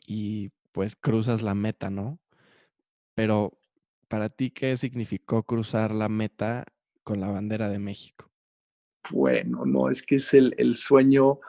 y 0.06 0.50
pues 0.74 0.98
cruzas 0.98 1.42
la 1.42 1.56
meta, 1.56 1.90
¿no? 1.90 2.20
Pero 3.16 3.58
para 4.10 4.28
ti, 4.28 4.52
¿qué 4.52 4.76
significó 4.76 5.44
cruzar 5.44 5.92
la 5.92 6.10
meta 6.10 6.66
con 7.06 7.22
la 7.22 7.30
bandera 7.30 7.70
de 7.70 7.80
México? 7.80 8.33
Bueno, 9.12 9.66
no, 9.66 9.90
es 9.90 10.02
que 10.02 10.16
es 10.16 10.34
el, 10.34 10.76
sueño 10.76 11.40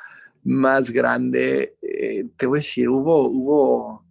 más 0.42 0.90
grande. 0.90 1.76
Eh, 1.80 2.24
te 2.36 2.46
voy 2.46 2.58
a 2.58 2.60
decir, 2.60 2.88
hubo, 2.88 3.28
hubo, 3.28 4.04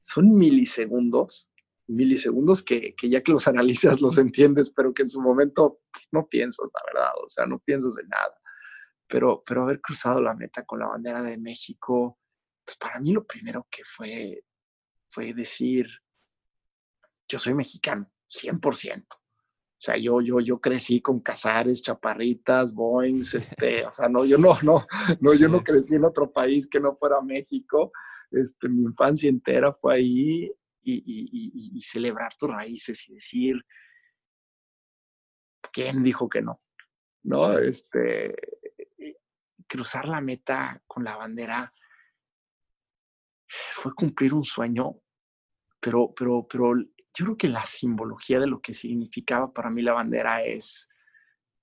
son 0.00 0.36
milisegundos 0.36 1.50
milisegundos 1.86 2.62
que, 2.62 2.94
ya 3.02 3.22
que 3.22 3.32
los 3.32 3.46
analizas 3.48 4.00
los 4.00 4.18
entiendes, 4.18 4.70
pero 4.70 4.92
que 4.92 5.02
en 5.02 5.08
su 5.08 5.20
momento 5.20 5.80
no 6.12 6.26
piensas, 6.26 6.70
la 6.72 6.80
verdad, 6.92 7.12
o 7.22 7.28
sea, 7.28 7.46
no 7.46 7.58
piensas 7.58 7.96
en 7.98 8.08
nada. 8.08 8.34
Pero, 9.06 9.42
pero 9.46 9.62
haber 9.62 9.80
cruzado 9.80 10.22
la 10.22 10.34
meta 10.34 10.64
con 10.64 10.80
la 10.80 10.86
bandera 10.86 11.22
de 11.22 11.38
México, 11.38 12.18
pues 12.64 12.76
para 12.78 12.98
mí 13.00 13.12
lo 13.12 13.26
primero 13.26 13.66
que 13.70 13.82
fue, 13.84 14.44
fue 15.10 15.34
decir, 15.34 15.86
yo 17.28 17.38
soy 17.38 17.54
mexicano, 17.54 18.10
100%. 18.28 19.04
O 19.84 19.86
sea, 19.86 19.98
yo, 19.98 20.22
yo, 20.22 20.40
yo 20.40 20.58
crecí 20.62 21.02
con 21.02 21.20
Casares, 21.20 21.82
Chaparritas, 21.82 22.72
Boeings, 22.72 23.34
este, 23.34 23.84
o 23.84 23.92
sea, 23.92 24.08
no, 24.08 24.24
yo 24.24 24.38
no, 24.38 24.56
no, 24.62 24.86
no, 25.20 25.34
yo 25.34 25.46
no 25.46 25.62
crecí 25.62 25.94
en 25.94 26.06
otro 26.06 26.32
país 26.32 26.66
que 26.66 26.80
no 26.80 26.96
fuera 26.96 27.20
México. 27.20 27.92
Este, 28.30 28.66
mi 28.70 28.82
infancia 28.84 29.28
entera 29.28 29.74
fue 29.74 29.96
ahí 29.96 30.50
y, 30.82 31.80
celebrar 31.82 32.34
tus 32.34 32.48
raíces 32.48 33.06
y 33.10 33.12
decir, 33.12 33.56
¿quién 35.70 36.02
dijo 36.02 36.30
que 36.30 36.40
no? 36.40 36.62
¿No? 37.22 37.58
Este, 37.58 38.34
cruzar 39.68 40.08
la 40.08 40.22
meta 40.22 40.82
con 40.86 41.04
la 41.04 41.18
bandera 41.18 41.68
fue 43.46 43.92
cumplir 43.94 44.32
un 44.32 44.44
sueño, 44.44 44.98
pero, 45.78 46.14
pero, 46.14 46.46
pero 46.48 46.72
yo 47.16 47.24
creo 47.24 47.36
que 47.36 47.48
la 47.48 47.64
simbología 47.64 48.40
de 48.40 48.46
lo 48.46 48.60
que 48.60 48.74
significaba 48.74 49.52
para 49.52 49.70
mí 49.70 49.82
la 49.82 49.92
bandera 49.92 50.42
es, 50.42 50.88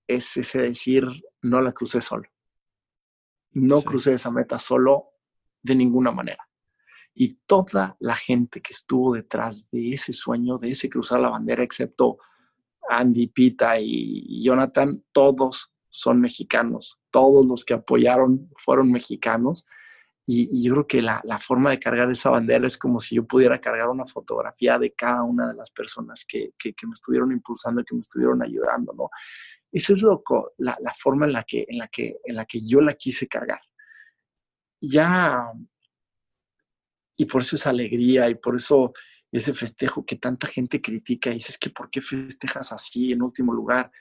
es 0.07 0.37
ese 0.37 0.61
decir, 0.61 1.05
no 1.41 1.61
la 1.61 1.71
crucé 1.71 2.01
solo. 2.01 2.29
No 3.51 3.81
crucé 3.81 4.13
esa 4.13 4.31
meta 4.31 4.57
solo 4.59 5.09
de 5.61 5.75
ninguna 5.75 6.11
manera 6.11 6.47
y 7.13 7.35
toda 7.45 7.97
la 7.99 8.15
gente 8.15 8.61
que 8.61 8.73
estuvo 8.73 9.13
detrás 9.13 9.69
de 9.69 9.93
ese 9.93 10.13
sueño, 10.13 10.57
de 10.57 10.71
ese 10.71 10.89
cruzar 10.89 11.19
la 11.19 11.29
bandera, 11.29 11.63
excepto 11.63 12.17
Andy, 12.89 13.27
Pita 13.27 13.79
y 13.79 14.43
Jonathan, 14.43 15.03
todos 15.11 15.73
son 15.89 16.21
mexicanos. 16.21 16.99
Todos 17.09 17.45
los 17.45 17.63
que 17.63 17.73
apoyaron 17.73 18.49
fueron 18.57 18.91
mexicanos. 18.91 19.65
Y, 20.25 20.63
yo 20.63 20.73
creo 20.73 20.87
que 20.87 21.01
la, 21.01 21.21
forma 21.39 21.71
de 21.71 21.79
cargar 21.79 22.09
esa 22.11 22.29
bandera 22.29 22.67
es 22.67 22.77
como 22.77 22.99
si 22.99 23.15
yo 23.15 23.25
pudiera 23.25 23.59
cargar 23.59 23.89
una 23.89 24.05
fotografía 24.05 24.77
de 24.77 24.93
cada 24.93 25.23
una 25.23 25.49
de 25.49 25.55
las 25.55 25.71
personas 25.71 26.25
que, 26.25 26.53
me 26.63 26.93
estuvieron 26.93 27.31
impulsando, 27.31 27.83
que 27.83 27.95
me 27.95 28.01
estuvieron 28.01 28.41
ayudando, 28.41 28.93
¿no? 28.93 29.09
Esa 29.71 29.93
es 29.93 30.01
loco, 30.01 30.53
la, 30.57 30.77
la 30.81 30.93
forma 30.93 31.25
en 31.25 31.33
la, 31.33 31.43
que, 31.43 31.65
en, 31.67 31.77
la 31.77 31.87
que, 31.87 32.17
en 32.25 32.35
la 32.35 32.45
que 32.45 32.59
yo 32.61 32.81
la 32.81 32.93
quise 32.93 33.27
cargar. 33.27 33.61
Ya 34.81 35.51
y 37.21 37.25
por 37.25 37.41
eso 37.43 37.55
esa 37.55 37.69
alegría 37.69 38.29
y 38.29 38.35
por 38.35 38.55
eso 38.55 38.93
ese 39.31 39.53
festejo 39.53 40.03
que 40.03 40.15
tanta 40.15 40.47
gente 40.47 40.81
critica 40.81 41.29
y 41.29 41.35
dices 41.35 41.57
que 41.57 41.69
¿por 41.69 41.89
qué 41.89 42.01
festejas 42.01 42.71
así 42.71 43.11
en 43.11 43.21
último 43.21 43.53
lugar? 43.53 43.91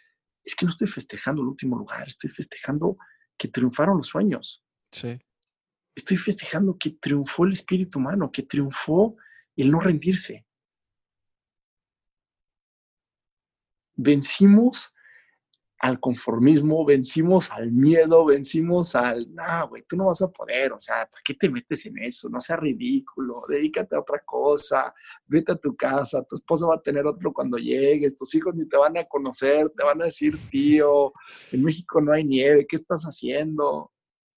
Es 0.43 0.55
que 0.55 0.65
no 0.65 0.71
estoy 0.71 0.89
festejando 0.89 1.43
el 1.43 1.49
último 1.49 1.77
lugar, 1.77 2.09
estoy 2.09 2.31
festejando 2.31 2.97
que 3.37 3.49
triunfaron 3.49 3.99
los 3.99 4.07
sueños. 4.07 4.65
Sí. 4.91 5.19
Estoy 6.01 6.17
festejando 6.17 6.79
que 6.79 6.93
triunfó 6.93 7.45
el 7.45 7.53
espíritu 7.53 7.99
humano, 7.99 8.33
que 8.33 8.43
triunfó 8.43 9.17
el 9.55 9.71
no 9.71 9.81
rendirse. 9.81 10.47
Vencimos 13.97 14.95
al 15.79 16.01
conformismo, 16.01 16.87
vencimos 16.87 17.51
al 17.51 17.71
miedo, 17.71 18.25
vencimos 18.25 18.95
al, 18.95 19.35
no, 19.35 19.69
güey, 19.69 19.83
tú 19.87 19.97
no 19.97 20.07
vas 20.07 20.23
a 20.23 20.31
poder, 20.31 20.73
o 20.73 20.81
sea, 20.81 21.07
¿para 21.07 21.23
qué 21.23 21.35
te 21.35 21.51
metes 21.51 21.85
en 21.85 21.99
eso? 21.99 22.31
No 22.31 22.41
seas 22.41 22.61
ridículo, 22.61 23.45
dedícate 23.47 23.95
a 23.95 24.01
otra 24.01 24.23
cosa, 24.25 24.95
vete 25.27 25.53
a 25.53 25.57
tu 25.57 25.77
casa, 25.77 26.23
tu 26.23 26.37
esposa 26.37 26.67
va 26.67 26.77
a 26.77 26.83
tener 26.83 27.07
otro 27.07 27.31
cuando 27.33 27.59
llegues, 27.59 28.17
tus 28.17 28.35
hijos 28.35 28.55
ni 28.55 28.67
te 28.67 28.79
van 28.79 28.97
a 28.97 29.05
conocer, 29.05 29.71
te 29.77 29.85
van 29.85 30.01
a 30.01 30.07
decir, 30.07 30.39
tío, 30.51 31.13
en 31.53 31.63
México 31.63 32.01
no 32.01 32.13
hay 32.13 32.25
nieve, 32.25 32.67
¿qué 32.67 32.77
estás 32.77 33.05
haciendo? 33.05 33.93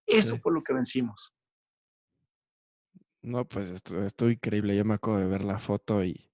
Eso 0.05 0.37
fue 0.39 0.53
lo 0.53 0.61
que 0.61 0.73
vencimos. 0.73 1.32
No, 3.23 3.47
pues 3.47 3.69
esto, 3.69 4.03
esto 4.05 4.29
increíble, 4.29 4.75
yo 4.75 4.83
me 4.83 4.95
acabo 4.95 5.17
de 5.17 5.25
ver 5.25 5.45
la 5.45 5.57
foto 5.57 6.03
y, 6.03 6.29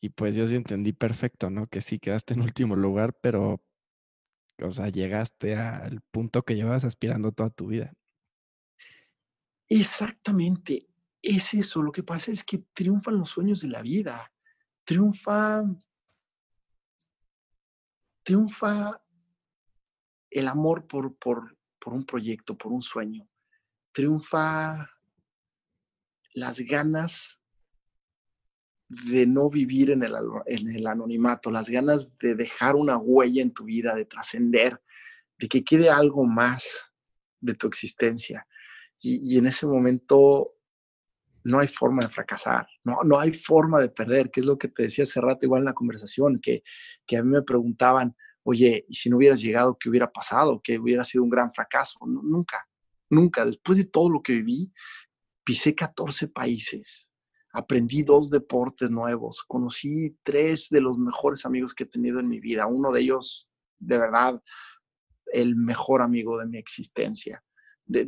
y 0.00 0.08
pues 0.08 0.34
yo 0.34 0.48
sí 0.48 0.56
entendí 0.56 0.94
perfecto, 0.94 1.50
¿no? 1.50 1.66
Que 1.66 1.82
sí 1.82 1.98
quedaste 1.98 2.32
en 2.32 2.40
último 2.40 2.76
lugar, 2.76 3.14
pero 3.20 3.62
o 4.58 4.70
sea, 4.70 4.88
llegaste 4.88 5.54
al 5.56 6.00
punto 6.10 6.44
que 6.44 6.56
llevas 6.56 6.84
aspirando 6.84 7.32
toda 7.32 7.50
tu 7.50 7.66
vida. 7.66 7.92
Exactamente, 9.68 10.88
es 11.20 11.52
eso. 11.54 11.82
Lo 11.82 11.92
que 11.92 12.02
pasa 12.02 12.32
es 12.32 12.42
que 12.42 12.58
triunfan 12.72 13.18
los 13.18 13.28
sueños 13.28 13.60
de 13.60 13.68
la 13.68 13.82
vida. 13.82 14.32
Triunfa, 14.84 15.62
triunfa 18.22 19.02
el 20.30 20.48
amor 20.48 20.86
por, 20.86 21.16
por, 21.16 21.56
por 21.78 21.92
un 21.92 22.04
proyecto, 22.04 22.56
por 22.56 22.72
un 22.72 22.82
sueño. 22.82 23.28
Triunfa 23.92 24.88
las 26.34 26.60
ganas 26.60 27.40
de 28.88 29.26
no 29.26 29.48
vivir 29.48 29.90
en 29.90 30.02
el, 30.02 30.86
anonimato, 30.86 31.50
las 31.50 31.68
ganas 31.68 32.16
de 32.18 32.34
dejar 32.34 32.76
una 32.76 32.98
huella 32.98 33.42
en 33.42 33.52
tu 33.52 33.64
vida, 33.64 33.94
de 33.94 34.04
trascender, 34.04 34.82
de 35.38 35.48
que 35.48 35.64
quede 35.64 35.88
algo 35.88 36.24
más 36.24 36.92
de 37.40 37.54
tu 37.54 37.66
existencia. 37.66 38.46
Y, 39.00 39.36
en 39.36 39.46
ese 39.46 39.66
momento 39.66 40.54
no 41.44 41.58
hay 41.58 41.66
forma 41.66 42.02
de 42.02 42.08
fracasar, 42.08 42.68
no, 42.84 42.98
no 43.02 43.18
hay 43.18 43.32
forma 43.32 43.80
de 43.80 43.88
perder, 43.88 44.30
que 44.30 44.40
es 44.40 44.46
lo 44.46 44.56
que 44.56 44.68
te 44.68 44.84
decía 44.84 45.02
hace 45.02 45.20
rato 45.20 45.44
igual 45.44 45.62
en 45.62 45.66
la 45.66 45.72
conversación, 45.72 46.38
que, 46.40 46.62
que 47.04 47.16
a 47.16 47.22
mí 47.24 47.30
me 47.30 47.42
preguntaban, 47.42 48.14
oye, 48.44 48.84
¿y 48.88 48.94
si 48.94 49.10
no 49.10 49.16
hubieras 49.16 49.40
llegado, 49.40 49.76
qué 49.78 49.88
hubiera 49.88 50.12
pasado? 50.12 50.60
Que 50.62 50.78
hubiera 50.78 51.04
sido 51.04 51.24
un 51.24 51.30
gran 51.30 51.52
fracaso. 51.52 51.98
nunca, 52.06 52.68
nunca. 53.10 53.44
Después 53.44 53.78
de 53.78 53.84
todo 53.84 54.08
lo 54.08 54.22
que 54.22 54.34
viví, 54.34 54.72
pisé 55.44 55.74
14 55.74 56.28
países, 56.28 57.10
aprendí 57.52 58.02
dos 58.02 58.30
deportes 58.30 58.90
nuevos, 58.90 59.44
conocí 59.46 60.16
tres 60.22 60.68
de 60.70 60.80
los 60.80 60.98
mejores 60.98 61.44
amigos 61.44 61.74
que 61.74 61.84
he 61.84 61.86
tenido 61.88 62.20
en 62.20 62.28
mi 62.28 62.40
vida. 62.40 62.66
Uno 62.66 62.92
de 62.92 63.00
ellos, 63.00 63.50
de 63.78 63.98
verdad, 63.98 64.42
el 65.26 65.56
mejor 65.56 66.02
amigo 66.02 66.38
de 66.38 66.46
mi 66.46 66.58
existencia 66.58 67.42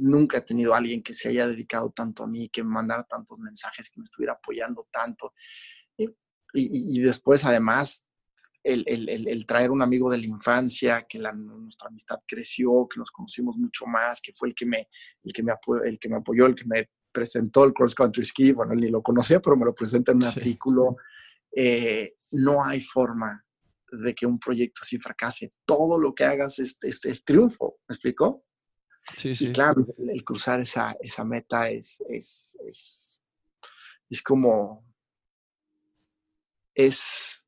nunca 0.00 0.38
he 0.38 0.42
tenido 0.42 0.74
alguien 0.74 1.02
que 1.02 1.14
se 1.14 1.28
haya 1.28 1.46
dedicado 1.46 1.90
tanto 1.90 2.24
a 2.24 2.26
mí, 2.26 2.48
que 2.48 2.62
me 2.62 2.70
mandara 2.70 3.04
tantos 3.04 3.38
mensajes, 3.38 3.90
que 3.90 4.00
me 4.00 4.04
estuviera 4.04 4.34
apoyando 4.34 4.88
tanto. 4.90 5.34
Y, 6.56 7.00
después, 7.00 7.44
además, 7.44 8.06
el, 8.62 9.44
traer 9.46 9.72
un 9.72 9.82
amigo 9.82 10.08
de 10.10 10.18
la 10.18 10.26
infancia, 10.26 11.04
que 11.08 11.18
la, 11.18 11.32
nuestra 11.32 11.88
amistad 11.88 12.20
creció, 12.26 12.88
que 12.88 12.98
nos 12.98 13.10
conocimos 13.10 13.56
mucho 13.56 13.86
más, 13.86 14.20
que 14.20 14.32
fue 14.34 14.48
el 14.48 14.54
que 14.54 14.66
me, 14.66 14.88
el 15.24 15.32
que 15.32 15.42
me 15.42 15.52
apoyó, 15.52 15.82
el 16.46 16.54
que 16.54 16.64
me 16.64 16.88
presentó 17.14 17.64
el 17.64 17.72
cross 17.72 17.94
country 17.94 18.24
ski, 18.24 18.52
bueno, 18.52 18.72
él 18.72 18.80
ni 18.80 18.90
lo 18.90 19.02
conocía, 19.02 19.40
pero 19.40 19.56
me 19.56 19.64
lo 19.64 19.74
presenta 19.74 20.12
en 20.12 20.18
un 20.18 20.24
artículo. 20.24 20.96
Eh, 21.56 22.16
no 22.32 22.64
hay 22.64 22.80
forma 22.80 23.44
de 23.90 24.14
que 24.14 24.26
un 24.26 24.38
proyecto 24.38 24.80
así 24.82 24.98
fracase. 24.98 25.50
Todo 25.64 25.98
lo 25.98 26.14
que 26.14 26.24
hagas 26.24 26.58
es, 26.58 26.76
es, 26.82 27.04
es 27.04 27.24
triunfo, 27.24 27.78
¿me 27.88 27.94
explicó? 27.94 28.44
Sí, 29.16 29.36
sí. 29.36 29.46
Y 29.46 29.52
claro, 29.52 29.86
el, 29.96 30.24
cruzar 30.24 30.60
esa, 30.60 30.96
esa 31.00 31.24
meta 31.24 31.70
es, 31.70 32.02
es, 32.08 32.56
es, 32.66 33.22
es 34.10 34.22
como, 34.22 34.84
es, 36.74 37.46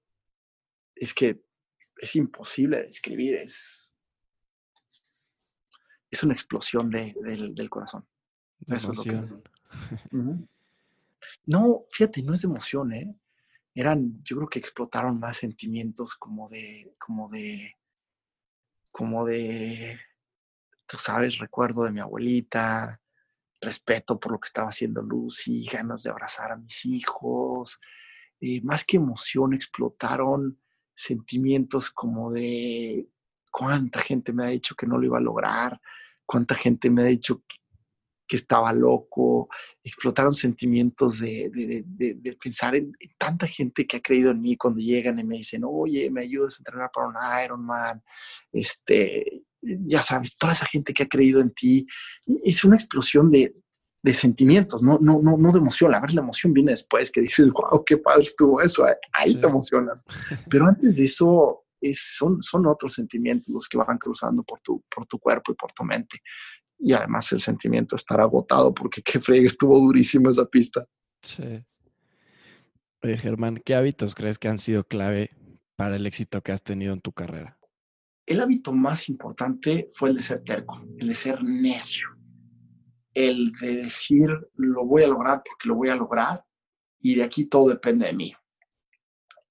es 0.95 1.13
que 1.13 1.43
es 1.97 2.17
imposible 2.17 2.77
de 2.77 2.83
describir, 2.85 3.37
es, 3.37 3.91
es 6.11 6.23
una 6.23 6.35
explosión 6.35 6.91
de, 6.91 7.15
del, 7.23 7.71
corazón. 7.71 8.07
Eso 8.69 8.93
es 8.93 8.99
lo 8.99 9.05
que 9.05 9.17
es. 9.17 9.41
No, 11.45 11.85
fíjate, 11.91 12.23
no 12.23 12.35
es 12.35 12.45
emoción, 12.45 12.93
¿eh? 12.93 13.15
Eran, 13.75 14.23
yo 14.25 14.37
creo 14.37 14.49
que 14.49 14.59
explotaron 14.59 15.21
más 15.21 15.37
sentimientos 15.39 16.15
como 16.15 16.49
de, 16.49 16.93
como 16.99 17.29
de, 17.29 17.75
como 18.93 19.25
de 19.27 19.99
tú 20.87 20.97
sabes, 20.99 21.39
recuerdo 21.39 21.85
de 21.85 21.91
mi 21.91 22.01
abuelita, 22.01 23.01
respeto 23.61 24.19
por 24.19 24.33
lo 24.33 24.41
que 24.41 24.47
estaba 24.47 24.69
haciendo 24.69 25.03
Lucy, 25.03 25.65
ganas 25.65 26.03
de 26.03 26.11
abrazar 26.11 26.53
a 26.53 26.57
mis 26.57 26.85
hijos. 26.87 27.81
Eh, 28.41 28.61
más 28.63 28.85
que 28.85 28.97
emoción, 28.97 29.55
explotaron 29.55 30.61
sentimientos 30.95 31.91
como 31.91 32.33
de 32.33 33.09
cuánta 33.51 34.01
gente 34.01 34.33
me 34.33 34.45
ha 34.45 34.49
dicho 34.49 34.75
que 34.75 34.87
no 34.87 34.99
lo 34.99 35.07
iba 35.07 35.19
a 35.19 35.23
lograr, 35.23 35.81
cuánta 36.25 36.55
gente 36.55 36.91
me 36.91 37.03
ha 37.03 37.07
dicho 37.07 37.43
que, 37.47 37.57
estaba 38.35 38.73
loco, 38.73 39.49
explotaron 39.85 40.35
sentimientos 40.35 41.21
de, 41.21 41.85
pensar 42.43 42.75
en, 42.75 42.93
en, 42.99 43.11
tanta 43.17 43.47
gente 43.47 43.87
que 43.87 43.99
ha 43.99 44.01
creído 44.01 44.33
en 44.33 44.43
mí 44.43 44.57
cuando 44.57 44.81
llegan 44.81 45.21
y 45.21 45.25
me 45.25 45.37
dicen, 45.37 45.63
oye, 45.65 46.11
me 46.11 46.23
ayudas 46.23 46.57
a 46.57 46.63
entrenar 46.63 46.91
para 46.93 47.07
un 47.07 47.45
Ironman, 47.45 48.03
este, 48.51 49.45
ya 49.63 50.03
sabes, 50.03 50.37
toda 50.37 50.53
esa 50.53 50.67
gente 50.67 50.93
que 50.93 51.05
ha 51.05 51.09
creído 51.09 51.41
en 51.41 51.53
ti, 51.53 51.87
es 52.45 52.65
una 52.65 52.77
explosión 52.77 53.31
de, 53.31 53.55
sentimientos, 54.13 54.83
no, 54.83 54.99
no, 55.01 55.21
no, 55.21 55.37
no 55.37 55.51
de 55.51 55.59
emoción. 55.59 55.93
A 55.93 56.01
ver, 56.01 56.15
la 56.15 56.21
emoción 56.21 56.53
viene 56.53 56.71
después, 56.71 57.11
que 57.11 57.21
dices, 57.21 57.51
wow, 57.53 57.85
qué 57.85 57.97
padre 57.97 58.23
estuvo 58.23 58.61
eso, 58.61 58.87
ahí 59.13 59.35
te 59.35 59.47
emocionas. 59.49 60.05
Pero 60.49 60.67
antes 60.67 60.95
de 60.95 61.07
eso, 61.07 61.65
son, 61.93 62.41
son 62.41 62.67
otros 62.67 62.95
sentimientos 62.95 63.49
los 63.49 63.69
que 63.69 63.79
van 63.79 63.99
cruzando 63.99 64.45
por 64.45 64.61
tu, 64.61 64.83
por 64.95 65.07
tu 65.07 65.19
cuerpo 65.19 65.53
y 65.53 65.55
por 65.57 65.73
tu 65.73 65.83
mente. 65.83 66.21
Y 66.79 66.93
además 66.93 67.33
el 67.33 67.41
sentimiento 67.41 67.97
de 67.97 67.99
estar 67.99 68.21
agotado, 68.21 68.75
porque 68.75 69.03
qué 69.05 69.21
fregue, 69.21 69.47
estuvo 69.47 69.79
durísimo 69.79 70.31
esa 70.31 70.47
pista. 70.47 70.87
Sí. 71.23 71.65
Oye, 73.03 73.17
Germán, 73.19 73.61
¿qué 73.65 73.75
hábitos 73.75 74.15
crees 74.15 74.39
que 74.39 74.49
han 74.49 74.59
sido 74.59 74.85
clave 74.85 75.31
para 75.77 75.97
el 75.97 76.07
éxito 76.07 76.43
que 76.43 76.53
has 76.53 76.63
tenido 76.63 76.93
en 76.93 77.01
tu 77.01 77.13
carrera? 77.13 77.59
El 78.27 78.41
hábito 78.41 78.73
más 78.73 79.09
importante 79.09 79.89
fue 79.93 80.09
el 80.09 80.17
de 80.17 80.23
ser 80.23 80.43
terco, 80.43 80.85
el 80.99 81.09
de 81.09 81.15
ser 81.15 81.43
necio, 81.45 82.09
el 83.15 83.53
de 83.53 83.77
decir, 83.77 84.29
lo 84.55 84.87
voy 84.87 85.05
a 85.05 85.09
lograr 85.09 85.43
porque 85.45 85.69
lo 85.69 85.77
voy 85.77 85.89
a 85.89 85.97
lograr 85.97 86.45
y 87.01 87.15
de 87.15 87.23
aquí 87.23 87.45
todo 87.45 87.69
depende 87.69 88.07
de 88.07 88.13
mí. 88.13 88.33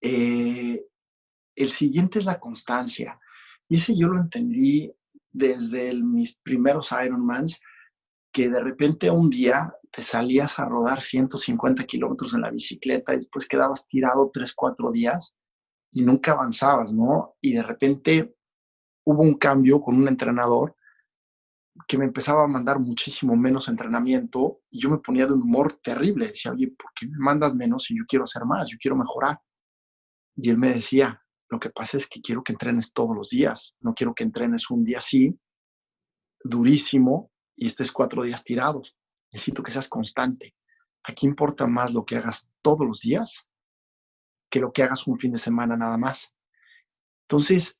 Eh, 0.01 0.85
el 1.55 1.69
siguiente 1.69 2.19
es 2.19 2.25
la 2.25 2.39
constancia. 2.39 3.19
Y 3.69 3.77
ese 3.77 3.97
yo 3.97 4.07
lo 4.09 4.19
entendí 4.19 4.91
desde 5.35 5.93
mis 5.93 6.37
primeros 6.37 6.93
Ironmans, 6.93 7.59
que 8.31 8.49
de 8.49 8.61
repente 8.61 9.09
un 9.09 9.29
día 9.29 9.73
te 9.91 10.01
salías 10.01 10.59
a 10.59 10.65
rodar 10.65 11.01
150 11.01 11.83
kilómetros 11.83 12.33
en 12.33 12.41
la 12.41 12.51
bicicleta 12.51 13.13
y 13.13 13.17
después 13.17 13.47
quedabas 13.47 13.85
tirado 13.87 14.31
3, 14.33 14.53
4 14.53 14.91
días 14.91 15.35
y 15.91 16.03
nunca 16.03 16.31
avanzabas, 16.31 16.93
¿no? 16.93 17.35
Y 17.41 17.53
de 17.53 17.63
repente 17.63 18.35
hubo 19.05 19.21
un 19.21 19.35
cambio 19.35 19.81
con 19.81 19.97
un 19.97 20.07
entrenador 20.07 20.75
que 21.87 21.97
me 21.97 22.05
empezaba 22.05 22.45
a 22.45 22.47
mandar 22.47 22.79
muchísimo 22.79 23.35
menos 23.35 23.67
entrenamiento 23.67 24.61
y 24.69 24.79
yo 24.79 24.89
me 24.89 24.99
ponía 24.99 25.27
de 25.27 25.33
un 25.33 25.41
humor 25.41 25.73
terrible. 25.73 26.27
Decía, 26.27 26.53
oye, 26.53 26.73
¿por 26.77 26.91
qué 26.95 27.07
me 27.07 27.17
mandas 27.17 27.53
menos 27.53 27.83
si 27.83 27.97
yo 27.97 28.05
quiero 28.07 28.23
hacer 28.23 28.45
más? 28.45 28.69
Yo 28.69 28.77
quiero 28.79 28.95
mejorar. 28.95 29.39
Y 30.37 30.49
él 30.49 30.57
me 30.57 30.69
decía, 30.69 31.21
lo 31.49 31.59
que 31.59 31.69
pasa 31.69 31.97
es 31.97 32.07
que 32.07 32.21
quiero 32.21 32.43
que 32.43 32.53
entrenes 32.53 32.91
todos 32.91 33.15
los 33.15 33.29
días. 33.29 33.75
No 33.79 33.93
quiero 33.93 34.13
que 34.13 34.23
entrenes 34.23 34.69
un 34.69 34.83
día 34.83 34.97
así, 34.97 35.39
durísimo, 36.43 37.31
y 37.55 37.67
estés 37.67 37.91
cuatro 37.91 38.23
días 38.23 38.43
tirados. 38.43 38.97
Necesito 39.31 39.63
que 39.63 39.71
seas 39.71 39.87
constante. 39.87 40.55
Aquí 41.03 41.27
importa 41.27 41.67
más 41.67 41.93
lo 41.93 42.03
que 42.03 42.17
hagas 42.17 42.49
todos 42.61 42.85
los 42.85 43.01
días 43.01 43.47
que 44.49 44.59
lo 44.59 44.71
que 44.71 44.83
hagas 44.83 45.05
un 45.07 45.19
fin 45.19 45.31
de 45.31 45.37
semana 45.37 45.75
nada 45.75 45.97
más. 45.97 46.35
Entonces, 47.23 47.79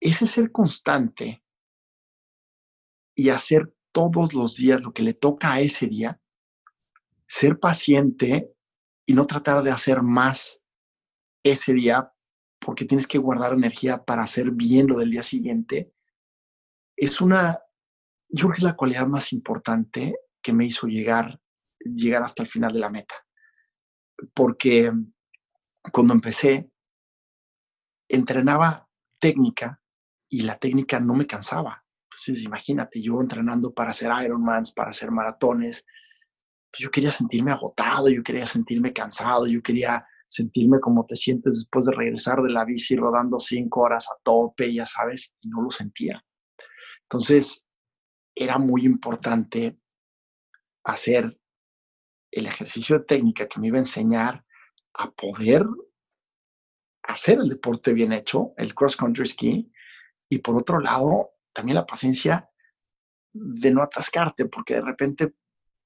ese 0.00 0.26
ser 0.26 0.50
constante 0.50 1.44
y 3.14 3.28
hacer 3.28 3.72
todos 3.92 4.34
los 4.34 4.56
días 4.56 4.82
lo 4.82 4.92
que 4.92 5.02
le 5.02 5.14
toca 5.14 5.52
a 5.52 5.60
ese 5.60 5.86
día, 5.86 6.20
ser 7.26 7.60
paciente 7.60 8.52
y 9.06 9.14
no 9.14 9.26
tratar 9.26 9.62
de 9.62 9.70
hacer 9.70 10.02
más 10.02 10.62
ese 11.44 11.74
día 11.74 12.11
porque 12.64 12.84
tienes 12.84 13.06
que 13.06 13.18
guardar 13.18 13.52
energía 13.52 14.04
para 14.04 14.22
hacer 14.22 14.52
bien 14.52 14.86
lo 14.86 14.96
del 14.98 15.10
día 15.10 15.22
siguiente, 15.22 15.92
es 16.96 17.20
una, 17.20 17.58
yo 18.28 18.46
creo 18.46 18.52
que 18.52 18.58
es 18.58 18.62
la 18.62 18.76
cualidad 18.76 19.06
más 19.06 19.32
importante 19.32 20.14
que 20.40 20.52
me 20.52 20.66
hizo 20.66 20.86
llegar, 20.86 21.40
llegar 21.80 22.22
hasta 22.22 22.42
el 22.42 22.48
final 22.48 22.72
de 22.72 22.78
la 22.78 22.90
meta. 22.90 23.14
Porque 24.32 24.92
cuando 25.92 26.14
empecé, 26.14 26.70
entrenaba 28.08 28.88
técnica 29.18 29.80
y 30.28 30.42
la 30.42 30.56
técnica 30.56 31.00
no 31.00 31.14
me 31.14 31.26
cansaba. 31.26 31.84
Entonces, 32.04 32.44
imagínate, 32.44 33.02
yo 33.02 33.20
entrenando 33.20 33.74
para 33.74 33.90
hacer 33.90 34.10
Ironmans, 34.24 34.72
para 34.72 34.90
hacer 34.90 35.10
maratones, 35.10 35.84
pues 36.70 36.80
yo 36.80 36.90
quería 36.90 37.10
sentirme 37.10 37.50
agotado, 37.50 38.08
yo 38.08 38.22
quería 38.22 38.46
sentirme 38.46 38.92
cansado, 38.92 39.46
yo 39.46 39.62
quería 39.62 40.06
sentirme 40.32 40.80
como 40.80 41.04
te 41.04 41.14
sientes 41.14 41.58
después 41.58 41.84
de 41.84 41.92
regresar 41.92 42.40
de 42.40 42.48
la 42.48 42.64
bici 42.64 42.96
rodando 42.96 43.38
cinco 43.38 43.82
horas 43.82 44.08
a 44.08 44.18
tope, 44.22 44.72
ya 44.72 44.86
sabes, 44.86 45.34
y 45.42 45.48
no 45.48 45.60
lo 45.60 45.70
sentía. 45.70 46.24
Entonces, 47.02 47.68
era 48.34 48.56
muy 48.56 48.86
importante 48.86 49.78
hacer 50.84 51.38
el 52.30 52.46
ejercicio 52.46 52.98
de 52.98 53.04
técnica 53.04 53.46
que 53.46 53.60
me 53.60 53.66
iba 53.66 53.76
a 53.76 53.80
enseñar 53.80 54.42
a 54.94 55.10
poder 55.10 55.66
hacer 57.02 57.38
el 57.38 57.50
deporte 57.50 57.92
bien 57.92 58.14
hecho, 58.14 58.54
el 58.56 58.74
cross 58.74 58.96
country 58.96 59.26
ski, 59.26 59.70
y 60.30 60.38
por 60.38 60.56
otro 60.56 60.80
lado, 60.80 61.32
también 61.52 61.74
la 61.74 61.84
paciencia 61.84 62.48
de 63.34 63.70
no 63.70 63.82
atascarte, 63.82 64.46
porque 64.46 64.76
de 64.76 64.80
repente, 64.80 65.34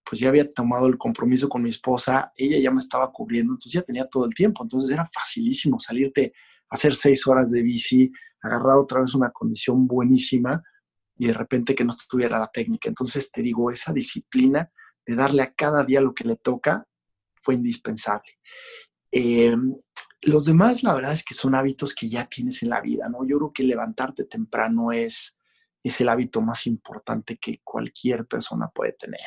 pues 0.09 0.21
ya 0.21 0.29
había 0.29 0.53
tomado 0.53 0.87
el 0.87 0.97
compromiso 0.97 1.49
con 1.49 1.63
mi 1.63 1.71
esposa, 1.71 2.33
ella 2.37 2.59
ya 2.59 2.71
me 2.71 2.79
estaba 2.79 3.11
cubriendo, 3.11 3.53
entonces 3.53 3.73
ya 3.73 3.83
tenía 3.83 4.07
todo 4.07 4.25
el 4.25 4.35
tiempo, 4.35 4.63
entonces 4.63 4.91
era 4.91 5.09
facilísimo 5.13 5.81
salirte 5.81 6.33
hacer 6.69 6.95
seis 6.95 7.27
horas 7.27 7.51
de 7.51 7.63
bici, 7.63 8.13
agarrar 8.41 8.79
otra 8.79 9.01
vez 9.01 9.15
una 9.15 9.31
condición 9.31 9.87
buenísima 9.87 10.63
y 11.17 11.27
de 11.27 11.35
repente 11.35 11.75
que 11.75 11.85
no 11.85 11.91
estuviera 11.91 12.39
la 12.39 12.49
técnica. 12.49 12.89
Entonces 12.89 13.31
te 13.31 13.43
digo, 13.43 13.71
esa 13.71 13.93
disciplina 13.93 14.71
de 15.05 15.15
darle 15.15 15.43
a 15.43 15.53
cada 15.53 15.85
día 15.85 16.01
lo 16.01 16.15
que 16.15 16.25
le 16.25 16.37
toca 16.37 16.87
fue 17.35 17.55
indispensable. 17.55 18.39
Em, 19.11 19.75
los 20.23 20.45
demás, 20.45 20.83
la 20.83 20.95
verdad 20.95 21.13
es 21.13 21.25
que 21.25 21.35
son 21.35 21.55
hábitos 21.55 21.95
que 21.95 22.09
ya 22.09 22.27
tienes 22.27 22.63
en 22.63 22.71
la 22.71 22.81
vida, 22.81 23.09
¿no? 23.09 23.27
Yo 23.27 23.39
creo 23.39 23.53
que 23.53 23.63
levantarte 23.63 24.25
temprano 24.25 24.93
es, 24.93 25.39
es 25.83 26.01
el 26.01 26.09
hábito 26.09 26.41
más 26.43 26.67
importante 26.67 27.39
que 27.39 27.61
cualquier 27.63 28.27
persona 28.27 28.69
puede 28.69 28.93
tener. 28.93 29.21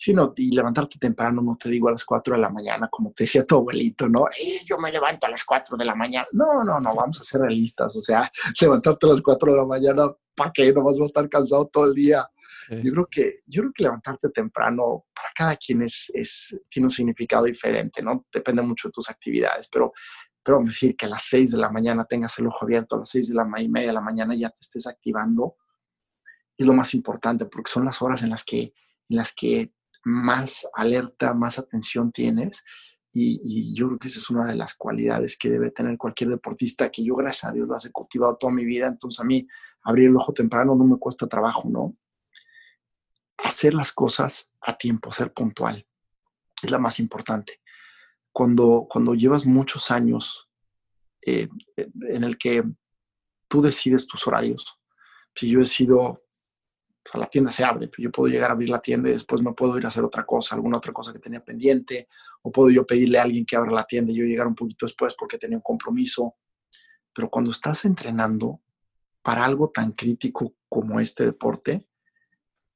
Si 0.00 0.14
no, 0.14 0.32
y 0.36 0.54
levantarte 0.54 0.96
temprano, 0.96 1.42
no 1.42 1.56
te 1.56 1.68
digo 1.68 1.88
a 1.88 1.90
las 1.90 2.04
4 2.04 2.36
de 2.36 2.40
la 2.40 2.50
mañana, 2.50 2.86
como 2.88 3.10
te 3.10 3.24
decía 3.24 3.44
tu 3.44 3.56
abuelito, 3.56 4.08
¿no? 4.08 4.26
yo 4.64 4.78
me 4.78 4.92
levanto 4.92 5.26
a 5.26 5.30
las 5.30 5.44
4 5.44 5.76
de 5.76 5.84
la 5.84 5.96
mañana. 5.96 6.24
No, 6.30 6.62
no, 6.62 6.78
no, 6.78 6.94
vamos 6.94 7.20
a 7.20 7.24
ser 7.24 7.40
realistas. 7.40 7.96
O 7.96 8.00
sea, 8.00 8.30
levantarte 8.60 9.06
a 9.06 9.08
las 9.08 9.20
4 9.20 9.50
de 9.50 9.58
la 9.58 9.66
mañana, 9.66 10.04
¿para 10.36 10.52
qué? 10.52 10.72
No 10.72 10.84
vas 10.84 11.00
a 11.00 11.04
estar 11.04 11.28
cansado 11.28 11.66
todo 11.66 11.86
el 11.86 11.94
día. 11.94 12.24
Yo, 12.70 12.92
creo 12.92 13.08
que, 13.10 13.40
yo 13.46 13.62
creo 13.62 13.72
que 13.74 13.82
levantarte 13.82 14.28
temprano 14.28 15.06
para 15.12 15.30
cada 15.34 15.56
quien 15.56 15.82
es, 15.82 16.12
es, 16.14 16.60
tiene 16.68 16.86
un 16.86 16.90
significado 16.92 17.46
diferente, 17.46 18.00
¿no? 18.00 18.24
Depende 18.32 18.62
mucho 18.62 18.88
de 18.88 18.92
tus 18.92 19.10
actividades, 19.10 19.68
pero, 19.72 19.92
pero 20.44 20.62
decir 20.62 20.94
que 20.94 21.06
a 21.06 21.08
las 21.08 21.24
6 21.24 21.52
de 21.52 21.58
la 21.58 21.70
mañana 21.70 22.04
tengas 22.04 22.38
el 22.38 22.46
ojo 22.46 22.64
abierto, 22.64 22.94
a 22.94 23.00
las 23.00 23.08
6 23.08 23.30
de 23.30 23.34
la 23.34 23.48
y 23.60 23.68
media 23.68 23.88
de 23.88 23.94
la 23.94 24.00
mañana 24.00 24.34
ya 24.36 24.50
te 24.50 24.60
estés 24.60 24.86
activando, 24.86 25.56
es 26.56 26.66
lo 26.66 26.72
más 26.72 26.94
importante 26.94 27.46
porque 27.46 27.72
son 27.72 27.84
las 27.84 28.00
horas 28.00 28.22
en 28.22 28.30
las 28.30 28.44
que, 28.44 28.60
en 28.60 29.16
las 29.16 29.32
que 29.32 29.72
más 30.08 30.66
alerta, 30.74 31.34
más 31.34 31.58
atención 31.58 32.10
tienes. 32.10 32.64
Y, 33.12 33.74
yo 33.74 33.88
creo 33.88 33.98
que 33.98 34.08
esa 34.08 34.18
es 34.18 34.30
una 34.30 34.46
de 34.46 34.56
las 34.56 34.74
cualidades 34.74 35.36
que 35.36 35.50
debe 35.50 35.70
tener 35.70 35.98
cualquier 35.98 36.30
deportista, 36.30 36.90
que 36.90 37.04
yo 37.04 37.14
gracias 37.16 37.50
a 37.50 37.52
Dios 37.52 37.68
las 37.68 37.84
he 37.84 37.92
cultivado 37.92 38.36
toda 38.36 38.52
mi 38.52 38.64
vida. 38.64 38.86
Entonces 38.86 39.20
a 39.20 39.24
mí 39.24 39.46
abrir 39.82 40.08
el 40.08 40.16
ojo 40.16 40.32
temprano 40.32 40.74
no 40.74 40.84
me 40.84 40.98
cuesta 40.98 41.26
trabajo, 41.26 41.68
¿no? 41.68 41.96
Hacer 43.38 43.74
las 43.74 43.92
cosas 43.92 44.52
a 44.60 44.76
tiempo, 44.76 45.12
ser 45.12 45.32
puntual, 45.32 45.86
es 46.62 46.70
la 46.70 46.78
más 46.78 46.98
importante. 47.00 47.60
Cuando, 48.32 48.86
cuando 48.88 49.14
llevas 49.14 49.46
muchos 49.46 49.90
años 49.90 50.48
eh, 51.24 51.48
en 51.76 52.24
el 52.24 52.38
que 52.38 52.62
tú 53.48 53.62
decides 53.62 54.06
tus 54.06 54.26
horarios, 54.26 54.80
si 55.34 55.48
yo 55.48 55.60
he 55.60 55.66
sido 55.66 56.22
la 57.14 57.26
tienda 57.26 57.50
se 57.50 57.64
abre, 57.64 57.90
yo 57.96 58.10
puedo 58.10 58.30
llegar 58.30 58.50
a 58.50 58.52
abrir 58.54 58.68
la 58.68 58.80
tienda 58.80 59.08
y 59.08 59.12
después 59.12 59.40
me 59.40 59.52
puedo 59.52 59.78
ir 59.78 59.84
a 59.84 59.88
hacer 59.88 60.04
otra 60.04 60.24
cosa, 60.24 60.54
alguna 60.54 60.76
otra 60.76 60.92
cosa 60.92 61.12
que 61.12 61.18
tenía 61.18 61.42
pendiente, 61.42 62.08
o 62.42 62.52
puedo 62.52 62.70
yo 62.70 62.86
pedirle 62.86 63.18
a 63.18 63.22
alguien 63.22 63.46
que 63.46 63.56
abra 63.56 63.72
la 63.72 63.84
tienda 63.84 64.12
y 64.12 64.16
yo 64.16 64.24
llegar 64.24 64.46
un 64.46 64.54
poquito 64.54 64.84
después 64.84 65.14
porque 65.18 65.38
tenía 65.38 65.56
un 65.56 65.62
compromiso. 65.62 66.36
Pero 67.14 67.30
cuando 67.30 67.50
estás 67.50 67.84
entrenando 67.84 68.60
para 69.22 69.44
algo 69.44 69.70
tan 69.70 69.92
crítico 69.92 70.54
como 70.68 71.00
este 71.00 71.24
deporte, 71.24 71.86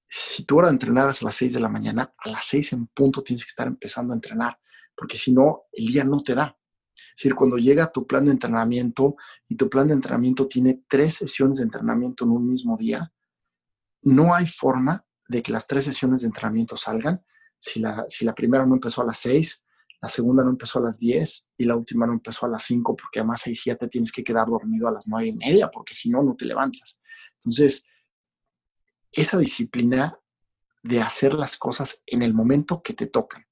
si 0.08 0.44
tú 0.44 0.56
ahora 0.56 0.70
entrenaras 0.70 1.22
a 1.22 1.26
las 1.26 1.36
6 1.36 1.54
de 1.54 1.60
la 1.60 1.68
mañana, 1.68 2.14
a 2.18 2.28
las 2.28 2.44
6 2.46 2.72
en 2.74 2.86
punto 2.88 3.22
tienes 3.22 3.44
que 3.44 3.50
estar 3.50 3.66
empezando 3.66 4.12
a 4.12 4.16
entrenar, 4.16 4.58
porque 4.94 5.16
si 5.16 5.32
no, 5.32 5.64
el 5.72 5.86
día 5.86 6.04
no 6.04 6.18
te 6.20 6.34
da. 6.34 6.56
Es 6.94 7.16
decir, 7.16 7.34
cuando 7.34 7.56
llega 7.56 7.90
tu 7.90 8.06
plan 8.06 8.26
de 8.26 8.32
entrenamiento 8.32 9.16
y 9.48 9.56
tu 9.56 9.68
plan 9.68 9.88
de 9.88 9.94
entrenamiento 9.94 10.46
tiene 10.46 10.82
tres 10.88 11.14
sesiones 11.14 11.58
de 11.58 11.64
entrenamiento 11.64 12.24
en 12.24 12.30
un 12.30 12.46
mismo 12.46 12.76
día, 12.76 13.12
no 14.02 14.34
hay 14.34 14.46
forma 14.46 15.04
de 15.28 15.42
que 15.42 15.52
las 15.52 15.66
tres 15.66 15.84
sesiones 15.84 16.20
de 16.20 16.26
entrenamiento 16.26 16.76
salgan 16.76 17.24
si 17.58 17.80
la, 17.80 18.04
si 18.08 18.24
la 18.24 18.34
primera 18.34 18.66
no 18.66 18.74
empezó 18.74 19.02
a 19.02 19.06
las 19.06 19.18
6, 19.18 19.64
la 20.00 20.08
segunda 20.08 20.42
no 20.42 20.50
empezó 20.50 20.80
a 20.80 20.82
las 20.82 20.98
10 20.98 21.50
y 21.58 21.64
la 21.64 21.76
última 21.76 22.06
no 22.06 22.12
empezó 22.12 22.46
a 22.46 22.48
las 22.48 22.64
5, 22.64 22.96
porque 22.96 23.20
además 23.20 23.46
hay 23.46 23.54
7 23.54 23.86
tienes 23.86 24.10
que 24.10 24.24
quedar 24.24 24.48
dormido 24.48 24.88
a 24.88 24.92
las 24.92 25.06
9 25.06 25.28
y 25.28 25.32
media, 25.32 25.70
porque 25.70 25.94
si 25.94 26.10
no, 26.10 26.24
no 26.24 26.34
te 26.34 26.44
levantas. 26.44 27.00
Entonces, 27.36 27.86
esa 29.12 29.38
disciplina 29.38 30.18
de 30.82 31.00
hacer 31.00 31.34
las 31.34 31.56
cosas 31.56 32.02
en 32.04 32.22
el 32.22 32.34
momento 32.34 32.82
que 32.82 32.94
te 32.94 33.06
tocan, 33.06 33.46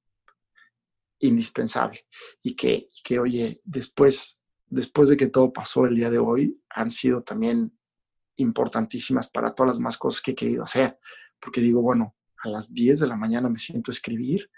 indispensable. 1.20 2.04
Y 2.42 2.56
que, 2.56 2.88
que 3.04 3.20
oye, 3.20 3.60
después, 3.64 4.40
después 4.66 5.08
de 5.08 5.16
que 5.16 5.28
todo 5.28 5.52
pasó 5.52 5.86
el 5.86 5.94
día 5.94 6.10
de 6.10 6.18
hoy, 6.18 6.60
han 6.70 6.90
sido 6.90 7.22
también 7.22 7.78
importantísimas 8.40 9.28
para 9.28 9.54
todas 9.54 9.76
las 9.76 9.78
más 9.78 9.96
cosas 9.96 10.20
que 10.20 10.32
he 10.32 10.34
querido 10.34 10.64
hacer. 10.64 10.98
Porque 11.38 11.60
digo, 11.60 11.80
bueno, 11.80 12.16
a 12.42 12.48
las 12.48 12.72
10 12.72 13.00
de 13.00 13.06
la 13.06 13.16
mañana 13.16 13.48
me 13.48 13.58
siento 13.58 13.90
a 13.90 13.94
escribir, 13.94 14.50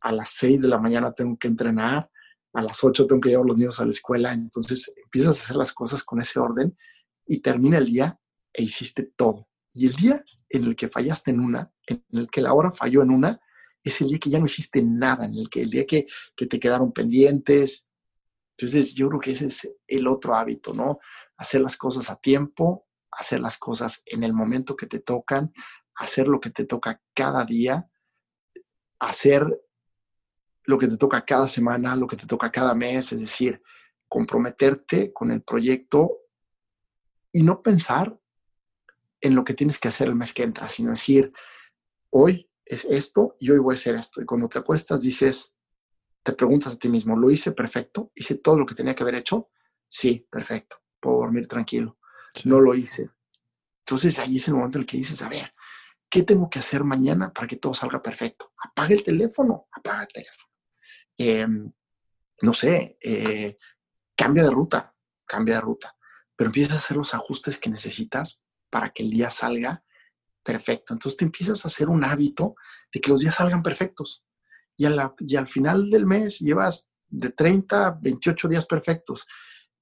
a 0.00 0.12
las 0.12 0.30
6 0.30 0.62
de 0.62 0.68
la 0.68 0.78
mañana 0.78 1.12
tengo 1.12 1.36
que 1.38 1.48
entrenar, 1.48 2.10
a 2.52 2.62
las 2.62 2.82
8 2.82 3.06
tengo 3.06 3.20
que 3.20 3.30
llevar 3.30 3.44
a 3.44 3.48
los 3.48 3.56
niños 3.58 3.80
a 3.80 3.84
la 3.84 3.90
escuela. 3.90 4.32
Entonces 4.32 4.92
empiezas 5.02 5.38
a 5.38 5.42
hacer 5.44 5.56
las 5.56 5.72
cosas 5.72 6.02
con 6.02 6.20
ese 6.20 6.38
orden 6.38 6.76
y 7.26 7.38
termina 7.40 7.78
el 7.78 7.86
día 7.86 8.18
e 8.52 8.62
hiciste 8.62 9.12
todo. 9.16 9.48
Y 9.74 9.86
el 9.86 9.92
día 9.94 10.24
en 10.48 10.64
el 10.64 10.76
que 10.76 10.88
fallaste 10.88 11.30
en 11.30 11.40
una, 11.40 11.70
en 11.86 12.02
el 12.12 12.28
que 12.28 12.40
la 12.40 12.54
hora 12.54 12.72
falló 12.72 13.02
en 13.02 13.10
una, 13.10 13.40
es 13.82 14.00
el 14.00 14.08
día 14.08 14.18
que 14.18 14.30
ya 14.30 14.38
no 14.38 14.46
hiciste 14.46 14.82
nada, 14.82 15.26
en 15.26 15.34
el 15.34 15.48
que 15.48 15.62
el 15.62 15.70
día 15.70 15.86
que, 15.86 16.06
que 16.34 16.46
te 16.46 16.58
quedaron 16.58 16.92
pendientes. 16.92 17.88
Entonces 18.56 18.94
yo 18.94 19.08
creo 19.08 19.20
que 19.20 19.32
ese 19.32 19.46
es 19.46 19.68
el 19.86 20.06
otro 20.06 20.34
hábito, 20.34 20.72
¿no? 20.72 20.98
Hacer 21.36 21.60
las 21.60 21.76
cosas 21.76 22.10
a 22.10 22.16
tiempo, 22.16 22.85
hacer 23.16 23.40
las 23.40 23.58
cosas 23.58 24.02
en 24.06 24.22
el 24.22 24.32
momento 24.32 24.76
que 24.76 24.86
te 24.86 25.00
tocan, 25.00 25.52
hacer 25.94 26.28
lo 26.28 26.40
que 26.40 26.50
te 26.50 26.64
toca 26.64 27.02
cada 27.14 27.44
día, 27.44 27.90
hacer 28.98 29.46
lo 30.64 30.78
que 30.78 30.88
te 30.88 30.96
toca 30.96 31.24
cada 31.24 31.48
semana, 31.48 31.96
lo 31.96 32.06
que 32.06 32.16
te 32.16 32.26
toca 32.26 32.50
cada 32.50 32.74
mes, 32.74 33.12
es 33.12 33.20
decir, 33.20 33.62
comprometerte 34.08 35.12
con 35.12 35.30
el 35.30 35.42
proyecto 35.42 36.18
y 37.32 37.42
no 37.42 37.62
pensar 37.62 38.18
en 39.20 39.34
lo 39.34 39.44
que 39.44 39.54
tienes 39.54 39.78
que 39.78 39.88
hacer 39.88 40.08
el 40.08 40.14
mes 40.14 40.32
que 40.32 40.42
entra, 40.42 40.68
sino 40.68 40.90
decir, 40.90 41.32
hoy 42.10 42.50
es 42.64 42.84
esto 42.84 43.36
y 43.38 43.50
hoy 43.50 43.58
voy 43.58 43.74
a 43.74 43.78
hacer 43.78 43.94
esto. 43.94 44.20
Y 44.20 44.26
cuando 44.26 44.48
te 44.48 44.58
acuestas 44.58 45.00
dices, 45.00 45.54
te 46.22 46.32
preguntas 46.32 46.74
a 46.74 46.78
ti 46.78 46.88
mismo, 46.88 47.16
¿lo 47.16 47.30
hice 47.30 47.52
perfecto? 47.52 48.10
¿Hice 48.14 48.36
todo 48.36 48.58
lo 48.58 48.66
que 48.66 48.74
tenía 48.74 48.94
que 48.94 49.02
haber 49.02 49.14
hecho? 49.14 49.50
Sí, 49.86 50.26
perfecto, 50.30 50.78
puedo 51.00 51.18
dormir 51.18 51.46
tranquilo 51.46 51.96
no 52.44 52.60
lo 52.60 52.74
hice. 52.74 53.10
Entonces 53.80 54.18
ahí 54.18 54.36
es 54.36 54.48
el 54.48 54.54
momento 54.54 54.78
en 54.78 54.82
el 54.82 54.86
que 54.86 54.96
dices, 54.96 55.22
a 55.22 55.28
ver, 55.28 55.54
¿qué 56.10 56.22
tengo 56.22 56.50
que 56.50 56.58
hacer 56.58 56.84
mañana 56.84 57.32
para 57.32 57.46
que 57.46 57.56
todo 57.56 57.74
salga 57.74 58.02
perfecto? 58.02 58.52
Apaga 58.58 58.94
el 58.94 59.02
teléfono, 59.02 59.68
apaga 59.72 60.02
el 60.02 60.08
teléfono. 60.08 60.52
Em, 61.16 61.72
no 62.42 62.52
sé, 62.52 62.98
eh, 63.00 63.56
cambia 64.16 64.42
de 64.42 64.50
ruta, 64.50 64.94
cambia 65.24 65.56
de 65.56 65.60
ruta, 65.60 65.96
pero 66.34 66.48
empiezas 66.48 66.74
a 66.74 66.78
hacer 66.78 66.96
los 66.96 67.14
ajustes 67.14 67.58
que 67.58 67.70
necesitas 67.70 68.42
para 68.70 68.90
que 68.90 69.02
el 69.02 69.10
día 69.10 69.30
salga 69.30 69.84
perfecto. 70.42 70.92
Entonces 70.92 71.16
te 71.16 71.24
empiezas 71.24 71.64
a 71.64 71.68
hacer 71.68 71.88
un 71.88 72.04
hábito 72.04 72.56
de 72.92 73.00
que 73.00 73.10
los 73.10 73.20
días 73.20 73.36
salgan 73.36 73.62
perfectos. 73.62 74.24
Y, 74.76 74.86
y 74.86 75.36
al 75.36 75.46
final 75.46 75.90
del 75.90 76.06
mes 76.06 76.38
llevas 76.40 76.92
de 77.08 77.30
30 77.30 77.86
a 77.86 77.98
28 78.00 78.48
días 78.48 78.66
perfectos 78.66 79.26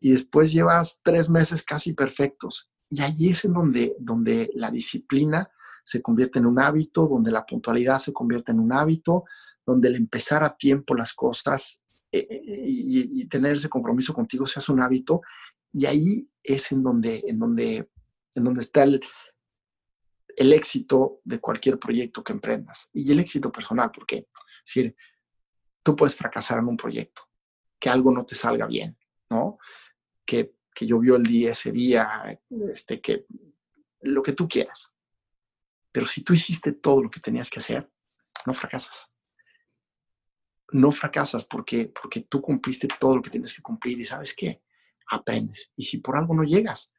y 0.04 0.10
después 0.10 0.52
llevas 0.52 1.00
tres 1.02 1.30
meses 1.30 1.62
casi 1.62 1.94
perfectos. 1.94 2.70
Y 2.90 3.00
ahí 3.00 3.30
es 3.30 3.46
en 3.46 3.54
donde, 3.54 3.96
donde 3.98 4.50
la 4.52 4.70
disciplina 4.70 5.50
se 5.82 6.02
convierte 6.02 6.40
en 6.40 6.44
un 6.44 6.60
hábito, 6.60 7.08
donde 7.08 7.32
la 7.32 7.46
puntualidad 7.46 7.96
se 7.96 8.12
convierte 8.12 8.52
en 8.52 8.60
un 8.60 8.70
hábito, 8.70 9.24
donde 9.64 9.88
el 9.88 9.96
empezar 9.96 10.44
a 10.44 10.54
tiempo 10.54 10.94
las 10.94 11.14
cosas 11.14 11.82
eh, 12.12 12.26
eh, 12.30 12.62
y, 12.66 13.24
tener 13.28 13.56
ese 13.56 13.70
compromiso 13.70 14.12
contigo 14.12 14.46
se 14.46 14.58
hace 14.58 14.72
un 14.72 14.82
hábito. 14.82 15.22
Y 15.72 15.86
ahí 15.86 16.28
es 16.42 16.70
en 16.70 16.82
donde, 16.82 17.24
en 17.26 17.38
donde, 17.38 17.88
en 18.34 18.44
donde 18.44 18.60
está 18.60 18.82
el, 18.82 19.00
éxito 20.36 21.22
de 21.24 21.40
cualquier 21.40 21.78
proyecto 21.78 22.22
que 22.22 22.34
emprendas 22.34 22.90
y 22.92 23.10
el 23.10 23.20
éxito 23.20 23.50
personal, 23.50 23.90
porque 23.90 24.28
decir, 24.66 24.94
tú 25.82 25.96
puedes 25.96 26.14
fracasar 26.14 26.58
en 26.58 26.68
un 26.68 26.76
proyecto, 26.76 27.22
que 27.80 27.88
algo 27.88 28.12
no 28.12 28.26
te 28.26 28.34
salga 28.34 28.66
bien, 28.66 28.98
¿no? 29.30 29.56
Que, 30.24 30.54
que 30.74 30.86
llovió 30.86 31.16
el 31.16 31.24
día 31.24 31.52
ese 31.52 31.72
día, 31.72 32.40
este, 32.68 33.00
que 33.00 33.26
lo 34.00 34.22
que 34.22 34.32
tú 34.32 34.48
quieras. 34.48 34.94
Pero 35.92 36.06
si 36.06 36.22
tú 36.22 36.32
hiciste 36.32 36.72
todo 36.72 37.02
lo 37.02 37.10
que 37.10 37.20
tenías 37.20 37.50
que 37.50 37.60
hacer, 37.60 37.90
no 38.46 38.54
fracasas. 38.54 39.10
No 40.72 40.90
fracasas 40.90 41.44
porque, 41.44 41.92
porque 42.00 42.22
tú 42.22 42.40
cumpliste 42.40 42.88
todo 42.98 43.16
lo 43.16 43.22
que 43.22 43.30
tienes 43.30 43.54
que 43.54 43.62
cumplir 43.62 44.00
y 44.00 44.04
sabes 44.04 44.34
qué, 44.34 44.62
aprendes. 45.08 45.72
Y 45.76 45.84
si 45.84 45.98
por 45.98 46.16
algo 46.16 46.34
no 46.34 46.42
llegas, 46.42 46.92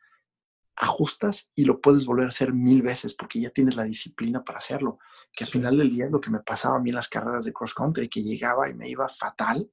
ajustas 0.76 1.52
y 1.56 1.66
lo 1.66 1.82
puedes 1.82 2.06
volver 2.06 2.26
a 2.26 2.30
hacer 2.30 2.54
mil 2.54 2.82
veces 2.82 3.14
porque 3.14 3.40
ya 3.40 3.50
tienes 3.50 3.76
la 3.76 3.84
disciplina 3.84 4.44
para 4.44 4.60
hacerlo. 4.60 5.00
Que 5.34 5.44
al 5.44 5.50
final 5.50 5.78
del 5.78 5.90
día 5.90 6.06
es 6.06 6.12
lo 6.12 6.22
que 6.22 6.32
me 6.32 6.40
pasaba 6.40 6.78
a 6.78 6.80
mí 6.80 6.90
en 6.90 6.96
las 6.96 7.10
carreras 7.10 7.44
de 7.44 7.54
cross 7.54 7.74
country, 7.74 8.08
que 8.08 8.24
llegaba 8.24 8.70
y 8.70 8.74
me 8.74 8.88
iba 8.88 9.08
fatal 9.10 9.70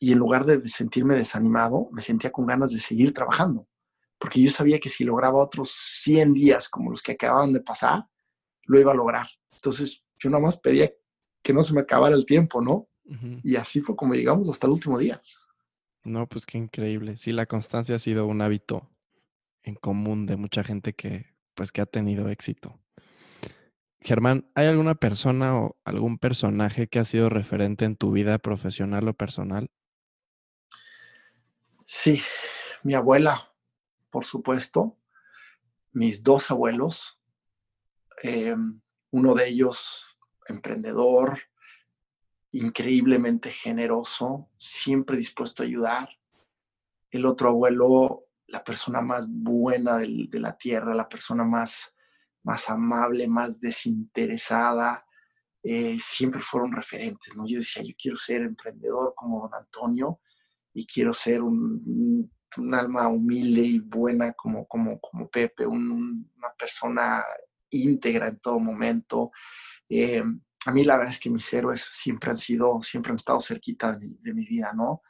y 0.00 0.12
en 0.12 0.18
lugar 0.18 0.44
de 0.44 0.68
sentirme 0.68 1.14
desanimado, 1.14 1.88
me 1.92 2.02
sentía 2.02 2.32
con 2.32 2.46
ganas 2.46 2.72
de 2.72 2.80
seguir 2.80 3.12
trabajando, 3.12 3.68
porque 4.18 4.40
yo 4.40 4.50
sabía 4.50 4.78
que 4.80 4.88
si 4.88 5.04
lograba 5.04 5.42
otros 5.42 5.70
100 5.70 6.34
días 6.34 6.68
como 6.68 6.90
los 6.90 7.02
que 7.02 7.12
acababan 7.12 7.52
de 7.52 7.60
pasar, 7.60 8.06
lo 8.66 8.80
iba 8.80 8.92
a 8.92 8.96
lograr. 8.96 9.28
Entonces, 9.52 10.04
yo 10.18 10.30
nada 10.30 10.42
más 10.42 10.58
pedía 10.58 10.90
que 11.42 11.52
no 11.52 11.62
se 11.62 11.74
me 11.74 11.82
acabara 11.82 12.14
el 12.14 12.24
tiempo, 12.24 12.60
¿no? 12.60 12.88
Y 13.42 13.56
así 13.56 13.82
fue 13.82 13.94
como 13.94 14.14
llegamos 14.14 14.48
hasta 14.48 14.66
el 14.66 14.72
último 14.72 14.98
día. 14.98 15.20
No, 16.04 16.26
pues 16.26 16.46
qué 16.46 16.56
increíble. 16.56 17.18
Sí, 17.18 17.32
la 17.32 17.44
constancia 17.44 17.96
ha 17.96 17.98
sido 17.98 18.26
un 18.26 18.40
hábito 18.40 18.90
en 19.62 19.74
común 19.74 20.26
de 20.26 20.36
mucha 20.36 20.64
gente 20.64 20.94
que 20.94 21.34
pues 21.54 21.72
que 21.72 21.80
ha 21.80 21.86
tenido 21.86 22.28
éxito. 22.28 22.80
Germán, 24.00 24.50
¿hay 24.54 24.66
alguna 24.66 24.96
persona 24.96 25.58
o 25.58 25.76
algún 25.84 26.18
personaje 26.18 26.88
que 26.88 26.98
ha 26.98 27.04
sido 27.04 27.30
referente 27.30 27.86
en 27.86 27.96
tu 27.96 28.12
vida 28.12 28.38
profesional 28.38 29.08
o 29.08 29.14
personal? 29.14 29.70
Sí, 31.86 32.22
mi 32.82 32.94
abuela, 32.94 33.52
por 34.08 34.24
supuesto, 34.24 34.96
mis 35.92 36.22
dos 36.22 36.50
abuelos, 36.50 37.20
em, 38.22 38.80
uno 39.10 39.34
de 39.34 39.48
ellos 39.48 40.16
emprendedor, 40.48 41.42
increíblemente 42.52 43.50
generoso, 43.50 44.48
siempre 44.56 45.18
dispuesto 45.18 45.62
a 45.62 45.66
ayudar. 45.66 46.08
El 47.10 47.26
otro 47.26 47.50
abuelo, 47.50 48.28
la 48.46 48.64
persona 48.64 49.02
más 49.02 49.26
buena 49.28 49.98
de 49.98 50.40
la 50.40 50.56
tierra, 50.56 50.94
la 50.94 51.08
persona 51.08 51.44
más, 51.44 51.94
más 52.44 52.70
amable, 52.70 53.28
más 53.28 53.60
desinteresada, 53.60 55.04
eh, 55.62 55.98
siempre 56.00 56.40
fueron 56.40 56.72
referentes, 56.72 57.36
¿no? 57.36 57.44
Yo 57.46 57.58
decía, 57.58 57.82
yo 57.82 57.94
quiero 57.98 58.16
ser 58.16 58.40
emprendedor 58.40 59.12
como 59.14 59.42
don 59.42 59.54
Antonio 59.54 60.20
y 60.74 60.86
quiero 60.86 61.12
ser 61.12 61.40
un, 61.40 62.30
alma 62.72 63.08
humilde 63.08 63.62
y 63.62 63.78
buena 63.80 64.32
como, 64.32 64.66
como, 64.66 65.00
como 65.00 65.28
Pepe, 65.28 65.66
una 65.66 66.52
persona 66.56 67.24
íntegra 67.70 68.28
en 68.28 68.38
todo 68.38 68.60
momento. 68.60 69.32
Eh, 69.88 70.22
a 70.66 70.72
mí 70.72 70.84
la 70.84 70.96
verdad 70.96 71.12
es 71.12 71.18
que 71.18 71.30
mis 71.30 71.52
héroes 71.52 71.88
siempre 71.92 72.30
han 72.30 72.38
sido, 72.38 72.80
siempre 72.82 73.10
han 73.10 73.16
estado 73.16 73.40
cerquita 73.40 73.96
de 73.96 74.32
mi, 74.32 74.46
vida, 74.46 74.72
¿no? 74.72 75.02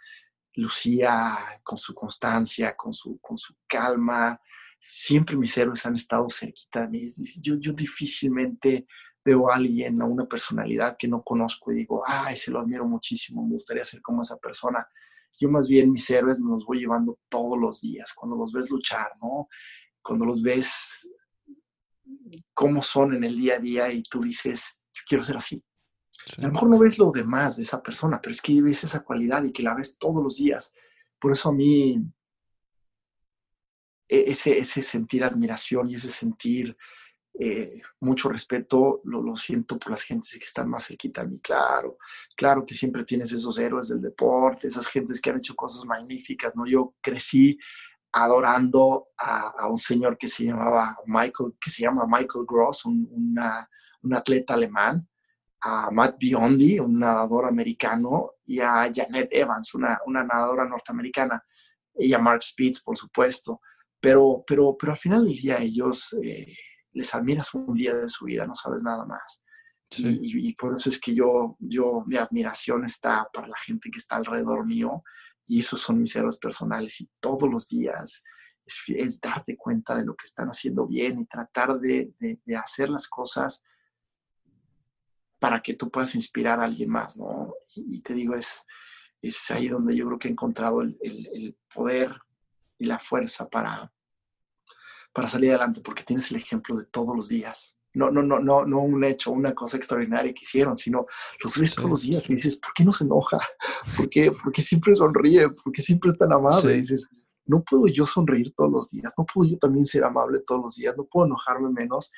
Lucía 0.55 1.37
con 1.63 1.77
su 1.77 1.95
constancia, 1.95 2.75
con 2.77 2.95
su, 2.95 3.19
con 3.21 3.37
su 3.37 3.55
calma, 3.67 4.41
siempre 4.79 5.37
mis 5.37 5.57
héroes 5.57 5.85
han 5.87 5.97
estado 5.97 6.29
cerquita 6.31 6.83
de 6.83 6.89
mí. 6.89 7.07
Yo, 7.41 7.57
yo 7.59 7.73
difícilmente 7.73 8.87
veo 9.25 9.51
a 9.51 9.57
alguien, 9.57 10.01
a 10.01 10.05
una 10.05 10.27
personalidad 10.27 10.97
que 10.99 11.09
no 11.09 11.23
conozco 11.23 11.73
y 11.73 11.77
digo, 11.77 12.03
ah, 12.07 12.31
ese 12.33 12.51
lo 12.51 12.61
admiro 12.61 12.87
muchísimo, 12.87 13.43
me 13.43 13.55
gustaría 13.55 13.85
ser 13.85 14.03
como 14.03 14.23
esa 14.23 14.37
persona. 14.37 14.87
Yo 15.39 15.49
más 15.49 15.69
bien 15.69 15.91
mis 15.91 16.09
héroes 16.11 16.39
me 16.39 16.51
los 16.51 16.65
voy 16.65 16.81
llevando 16.81 17.19
todos 17.29 17.59
los 17.59 17.81
días, 17.81 18.13
cuando 18.13 18.37
los 18.37 18.53
ves 18.53 18.71
luchar, 18.71 19.13
¿no? 19.21 19.49
Cuando 20.03 20.25
los 20.25 20.43
ves 20.43 21.09
cómo 22.53 22.83
son 22.83 23.15
en 23.15 23.25
el 23.25 23.37
día 23.37 23.57
a 23.57 23.59
día 23.59 23.93
y 23.93 24.03
tú 24.03 24.21
dices, 24.21 24.83
yo 24.93 25.03
quiero 25.07 25.25
ser 25.25 25.37
así. 25.37 25.63
a 26.39 26.43
lo 26.43 26.53
mejor 26.53 26.71
no 26.71 26.79
ves 26.79 26.99
lo 26.99 27.11
demás 27.11 27.57
de 27.57 27.65
esa 27.65 27.83
persona, 27.83 28.21
pero 28.21 28.33
es 28.33 28.41
que 28.41 28.61
ves 28.63 28.85
esa 28.85 29.03
cualidad 29.03 29.45
y 29.45 29.53
que 29.53 29.63
la 29.63 29.75
ves 29.75 29.99
todos 29.99 30.23
los 30.23 30.37
días. 30.37 30.73
Por 31.19 31.33
eso 31.33 31.49
a 31.49 31.53
mí 31.53 32.01
e, 34.09 34.31
ese, 34.31 34.59
ese 34.59 34.83
sentir 34.83 35.25
admiración 35.25 35.89
y 35.89 35.95
ese 35.95 36.11
sentir 36.11 36.77
eh, 37.39 37.81
mucho 38.01 38.29
respeto 38.29 39.01
lo, 39.05 39.21
lo, 39.21 39.35
siento 39.35 39.77
por 39.79 39.91
las 39.91 40.03
gentes 40.03 40.39
que 40.39 40.45
están 40.45 40.69
más 40.69 40.87
cerquita 40.87 41.23
a 41.23 41.25
mí. 41.25 41.41
Claro, 41.41 41.99
claro 42.37 42.65
que 42.65 42.75
siempre 42.75 43.05
tienes 43.05 43.33
esos 43.33 43.59
héroes 43.59 43.89
del 43.89 44.01
deporte, 44.01 44.69
esas 44.69 44.87
gentes 44.87 45.21
que 45.21 45.31
han 45.31 45.39
hecho 45.39 45.57
cosas 45.57 45.85
magníficas, 45.85 46.57
¿no? 46.57 46.65
Yo 46.67 46.95
crecí 47.01 47.59
adorando 48.13 49.09
a, 49.19 49.67
un 49.69 49.79
señor 49.79 50.17
que 50.17 50.29
se 50.29 50.45
llamaba 50.45 50.97
Michael, 51.07 51.55
que 51.61 51.71
se 51.71 51.83
llama 51.83 52.07
Michael 52.07 52.45
Gross, 52.47 52.85
un, 52.85 53.37
un 54.03 54.15
atleta 54.15 54.55
alemán, 54.55 55.09
a 55.61 55.91
Matt 55.91 56.19
Biondi, 56.19 56.79
un 56.79 57.01
nadador 57.01 57.47
americano, 57.47 58.35
y 58.45 58.61
a 58.61 58.89
Janet 58.95 59.29
Evans, 59.33 59.75
una, 59.75 59.99
una 60.07 60.23
nadadora 60.23 60.65
norteamericana, 60.67 61.43
y 61.97 62.13
a 62.13 62.19
Mark 62.19 62.43
Spitz, 62.43 62.81
por 62.81 62.97
supuesto. 62.97 63.61
Pero, 63.99 64.45
pero, 64.47 64.77
pero 64.79 64.93
al 64.93 64.99
final 64.99 65.25
del 65.25 65.37
día 65.37 65.59
ellos 65.59 66.15
eh, 66.23 66.47
les 66.95 67.15
admiras 67.15 67.53
un 67.55 67.75
día 67.75 67.95
de 67.95 68.09
su 68.09 68.25
vida, 68.25 68.47
no 68.47 68.55
sabes 68.55 68.83
nada 68.83 69.05
más. 69.05 69.43
Y, 69.91 70.49
y, 70.49 70.55
por 70.55 70.73
eso 70.73 70.89
es 70.89 70.99
que 70.99 71.15
yo, 71.15 71.57
yo, 71.61 72.03
mi 72.07 72.17
admiración 72.17 72.85
está 72.85 73.29
para 73.33 73.47
la 73.47 73.57
gente 73.57 73.91
que 73.91 73.99
está 73.99 74.17
alrededor 74.17 74.67
mío 74.67 75.05
y 75.47 75.61
esos 75.61 75.81
son 75.81 76.01
mis 76.01 76.17
héroes 76.17 76.37
personales 76.37 77.01
y 77.01 77.09
todos 77.21 77.49
los 77.49 77.69
días 77.69 78.25
es, 78.67 78.83
es, 78.89 79.21
darte 79.21 79.57
cuenta 79.57 79.95
de 79.95 80.05
lo 80.05 80.17
que 80.17 80.25
están 80.25 80.49
haciendo 80.49 80.89
bien 80.89 81.21
y 81.21 81.27
tratar 81.27 81.79
de, 81.79 82.13
de, 82.19 82.41
de 82.45 82.57
hacer 82.57 82.89
las 82.89 83.07
cosas 83.07 83.63
para 85.45 85.61
que 85.61 85.75
tú 85.75 85.91
puedas 85.91 86.15
inspirar 86.15 86.59
a 86.59 86.65
alguien 86.65 86.89
más, 86.89 87.19
¿no? 87.19 87.53
Y, 87.77 88.01
te 88.01 88.15
digo, 88.15 88.35
es, 88.35 88.63
es 89.21 89.51
ahí 89.51 89.69
donde 89.69 89.95
yo 89.95 90.07
creo 90.07 90.19
que 90.19 90.29
he 90.29 90.31
encontrado 90.31 90.81
el, 90.81 90.97
el, 91.03 91.55
poder 91.75 92.19
y 92.79 92.87
la 92.87 92.99
fuerza 92.99 93.47
para, 93.51 93.93
para 95.15 95.29
salir 95.29 95.51
adelante, 95.51 95.81
porque 95.81 96.03
tienes 96.03 96.31
el 96.31 96.37
ejemplo 96.37 96.77
de 96.77 96.85
todos 96.87 97.17
los 97.17 97.29
días. 97.29 97.77
No, 97.95 98.11
no, 98.11 98.23
no, 98.23 98.41
no, 98.41 98.67
no 98.67 98.81
un 98.81 99.05
hecho, 99.05 99.31
una 99.31 99.55
cosa 99.55 99.77
extraordinaria 99.77 100.35
que 100.35 100.43
hicieron, 100.43 100.77
sino 100.77 101.07
los 101.43 101.57
ves 101.57 101.75
todos 101.75 101.89
los 101.89 102.03
días 102.03 102.29
y 102.29 102.35
dices, 102.35 102.57
¿por 102.57 102.75
qué 102.75 102.85
no 102.85 102.91
se 102.91 103.05
enoja? 103.05 103.39
¿Por 103.97 104.11
qué, 104.11 104.33
¿Por 104.33 104.53
qué 104.53 104.61
siempre 104.61 104.95
sonríe? 104.95 105.49
¿Por 105.51 105.73
qué 105.73 105.81
siempre 105.81 106.11
es 106.11 106.19
tan 106.19 106.33
amable? 106.33 106.75
Y 106.75 106.79
dices, 106.79 107.09
no 107.47 107.63
puedo 107.63 107.87
yo 107.87 108.05
sonreír 108.05 108.53
todos 108.57 108.73
los 108.73 108.91
días, 108.91 109.15
no 109.17 109.25
puedo 109.25 109.49
yo 109.49 109.59
también 109.59 109.87
ser 109.87 110.03
amable 110.03 110.41
todos 110.41 110.63
los 110.63 110.75
días, 110.75 110.97
no 110.97 111.05
puedo 111.05 111.27
enojarme 111.27 111.71
menos 111.71 112.11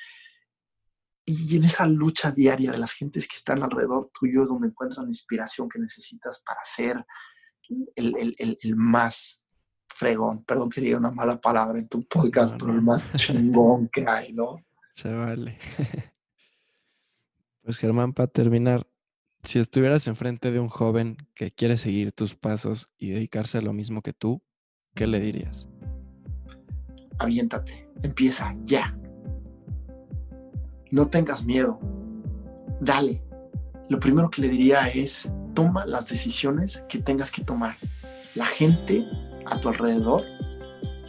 y 1.29 1.57
en 1.57 1.65
esa 1.65 1.85
lucha 1.85 2.31
diaria 2.31 2.71
de 2.71 2.77
las 2.77 2.93
gentes 2.93 3.27
que 3.27 3.35
están 3.35 3.61
alrededor 3.61 4.09
tuyo 4.17 4.43
es 4.43 4.49
donde 4.49 4.69
encuentras 4.69 5.03
la 5.03 5.09
inspiración 5.09 5.67
que 5.67 5.77
necesitas 5.77 6.41
para 6.41 6.61
ser 6.63 7.05
el, 7.95 8.15
el, 8.37 8.57
el, 8.61 8.75
más 8.77 9.43
fregón. 9.97 10.43
Perdón 10.43 10.69
que 10.69 10.81
diga 10.81 10.97
una 10.97 11.11
mala 11.11 11.39
palabra 11.39 11.79
en 11.79 11.87
tu 11.87 12.03
podcast, 12.03 12.55
pero 12.57 12.71
el 12.71 12.81
más 12.81 13.11
chingón 13.15 13.89
que 13.89 14.05
hay, 14.07 14.33
¿no? 14.33 14.63
Se 14.93 15.13
vale. 15.13 15.57
Pues 17.63 17.79
Germán, 17.79 18.13
para 18.13 18.27
terminar, 18.27 18.87
si 19.43 19.59
estuvieras 19.59 20.07
enfrente 20.07 20.51
de 20.51 20.61
un 20.61 20.69
joven 20.69 21.17
que 21.35 21.51
quiere 21.51 21.77
seguir 21.77 22.13
tus 22.13 22.33
pasos 22.33 22.87
y 22.97 23.09
dedicarse 23.09 23.57
a 23.57 23.61
lo 23.61 23.73
mismo 23.73 24.01
que 24.01 24.13
tú, 24.13 24.41
¿qué 24.95 25.05
le 25.05 25.19
dirías? 25.19 25.67
Aviéntate, 27.19 27.89
empieza 28.03 28.55
ya 28.63 28.97
no 30.91 31.07
tengas 31.07 31.43
miedo, 31.43 31.79
dale. 32.79 33.23
Lo 33.89 33.99
primero 33.99 34.29
que 34.29 34.41
le 34.41 34.49
diría 34.49 34.87
es, 34.87 35.31
toma 35.53 35.85
las 35.85 36.09
decisiones 36.09 36.85
que 36.89 36.99
tengas 36.99 37.31
que 37.31 37.43
tomar. 37.43 37.77
La 38.35 38.45
gente 38.45 39.05
a 39.49 39.59
tu 39.59 39.69
alrededor, 39.69 40.23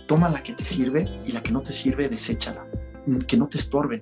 toma 0.06 0.28
la 0.28 0.42
que 0.42 0.52
te 0.52 0.64
sirve 0.64 1.08
y 1.26 1.32
la 1.32 1.42
que 1.42 1.52
no 1.52 1.60
te 1.60 1.72
sirve, 1.72 2.08
deséchala. 2.08 2.66
Mm, 3.06 3.20
que 3.20 3.36
no 3.36 3.46
te 3.48 3.58
estorben. 3.58 4.00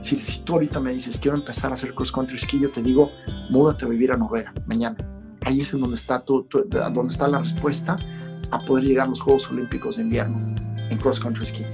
Si, 0.00 0.18
si 0.20 0.40
tú 0.40 0.54
ahorita 0.54 0.80
me 0.80 0.92
dices, 0.92 1.18
quiero 1.18 1.36
empezar 1.36 1.70
a 1.70 1.74
hacer 1.74 1.94
cross 1.94 2.12
country 2.12 2.38
ski, 2.38 2.60
yo 2.60 2.70
te 2.70 2.82
digo, 2.82 3.10
múdate 3.50 3.84
a 3.84 3.88
vivir 3.88 4.12
a 4.12 4.16
Noruega 4.16 4.52
mañana. 4.66 4.96
Ahí 5.42 5.60
es 5.60 5.72
en 5.72 5.80
donde 5.80 5.96
está, 5.96 6.24
donde 6.26 7.08
está 7.08 7.28
la 7.28 7.38
respuesta 7.38 7.96
a 8.50 8.64
poder 8.64 8.84
llegar 8.84 9.06
a 9.06 9.10
los 9.10 9.20
Juegos 9.20 9.50
Olímpicos 9.50 9.96
de 9.96 10.02
invierno 10.02 10.54
en 10.90 10.98
cross 10.98 11.20
country 11.20 11.46
ski. 11.46 11.64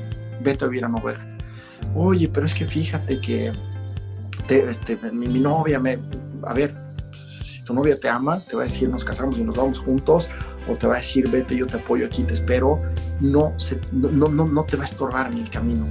Vete 0.42 0.64
a 0.64 0.68
vivir 0.68 0.84
a 0.84 0.88
Noruega 0.88 1.34
oye, 1.94 2.28
pero 2.28 2.46
es 2.46 2.55
que 2.55 2.66
fíjate 2.66 3.20
que 3.20 3.52
este, 4.48 4.96
mi, 5.12 5.40
novia 5.40 5.78
me, 5.80 5.98
a 6.42 6.52
ver, 6.52 6.74
si 7.42 7.62
tu 7.62 7.74
novia 7.74 7.98
te 7.98 8.09
ama, 8.09 8.40
te 8.40 8.57
va 8.57 8.62
a 8.62 8.64
decir 8.64 8.88
nos 8.88 9.05
casamos 9.05 9.38
y 9.38 9.44
nos 9.44 9.57
vamos 9.57 9.78
juntos, 9.78 10.28
o 10.68 10.76
te 10.76 10.86
va 10.86 10.94
a 10.94 10.98
decir 10.98 11.28
vete, 11.28 11.56
yo 11.56 11.66
te 11.66 11.76
apoyo 11.76 12.06
aquí, 12.06 12.22
te 12.22 12.34
espero, 12.34 12.80
no, 13.20 13.54
no, 13.92 14.28
no, 14.28 14.46
no 14.46 14.64
te 14.64 14.76
va 14.76 14.82
a 14.82 14.86
estorbar 14.86 15.32
en 15.32 15.38
el 15.38 15.50
camino. 15.50 15.86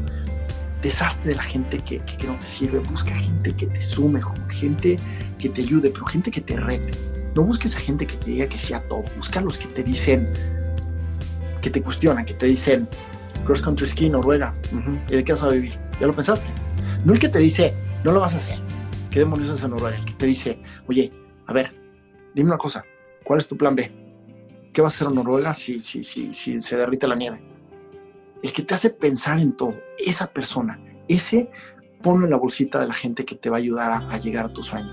Deshazte 0.82 1.30
de 1.30 1.36
la 1.36 1.44
gente 1.44 1.80
que, 1.80 2.00
que, 2.00 2.28
no 2.28 2.38
te 2.40 2.48
sirve, 2.48 2.80
busca 2.80 3.16
gente 3.16 3.54
que 3.54 3.68
te 3.68 3.82
sume, 3.82 4.20
gente 4.50 4.98
que 5.40 5.50
te 5.50 5.62
ayude, 5.62 5.90
pero 5.90 6.06
gente 6.06 6.30
que 6.30 6.42
te 6.42 6.58
rete. 6.58 6.92
No 7.36 7.44
busques 7.44 7.76
a 7.76 7.80
gente 7.80 8.06
que 8.06 8.16
te 8.18 8.32
diga 8.32 8.48
que 8.48 8.58
sea 8.58 8.86
todo, 8.88 9.06
busca 9.16 9.40
a 9.40 9.44
los 9.44 9.58
que 9.58 9.68
te 9.68 9.84
dicen, 9.84 10.28
que 11.62 11.70
te 11.70 11.82
cuestionan, 11.82 12.26
que 12.26 12.34
te 12.34 12.48
dicen, 12.48 12.88
cross 13.46 13.62
country 13.62 13.88
ski, 13.88 14.10
Noruega, 14.10 14.54
¿y 15.10 15.16
de 15.16 15.24
qué 15.24 15.32
vas 15.32 15.44
a 15.44 15.50
vivir? 15.50 15.78
¿Ya 16.00 16.08
lo 16.08 16.14
pensaste? 16.14 16.48
No 17.06 17.14
el 17.14 17.20
que 17.20 17.30
te 17.30 17.40
dice, 17.40 17.74
no 18.04 18.12
lo 18.12 18.20
vas 18.20 18.34
a 18.34 18.38
hacer. 18.38 18.60
¿Qué 19.10 19.20
demonios 19.20 19.50
es 19.50 19.64
en 19.64 19.72
Noruega? 19.72 19.98
El 19.98 20.06
que 20.06 20.14
te 20.14 20.26
dice, 20.26 20.60
oye, 20.88 21.12
a 21.48 21.54
ver, 21.54 21.74
dime 22.36 22.50
una 22.50 22.58
cosa, 22.58 22.84
¿cuál 23.24 23.40
es 23.40 23.48
tu 23.48 23.58
plan 23.58 23.76
B? 23.76 24.03
¿Qué 24.74 24.82
va 24.82 24.88
a 24.88 24.90
hacer 24.90 25.10
Noruega 25.12 25.54
si, 25.54 25.84
si, 25.84 26.04
si, 26.04 26.34
si 26.34 26.60
se 26.60 26.76
derrite 26.76 27.08
la 27.08 27.16
nieve? 27.16 27.42
El 28.42 28.52
que 28.52 28.64
te 28.64 28.74
hace 28.74 28.90
pensar 28.90 29.40
en 29.40 29.56
todo, 29.56 29.76
esa 30.00 30.34
persona, 30.34 30.80
ese 31.08 31.50
ponlo 32.02 32.26
en 32.26 32.32
la 32.32 32.38
bolsita 32.38 32.82
de 32.82 32.88
la 32.88 32.94
gente 32.94 33.24
que 33.24 33.36
te 33.36 33.50
va 33.50 33.58
a 33.58 33.60
ayudar 33.60 33.92
a, 33.92 34.18
llegar 34.18 34.48
a 34.48 34.54
tu 34.54 34.64
sueño. 34.64 34.92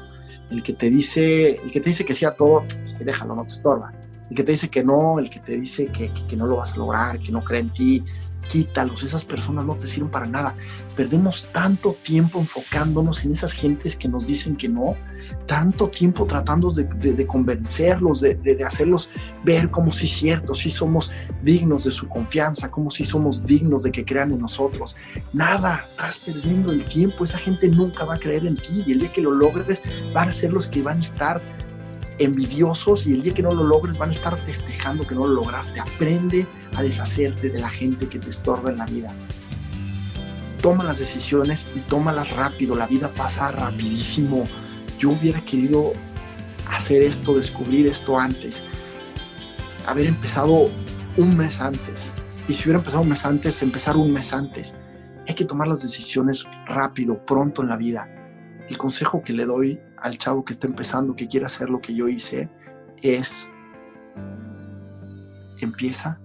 El 0.51 0.63
que 0.63 0.75
te 0.75 0.91
dice, 0.91 1.57
el 1.57 1.73
que 1.73 1.81
te 1.81 1.91
dice 1.91 2.05
que 2.05 2.15
sea 2.15 2.37
todo, 2.37 2.65
pues, 2.69 2.95
déjalo, 3.05 3.35
no 3.35 3.45
te 3.45 3.53
estorba. 3.53 3.93
El 4.29 4.37
que 4.37 4.45
te 4.45 4.53
dice 4.53 4.69
que 4.69 4.85
no, 4.85 5.19
el 5.19 5.31
que 5.31 5.41
te 5.41 5.57
dice 5.57 5.87
que, 5.87 6.13
que, 6.13 6.27
que 6.27 6.37
no 6.37 6.47
lo 6.47 6.57
vas 6.57 6.75
a 6.75 6.77
lograr, 6.77 7.19
que 7.19 7.33
no 7.33 7.43
cree 7.43 7.63
en 7.63 7.73
ti, 7.73 8.05
quítalos, 8.49 9.03
esas 9.03 9.25
personas 9.25 9.65
no 9.65 9.77
te 9.77 9.87
sirven 9.87 10.11
para 10.11 10.27
nada. 10.27 10.55
Perdemos 10.95 11.49
tanto 11.53 11.95
tiempo 12.03 12.39
enfocándonos 12.39 13.25
en 13.25 13.33
esas 13.33 13.53
gentes 13.53 13.97
que 13.97 14.09
nos 14.09 14.27
dicen 14.27 14.57
que 14.57 14.69
no, 14.69 14.95
tanto 15.47 15.89
tiempo 15.89 16.27
tratando 16.27 16.71
de, 16.71 17.27
convencerlos, 17.27 18.21
de, 18.21 18.59
hacerlos 18.65 19.11
ver 19.45 19.71
como 19.71 19.91
si 19.91 20.07
es 20.07 20.13
cierto, 20.13 20.55
si 20.55 20.71
somos 20.71 21.11
dignos 21.43 21.85
de 21.85 21.91
su 21.91 22.09
confianza, 22.09 22.71
como 22.71 22.91
si 22.91 23.05
somos 23.05 23.45
dignos 23.45 23.83
de 23.83 23.91
que 23.91 24.05
crean 24.05 24.31
en 24.31 24.41
nosotros. 24.41 24.97
Nada, 25.33 25.85
estás 25.91 26.19
perdiendo 26.19 26.73
el 26.73 26.85
tiempo, 26.85 27.25
esa 27.25 27.39
gente 27.39 27.69
nunca 27.69 28.05
va 28.05 28.15
a 28.15 28.19
creer 28.19 28.47
en 28.47 28.57
ti 28.57 28.85
y 28.87 28.93
el 28.93 29.01
día 29.01 29.13
que 29.13 29.23
lo 29.23 29.33
logres 29.33 29.83
van 30.15 30.29
a 30.29 30.33
ser 30.33 30.53
los 30.53 30.69
que 30.69 30.83
van 30.83 30.99
a 30.99 31.01
estar 31.01 31.43
envidiosos 32.21 33.07
y 33.07 33.15
el 33.15 33.23
día 33.23 33.33
que 33.33 33.43
no 33.43 33.53
lo 33.53 33.65
logres 33.65 33.99
van 33.99 34.11
a 34.11 34.13
estar 34.13 34.39
festejando 34.45 35.07
que 35.07 35.15
no 35.15 35.27
lo 35.27 35.35
lograste. 35.35 35.81
Aprende 35.81 36.47
a 36.77 36.83
deshacerte 36.83 37.49
de 37.49 37.59
la 37.59 37.69
gente 37.69 38.07
que 38.07 38.19
te 38.19 38.29
estorba 38.29 38.71
en 38.71 38.79
la 38.79 38.87
vida. 38.87 39.13
Toma 40.63 40.85
las 40.85 40.99
decisiones 40.99 41.67
y 41.75 41.81
tómalas 41.81 42.31
rápido. 42.37 42.77
La 42.77 42.87
vida 42.87 43.09
pasa 43.09 43.51
rapidísimo. 43.51 44.45
Yo 45.01 45.11
hubiera 45.11 45.41
querido 45.45 45.93
hacer 46.69 47.03
esto, 47.03 47.35
descubrir 47.35 47.89
esto 47.89 48.17
antes. 48.17 48.63
Haber 49.87 50.07
empezado 50.07 50.71
un 51.17 51.37
mes 51.37 51.61
antes. 51.61 52.13
Y 52.47 52.53
si 52.53 52.63
hubiera 52.65 52.79
empezado 52.79 53.03
un 53.03 53.09
mes 53.09 53.25
antes, 53.25 53.61
empezar 53.63 53.97
un 53.97 54.13
mes 54.13 54.33
antes. 54.33 54.77
Hay 55.27 55.35
que 55.35 55.45
tomar 55.45 55.67
las 55.67 55.83
decisiones 55.83 56.47
rápido, 56.69 57.27
pronto 57.27 57.63
en 57.63 57.69
la 57.69 57.77
vida 57.77 58.09
el 58.71 58.79
consejo 58.79 59.23
que 59.23 59.33
le 59.33 59.45
doy 59.47 59.81
al 59.99 60.17
chavo 60.17 60.45
que 60.45 60.53
está 60.53 60.69
empezando, 60.69 61.17
que 61.17 61.27
quiere 61.27 61.45
hacer 61.45 61.69
lo 61.69 61.81
que 61.81 61.93
yo 61.93 62.09
hice, 62.09 62.49
es 63.03 63.49
empieza 65.59 66.21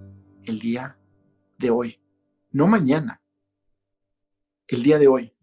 el 0.46 0.60
día 0.60 0.96
de 1.58 1.72
hoy, 1.72 2.00
no 2.52 2.68
mañana, 2.68 3.20
el 4.68 4.84
día 4.84 5.00
de 5.00 5.08
hoy. 5.08 5.34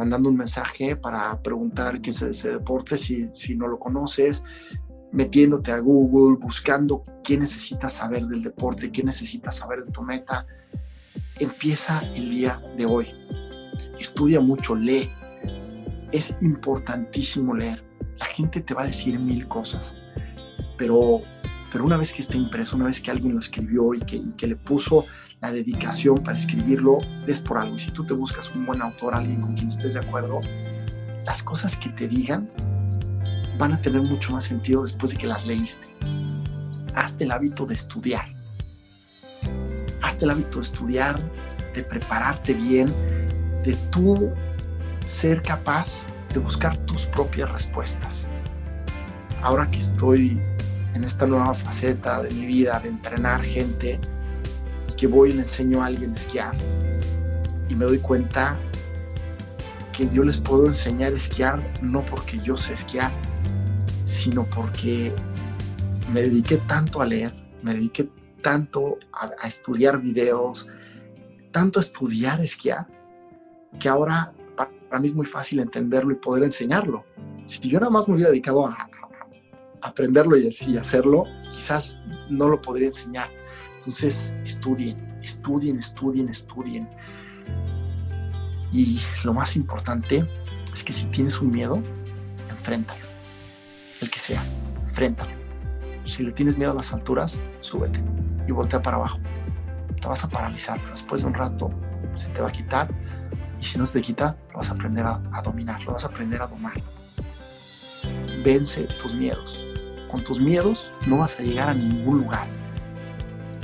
Mandando 0.00 0.30
un 0.30 0.36
mensaje 0.38 0.96
para 0.96 1.42
preguntar 1.42 2.00
qué 2.00 2.08
es 2.08 2.22
ese 2.22 2.52
deporte, 2.52 2.96
si, 2.96 3.28
si 3.32 3.54
no 3.54 3.68
lo 3.68 3.78
conoces, 3.78 4.42
metiéndote 5.12 5.72
a 5.72 5.78
Google, 5.78 6.38
buscando 6.40 7.02
qué 7.22 7.36
necesitas 7.36 7.92
saber 7.92 8.24
del 8.24 8.42
deporte, 8.42 8.90
qué 8.90 9.04
necesitas 9.04 9.56
saber 9.56 9.84
de 9.84 9.92
tu 9.92 10.00
meta. 10.00 10.46
Empieza 11.38 12.00
el 12.14 12.30
día 12.30 12.62
de 12.78 12.86
hoy. 12.86 13.08
Estudia 13.98 14.40
mucho, 14.40 14.74
lee, 14.74 15.10
es 16.12 16.38
importantísimo 16.40 17.54
leer. 17.54 17.84
La 18.16 18.24
gente 18.24 18.62
te 18.62 18.72
va 18.72 18.84
a 18.84 18.86
decir 18.86 19.18
mil 19.18 19.46
cosas, 19.48 19.94
pero, 20.78 21.20
pero 21.70 21.84
una 21.84 21.96
vez 21.96 22.12
que 22.12 22.20
está 22.20 22.36
impreso, 22.36 22.76
una 22.76 22.86
vez 22.86 23.00
que 23.00 23.10
alguien 23.10 23.34
lo 23.34 23.38
escribió 23.38 23.94
y 23.94 24.00
que, 24.00 24.46
le 24.46 24.56
puso 24.56 25.06
la 25.40 25.52
dedicación 25.52 26.16
para 26.16 26.36
escribirlo, 26.36 26.98
es 27.26 27.40
por 27.40 27.58
algo. 27.58 27.78
Si 27.78 27.90
tú 27.90 28.04
te 28.04 28.14
buscas 28.14 28.54
un 28.54 28.66
buen 28.66 28.82
autor, 28.82 29.14
alguien 29.14 29.40
con 29.40 29.54
quien 29.54 29.68
estés 29.68 29.94
de 29.94 30.00
acuerdo, 30.00 30.40
las 31.24 31.42
cosas 31.42 31.76
que 31.76 31.90
te 31.90 32.08
digan 32.08 32.50
van 33.58 33.74
a 33.74 33.80
tener 33.80 34.02
mucho 34.02 34.32
más 34.32 34.44
sentido 34.44 34.82
después 34.82 35.12
de 35.12 35.18
que 35.18 35.26
las 35.26 35.46
leíste. 35.46 35.86
Hazte 36.94 37.24
el 37.24 37.30
hábito 37.30 37.66
de 37.66 37.74
estudiar. 37.74 38.34
Hazte 40.02 40.24
el 40.24 40.30
hábito 40.30 40.58
de 40.58 40.64
estudiar, 40.64 41.20
de 41.74 41.82
prepararte 41.82 42.54
bien, 42.54 42.88
de 43.64 43.76
tú 43.90 44.32
ser 45.04 45.42
capaz 45.42 46.06
de 46.32 46.40
buscar 46.40 46.76
tus 46.78 47.06
propias 47.06 47.50
respuestas. 47.52 48.26
Ahora 49.42 49.70
que 49.70 49.78
estoy 49.78 50.40
en 50.94 51.04
esta 51.04 51.26
nueva 51.26 51.54
faceta 51.54 52.22
de 52.22 52.30
mi 52.30 52.46
vida, 52.46 52.80
de 52.80 52.88
entrenar 52.88 53.42
gente, 53.42 54.00
y 54.88 54.92
que 54.94 55.06
voy 55.06 55.30
y 55.30 55.32
le 55.34 55.40
enseño 55.40 55.82
a 55.82 55.86
alguien 55.86 56.12
a 56.12 56.16
esquiar, 56.16 56.54
y 57.68 57.74
me 57.74 57.84
doy 57.84 57.98
cuenta 57.98 58.58
que 59.92 60.08
yo 60.08 60.24
les 60.24 60.38
puedo 60.38 60.66
enseñar 60.66 61.12
a 61.12 61.16
esquiar 61.16 61.62
no 61.82 62.04
porque 62.04 62.38
yo 62.38 62.56
sé 62.56 62.72
esquiar, 62.72 63.10
sino 64.04 64.44
porque 64.44 65.14
me 66.12 66.22
dediqué 66.22 66.56
tanto 66.56 67.00
a 67.00 67.06
leer, 67.06 67.34
me 67.62 67.74
dediqué 67.74 68.08
tanto 68.42 68.98
a, 69.12 69.46
estudiar 69.46 70.00
videos, 70.00 70.68
tanto 71.52 71.78
a 71.78 71.82
estudiar 71.82 72.40
esquiar, 72.40 72.86
que 73.78 73.88
ahora 73.88 74.32
para 74.56 75.00
mí 75.00 75.06
es 75.06 75.14
muy 75.14 75.26
fácil 75.26 75.60
entenderlo 75.60 76.10
y 76.12 76.16
poder 76.16 76.42
enseñarlo. 76.42 77.04
Si 77.46 77.60
yo 77.60 77.78
nada 77.78 77.90
más 77.90 78.08
me 78.08 78.14
hubiera 78.14 78.30
dedicado 78.30 78.66
a, 78.66 78.89
aprenderlo 79.82 80.36
y 80.36 80.46
así 80.46 80.76
hacerlo, 80.76 81.24
quizás 81.50 82.00
no 82.28 82.48
lo 82.48 82.60
podría 82.60 82.88
enseñar. 82.88 83.28
Entonces, 83.76 84.34
estudien, 84.44 85.18
estudien, 85.22 85.78
estudien, 85.78 86.28
estudien. 86.28 86.88
Y 88.72 89.00
lo 89.24 89.34
más 89.34 89.56
importante 89.56 90.26
es 90.72 90.84
que 90.84 90.92
si 90.92 91.06
tienes 91.06 91.40
un 91.40 91.50
miedo, 91.50 91.82
enfréntalo. 92.48 93.04
El 94.00 94.10
que 94.10 94.18
sea, 94.18 94.44
enfréntalo. 94.82 95.32
Si 96.04 96.22
le 96.22 96.32
tienes 96.32 96.56
miedo 96.56 96.72
a 96.72 96.74
las 96.74 96.92
alturas, 96.92 97.40
súbete 97.60 98.00
y 98.46 98.52
voltea 98.52 98.82
para 98.82 98.96
abajo. 98.96 99.18
Te 100.00 100.08
vas 100.08 100.24
a 100.24 100.28
paralizar, 100.28 100.78
pero 100.78 100.92
después 100.92 101.22
de 101.22 101.28
un 101.28 101.34
rato 101.34 101.70
se 102.16 102.28
te 102.28 102.40
va 102.40 102.48
a 102.48 102.52
quitar 102.52 102.88
y 103.60 103.64
si 103.64 103.78
no 103.78 103.84
se 103.84 103.94
te 103.94 104.02
quita, 104.02 104.36
lo 104.50 104.58
vas 104.58 104.70
a 104.70 104.74
aprender 104.74 105.04
a, 105.06 105.42
dominar, 105.42 105.82
lo 105.84 105.92
vas 105.92 106.04
a 106.04 106.08
aprender 106.08 106.40
a 106.40 106.46
domar. 106.46 106.82
Vence 108.42 108.84
tus 109.00 109.14
miedos. 109.14 109.66
Con 110.10 110.24
tus 110.24 110.40
miedos 110.40 110.90
no 111.06 111.18
vas 111.18 111.38
a 111.38 111.42
llegar 111.42 111.68
a 111.68 111.74
ningún 111.74 112.18
lugar. 112.18 112.46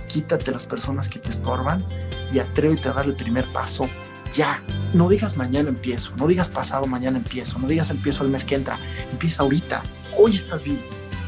Quítate 0.06 0.52
las 0.52 0.64
personas 0.64 1.08
que 1.08 1.18
te 1.18 1.30
estorban 1.30 1.84
y 2.32 2.38
atrévete 2.38 2.88
a 2.88 2.92
dar 2.92 3.06
el 3.06 3.16
primer 3.16 3.50
paso 3.52 3.88
ya. 4.34 4.62
No 4.94 5.08
digas 5.08 5.36
mañana 5.36 5.68
empiezo, 5.68 6.14
no 6.16 6.26
digas 6.26 6.48
pasado 6.48 6.86
mañana 6.86 7.18
empiezo, 7.18 7.58
no 7.58 7.66
digas 7.66 7.90
empiezo 7.90 8.24
el 8.24 8.30
mes 8.30 8.44
que 8.44 8.54
entra. 8.54 8.78
Empieza 9.10 9.42
ahorita. 9.42 9.82
Hoy 10.16 10.34
estás 10.34 10.62
bien, 10.62 10.80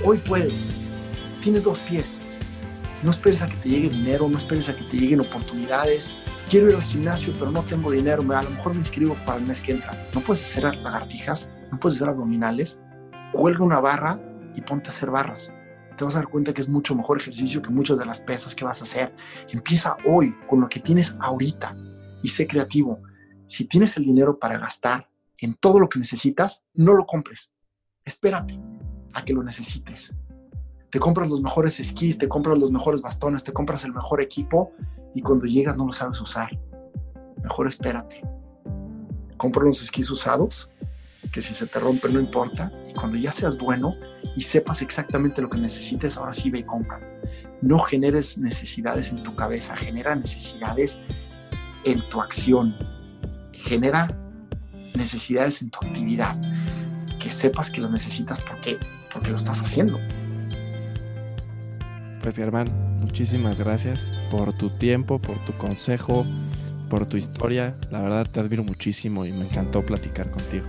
hoy 0.04 0.18
puedes. 0.18 0.68
Tienes 1.42 1.64
dos 1.64 1.80
pies. 1.80 2.20
No 3.02 3.10
esperes 3.10 3.42
a 3.42 3.46
que 3.46 3.56
te 3.56 3.68
llegue 3.68 3.88
dinero, 3.88 4.28
no 4.28 4.38
esperes 4.38 4.68
a 4.68 4.76
que 4.76 4.84
te 4.84 4.96
lleguen 4.96 5.20
oportunidades, 5.20 6.12
quiero 6.50 6.68
ir 6.68 6.74
al 6.74 6.82
gimnasio, 6.82 7.32
pero 7.34 7.52
no 7.52 7.62
tengo 7.62 7.92
dinero, 7.92 8.22
a 8.34 8.42
lo 8.42 8.50
mejor 8.50 8.72
me 8.72 8.78
inscribo 8.78 9.14
para 9.24 9.38
el 9.38 9.46
mes 9.46 9.60
que 9.60 9.72
entra. 9.72 10.08
No 10.14 10.20
puedes 10.20 10.42
hacer 10.42 10.64
lagartijas, 10.64 11.48
no 11.70 11.78
puedes 11.78 11.98
hacer 11.98 12.08
abdominales, 12.08 12.80
cuelga 13.32 13.64
una 13.64 13.80
barra 13.80 14.18
y 14.58 14.60
ponte 14.60 14.88
a 14.88 14.90
hacer 14.90 15.08
barras. 15.10 15.52
Te 15.96 16.04
vas 16.04 16.16
a 16.16 16.18
dar 16.18 16.28
cuenta 16.28 16.52
que 16.52 16.60
es 16.60 16.68
mucho 16.68 16.96
mejor 16.96 17.18
ejercicio 17.18 17.62
que 17.62 17.70
muchas 17.70 17.96
de 17.96 18.04
las 18.04 18.18
pesas 18.20 18.56
que 18.56 18.64
vas 18.64 18.80
a 18.80 18.84
hacer. 18.84 19.14
Empieza 19.50 19.96
hoy 20.04 20.34
con 20.48 20.60
lo 20.60 20.68
que 20.68 20.80
tienes 20.80 21.16
ahorita 21.20 21.76
y 22.24 22.28
sé 22.28 22.48
creativo. 22.48 23.00
Si 23.46 23.66
tienes 23.66 23.96
el 23.96 24.04
dinero 24.04 24.36
para 24.38 24.58
gastar 24.58 25.08
en 25.38 25.54
todo 25.54 25.78
lo 25.78 25.88
que 25.88 26.00
necesitas, 26.00 26.64
no 26.74 26.94
lo 26.94 27.06
compres. 27.06 27.52
Espérate 28.04 28.60
a 29.14 29.24
que 29.24 29.32
lo 29.32 29.44
necesites. 29.44 30.12
Te 30.90 30.98
compras 30.98 31.30
los 31.30 31.40
mejores 31.40 31.78
esquís, 31.78 32.18
te 32.18 32.28
compras 32.28 32.58
los 32.58 32.72
mejores 32.72 33.00
bastones, 33.00 33.44
te 33.44 33.52
compras 33.52 33.84
el 33.84 33.92
mejor 33.92 34.20
equipo 34.20 34.72
y 35.14 35.22
cuando 35.22 35.46
llegas 35.46 35.76
no 35.76 35.86
lo 35.86 35.92
sabes 35.92 36.20
usar. 36.20 36.50
Mejor 37.44 37.68
espérate. 37.68 38.22
Compra 39.36 39.62
unos 39.62 39.82
esquís 39.82 40.10
usados, 40.10 40.68
que 41.32 41.40
si 41.40 41.54
se 41.54 41.66
te 41.66 41.78
rompe 41.78 42.08
no 42.08 42.20
importa, 42.20 42.72
y 42.88 42.94
cuando 42.94 43.16
ya 43.16 43.32
seas 43.32 43.58
bueno 43.58 43.94
y 44.36 44.42
sepas 44.42 44.82
exactamente 44.82 45.42
lo 45.42 45.50
que 45.50 45.58
necesites, 45.58 46.16
ahora 46.16 46.32
sí 46.32 46.50
ve 46.50 46.60
y 46.60 46.64
compra. 46.64 47.00
No 47.60 47.78
generes 47.80 48.38
necesidades 48.38 49.10
en 49.10 49.22
tu 49.22 49.34
cabeza, 49.34 49.76
genera 49.76 50.14
necesidades 50.14 50.98
en 51.84 52.08
tu 52.08 52.20
acción. 52.20 52.76
Genera 53.52 54.08
necesidades 54.94 55.60
en 55.62 55.70
tu 55.70 55.78
actividad. 55.84 56.40
Que 57.18 57.30
sepas 57.30 57.70
que 57.70 57.80
lo 57.80 57.88
necesitas 57.88 58.40
porque, 58.40 58.78
porque 59.12 59.30
lo 59.30 59.36
estás 59.36 59.60
haciendo. 59.60 59.98
Pues 62.22 62.36
Germán, 62.36 62.68
muchísimas 63.00 63.58
gracias 63.58 64.12
por 64.30 64.52
tu 64.56 64.70
tiempo, 64.70 65.20
por 65.20 65.44
tu 65.44 65.52
consejo, 65.58 66.24
por 66.88 67.06
tu 67.06 67.16
historia. 67.16 67.74
La 67.90 68.00
verdad 68.00 68.26
te 68.30 68.38
admiro 68.38 68.62
muchísimo 68.62 69.26
y 69.26 69.32
me 69.32 69.44
encantó 69.44 69.84
platicar 69.84 70.30
contigo. 70.30 70.66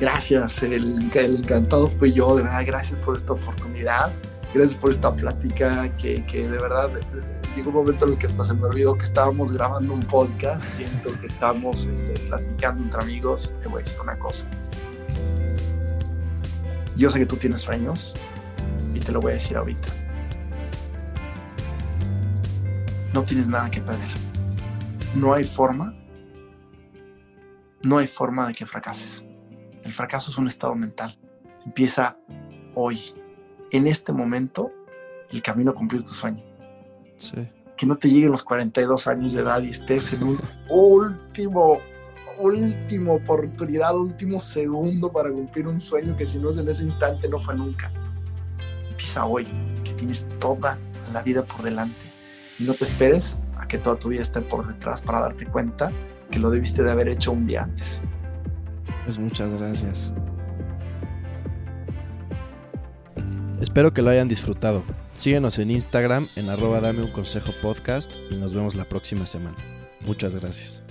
Gracias, 0.00 0.62
el, 0.62 1.10
encantado 1.14 1.88
fui 1.88 2.12
yo, 2.12 2.36
de 2.36 2.42
verdad, 2.42 2.64
gracias 2.66 3.00
por 3.00 3.16
esta 3.16 3.32
oportunidad, 3.32 4.12
gracias 4.52 4.78
por 4.78 4.90
esta 4.90 5.14
plática 5.14 5.88
que, 5.96 6.22
de 6.32 6.48
verdad 6.48 6.90
llegó 7.56 7.70
un 7.70 7.76
momento 7.76 8.04
en 8.04 8.12
el 8.12 8.18
que 8.18 8.26
hasta 8.26 8.44
se 8.44 8.52
me 8.52 8.64
olvidó 8.64 8.98
que 8.98 9.06
estábamos 9.06 9.50
grabando 9.52 9.94
un 9.94 10.00
podcast, 10.00 10.76
siento 10.76 11.18
que 11.18 11.26
estamos 11.26 11.86
este, 11.86 12.12
platicando 12.28 12.82
entre 12.82 13.02
amigos 13.02 13.54
te 13.62 13.68
voy 13.68 13.80
a 13.80 13.84
decir 13.84 13.98
una 14.00 14.18
cosa. 14.18 14.46
Yo 16.96 17.08
sé 17.08 17.18
que 17.18 17.26
tú 17.26 17.36
tienes 17.36 17.62
sueños 17.62 18.14
y 18.94 19.00
te 19.00 19.12
lo 19.12 19.20
voy 19.20 19.32
a 19.32 19.34
decir 19.34 19.56
ahorita 19.56 19.88
no 23.16 23.24
tienes 23.24 23.48
nada 23.48 23.70
que 23.70 23.80
perder. 23.80 24.10
No 25.14 25.32
hay 25.32 25.44
forma, 25.44 25.94
no 27.82 27.96
hay 27.96 28.06
forma 28.06 28.46
de 28.46 28.52
que 28.52 28.66
fracases. 28.66 29.24
El 29.86 29.92
fracaso 29.92 30.32
es 30.32 30.36
un 30.36 30.48
estado 30.48 30.74
mental. 30.74 31.16
Empieza 31.64 32.16
hoy, 32.74 33.00
en 33.70 33.86
este 33.86 34.12
momento, 34.12 34.72
el 35.30 35.40
camino 35.42 35.70
a 35.70 35.74
cumplir 35.74 36.02
tu 36.02 36.12
sueño. 36.12 36.42
Que 37.76 37.86
no 37.86 37.94
te 37.94 38.10
lleguen 38.10 38.32
los 38.32 38.42
42 38.42 39.06
años 39.06 39.32
de 39.32 39.42
edad 39.42 39.62
y 39.62 39.70
estés 39.70 40.12
en 40.12 40.24
un 40.24 40.40
último 40.68 41.78
última 42.38 43.12
oportunidad, 43.12 43.96
último 43.96 44.40
segundo 44.40 45.10
para 45.10 45.30
cumplir 45.30 45.68
un 45.68 45.80
sueño 45.80 46.16
que 46.16 46.26
si 46.26 46.38
no 46.38 46.50
es 46.50 46.58
en 46.58 46.68
ese 46.68 46.82
instante 46.82 47.28
no 47.28 47.40
fue 47.40 47.54
nunca. 47.54 47.90
Empieza 48.90 49.24
hoy, 49.24 49.46
que 49.84 49.92
tienes 49.92 50.28
toda 50.40 50.78
la 51.12 51.22
vida 51.22 51.46
por 51.46 51.62
delante 51.62 51.96
y 52.58 52.64
no 52.64 52.74
te 52.74 52.84
esperes 52.84 53.38
a 53.56 53.68
que 53.68 53.78
toda 53.78 53.96
tu 53.96 54.08
vida 54.08 54.22
esté 54.22 54.40
por 54.40 54.66
detrás 54.66 55.00
para 55.00 55.20
darte 55.20 55.46
cuenta 55.46 55.92
que 56.30 56.40
lo 56.40 56.50
debiste 56.50 56.82
de 56.82 56.90
haber 56.90 57.08
hecho 57.08 57.30
un 57.30 57.46
día 57.46 57.62
antes. 57.62 58.02
Pues 59.04 59.18
muchas 59.18 59.50
gracias. 59.58 60.12
Espero 63.60 63.92
que 63.92 64.02
lo 64.02 64.10
hayan 64.10 64.28
disfrutado. 64.28 64.84
Síguenos 65.14 65.58
en 65.58 65.70
Instagram 65.70 66.28
en 66.36 66.50
arroba 66.50 66.80
dame 66.80 67.10
podcast 67.62 68.12
y 68.30 68.36
nos 68.36 68.54
vemos 68.54 68.74
la 68.74 68.84
próxima 68.84 69.26
semana. 69.26 69.56
Muchas 70.00 70.34
gracias. 70.34 70.85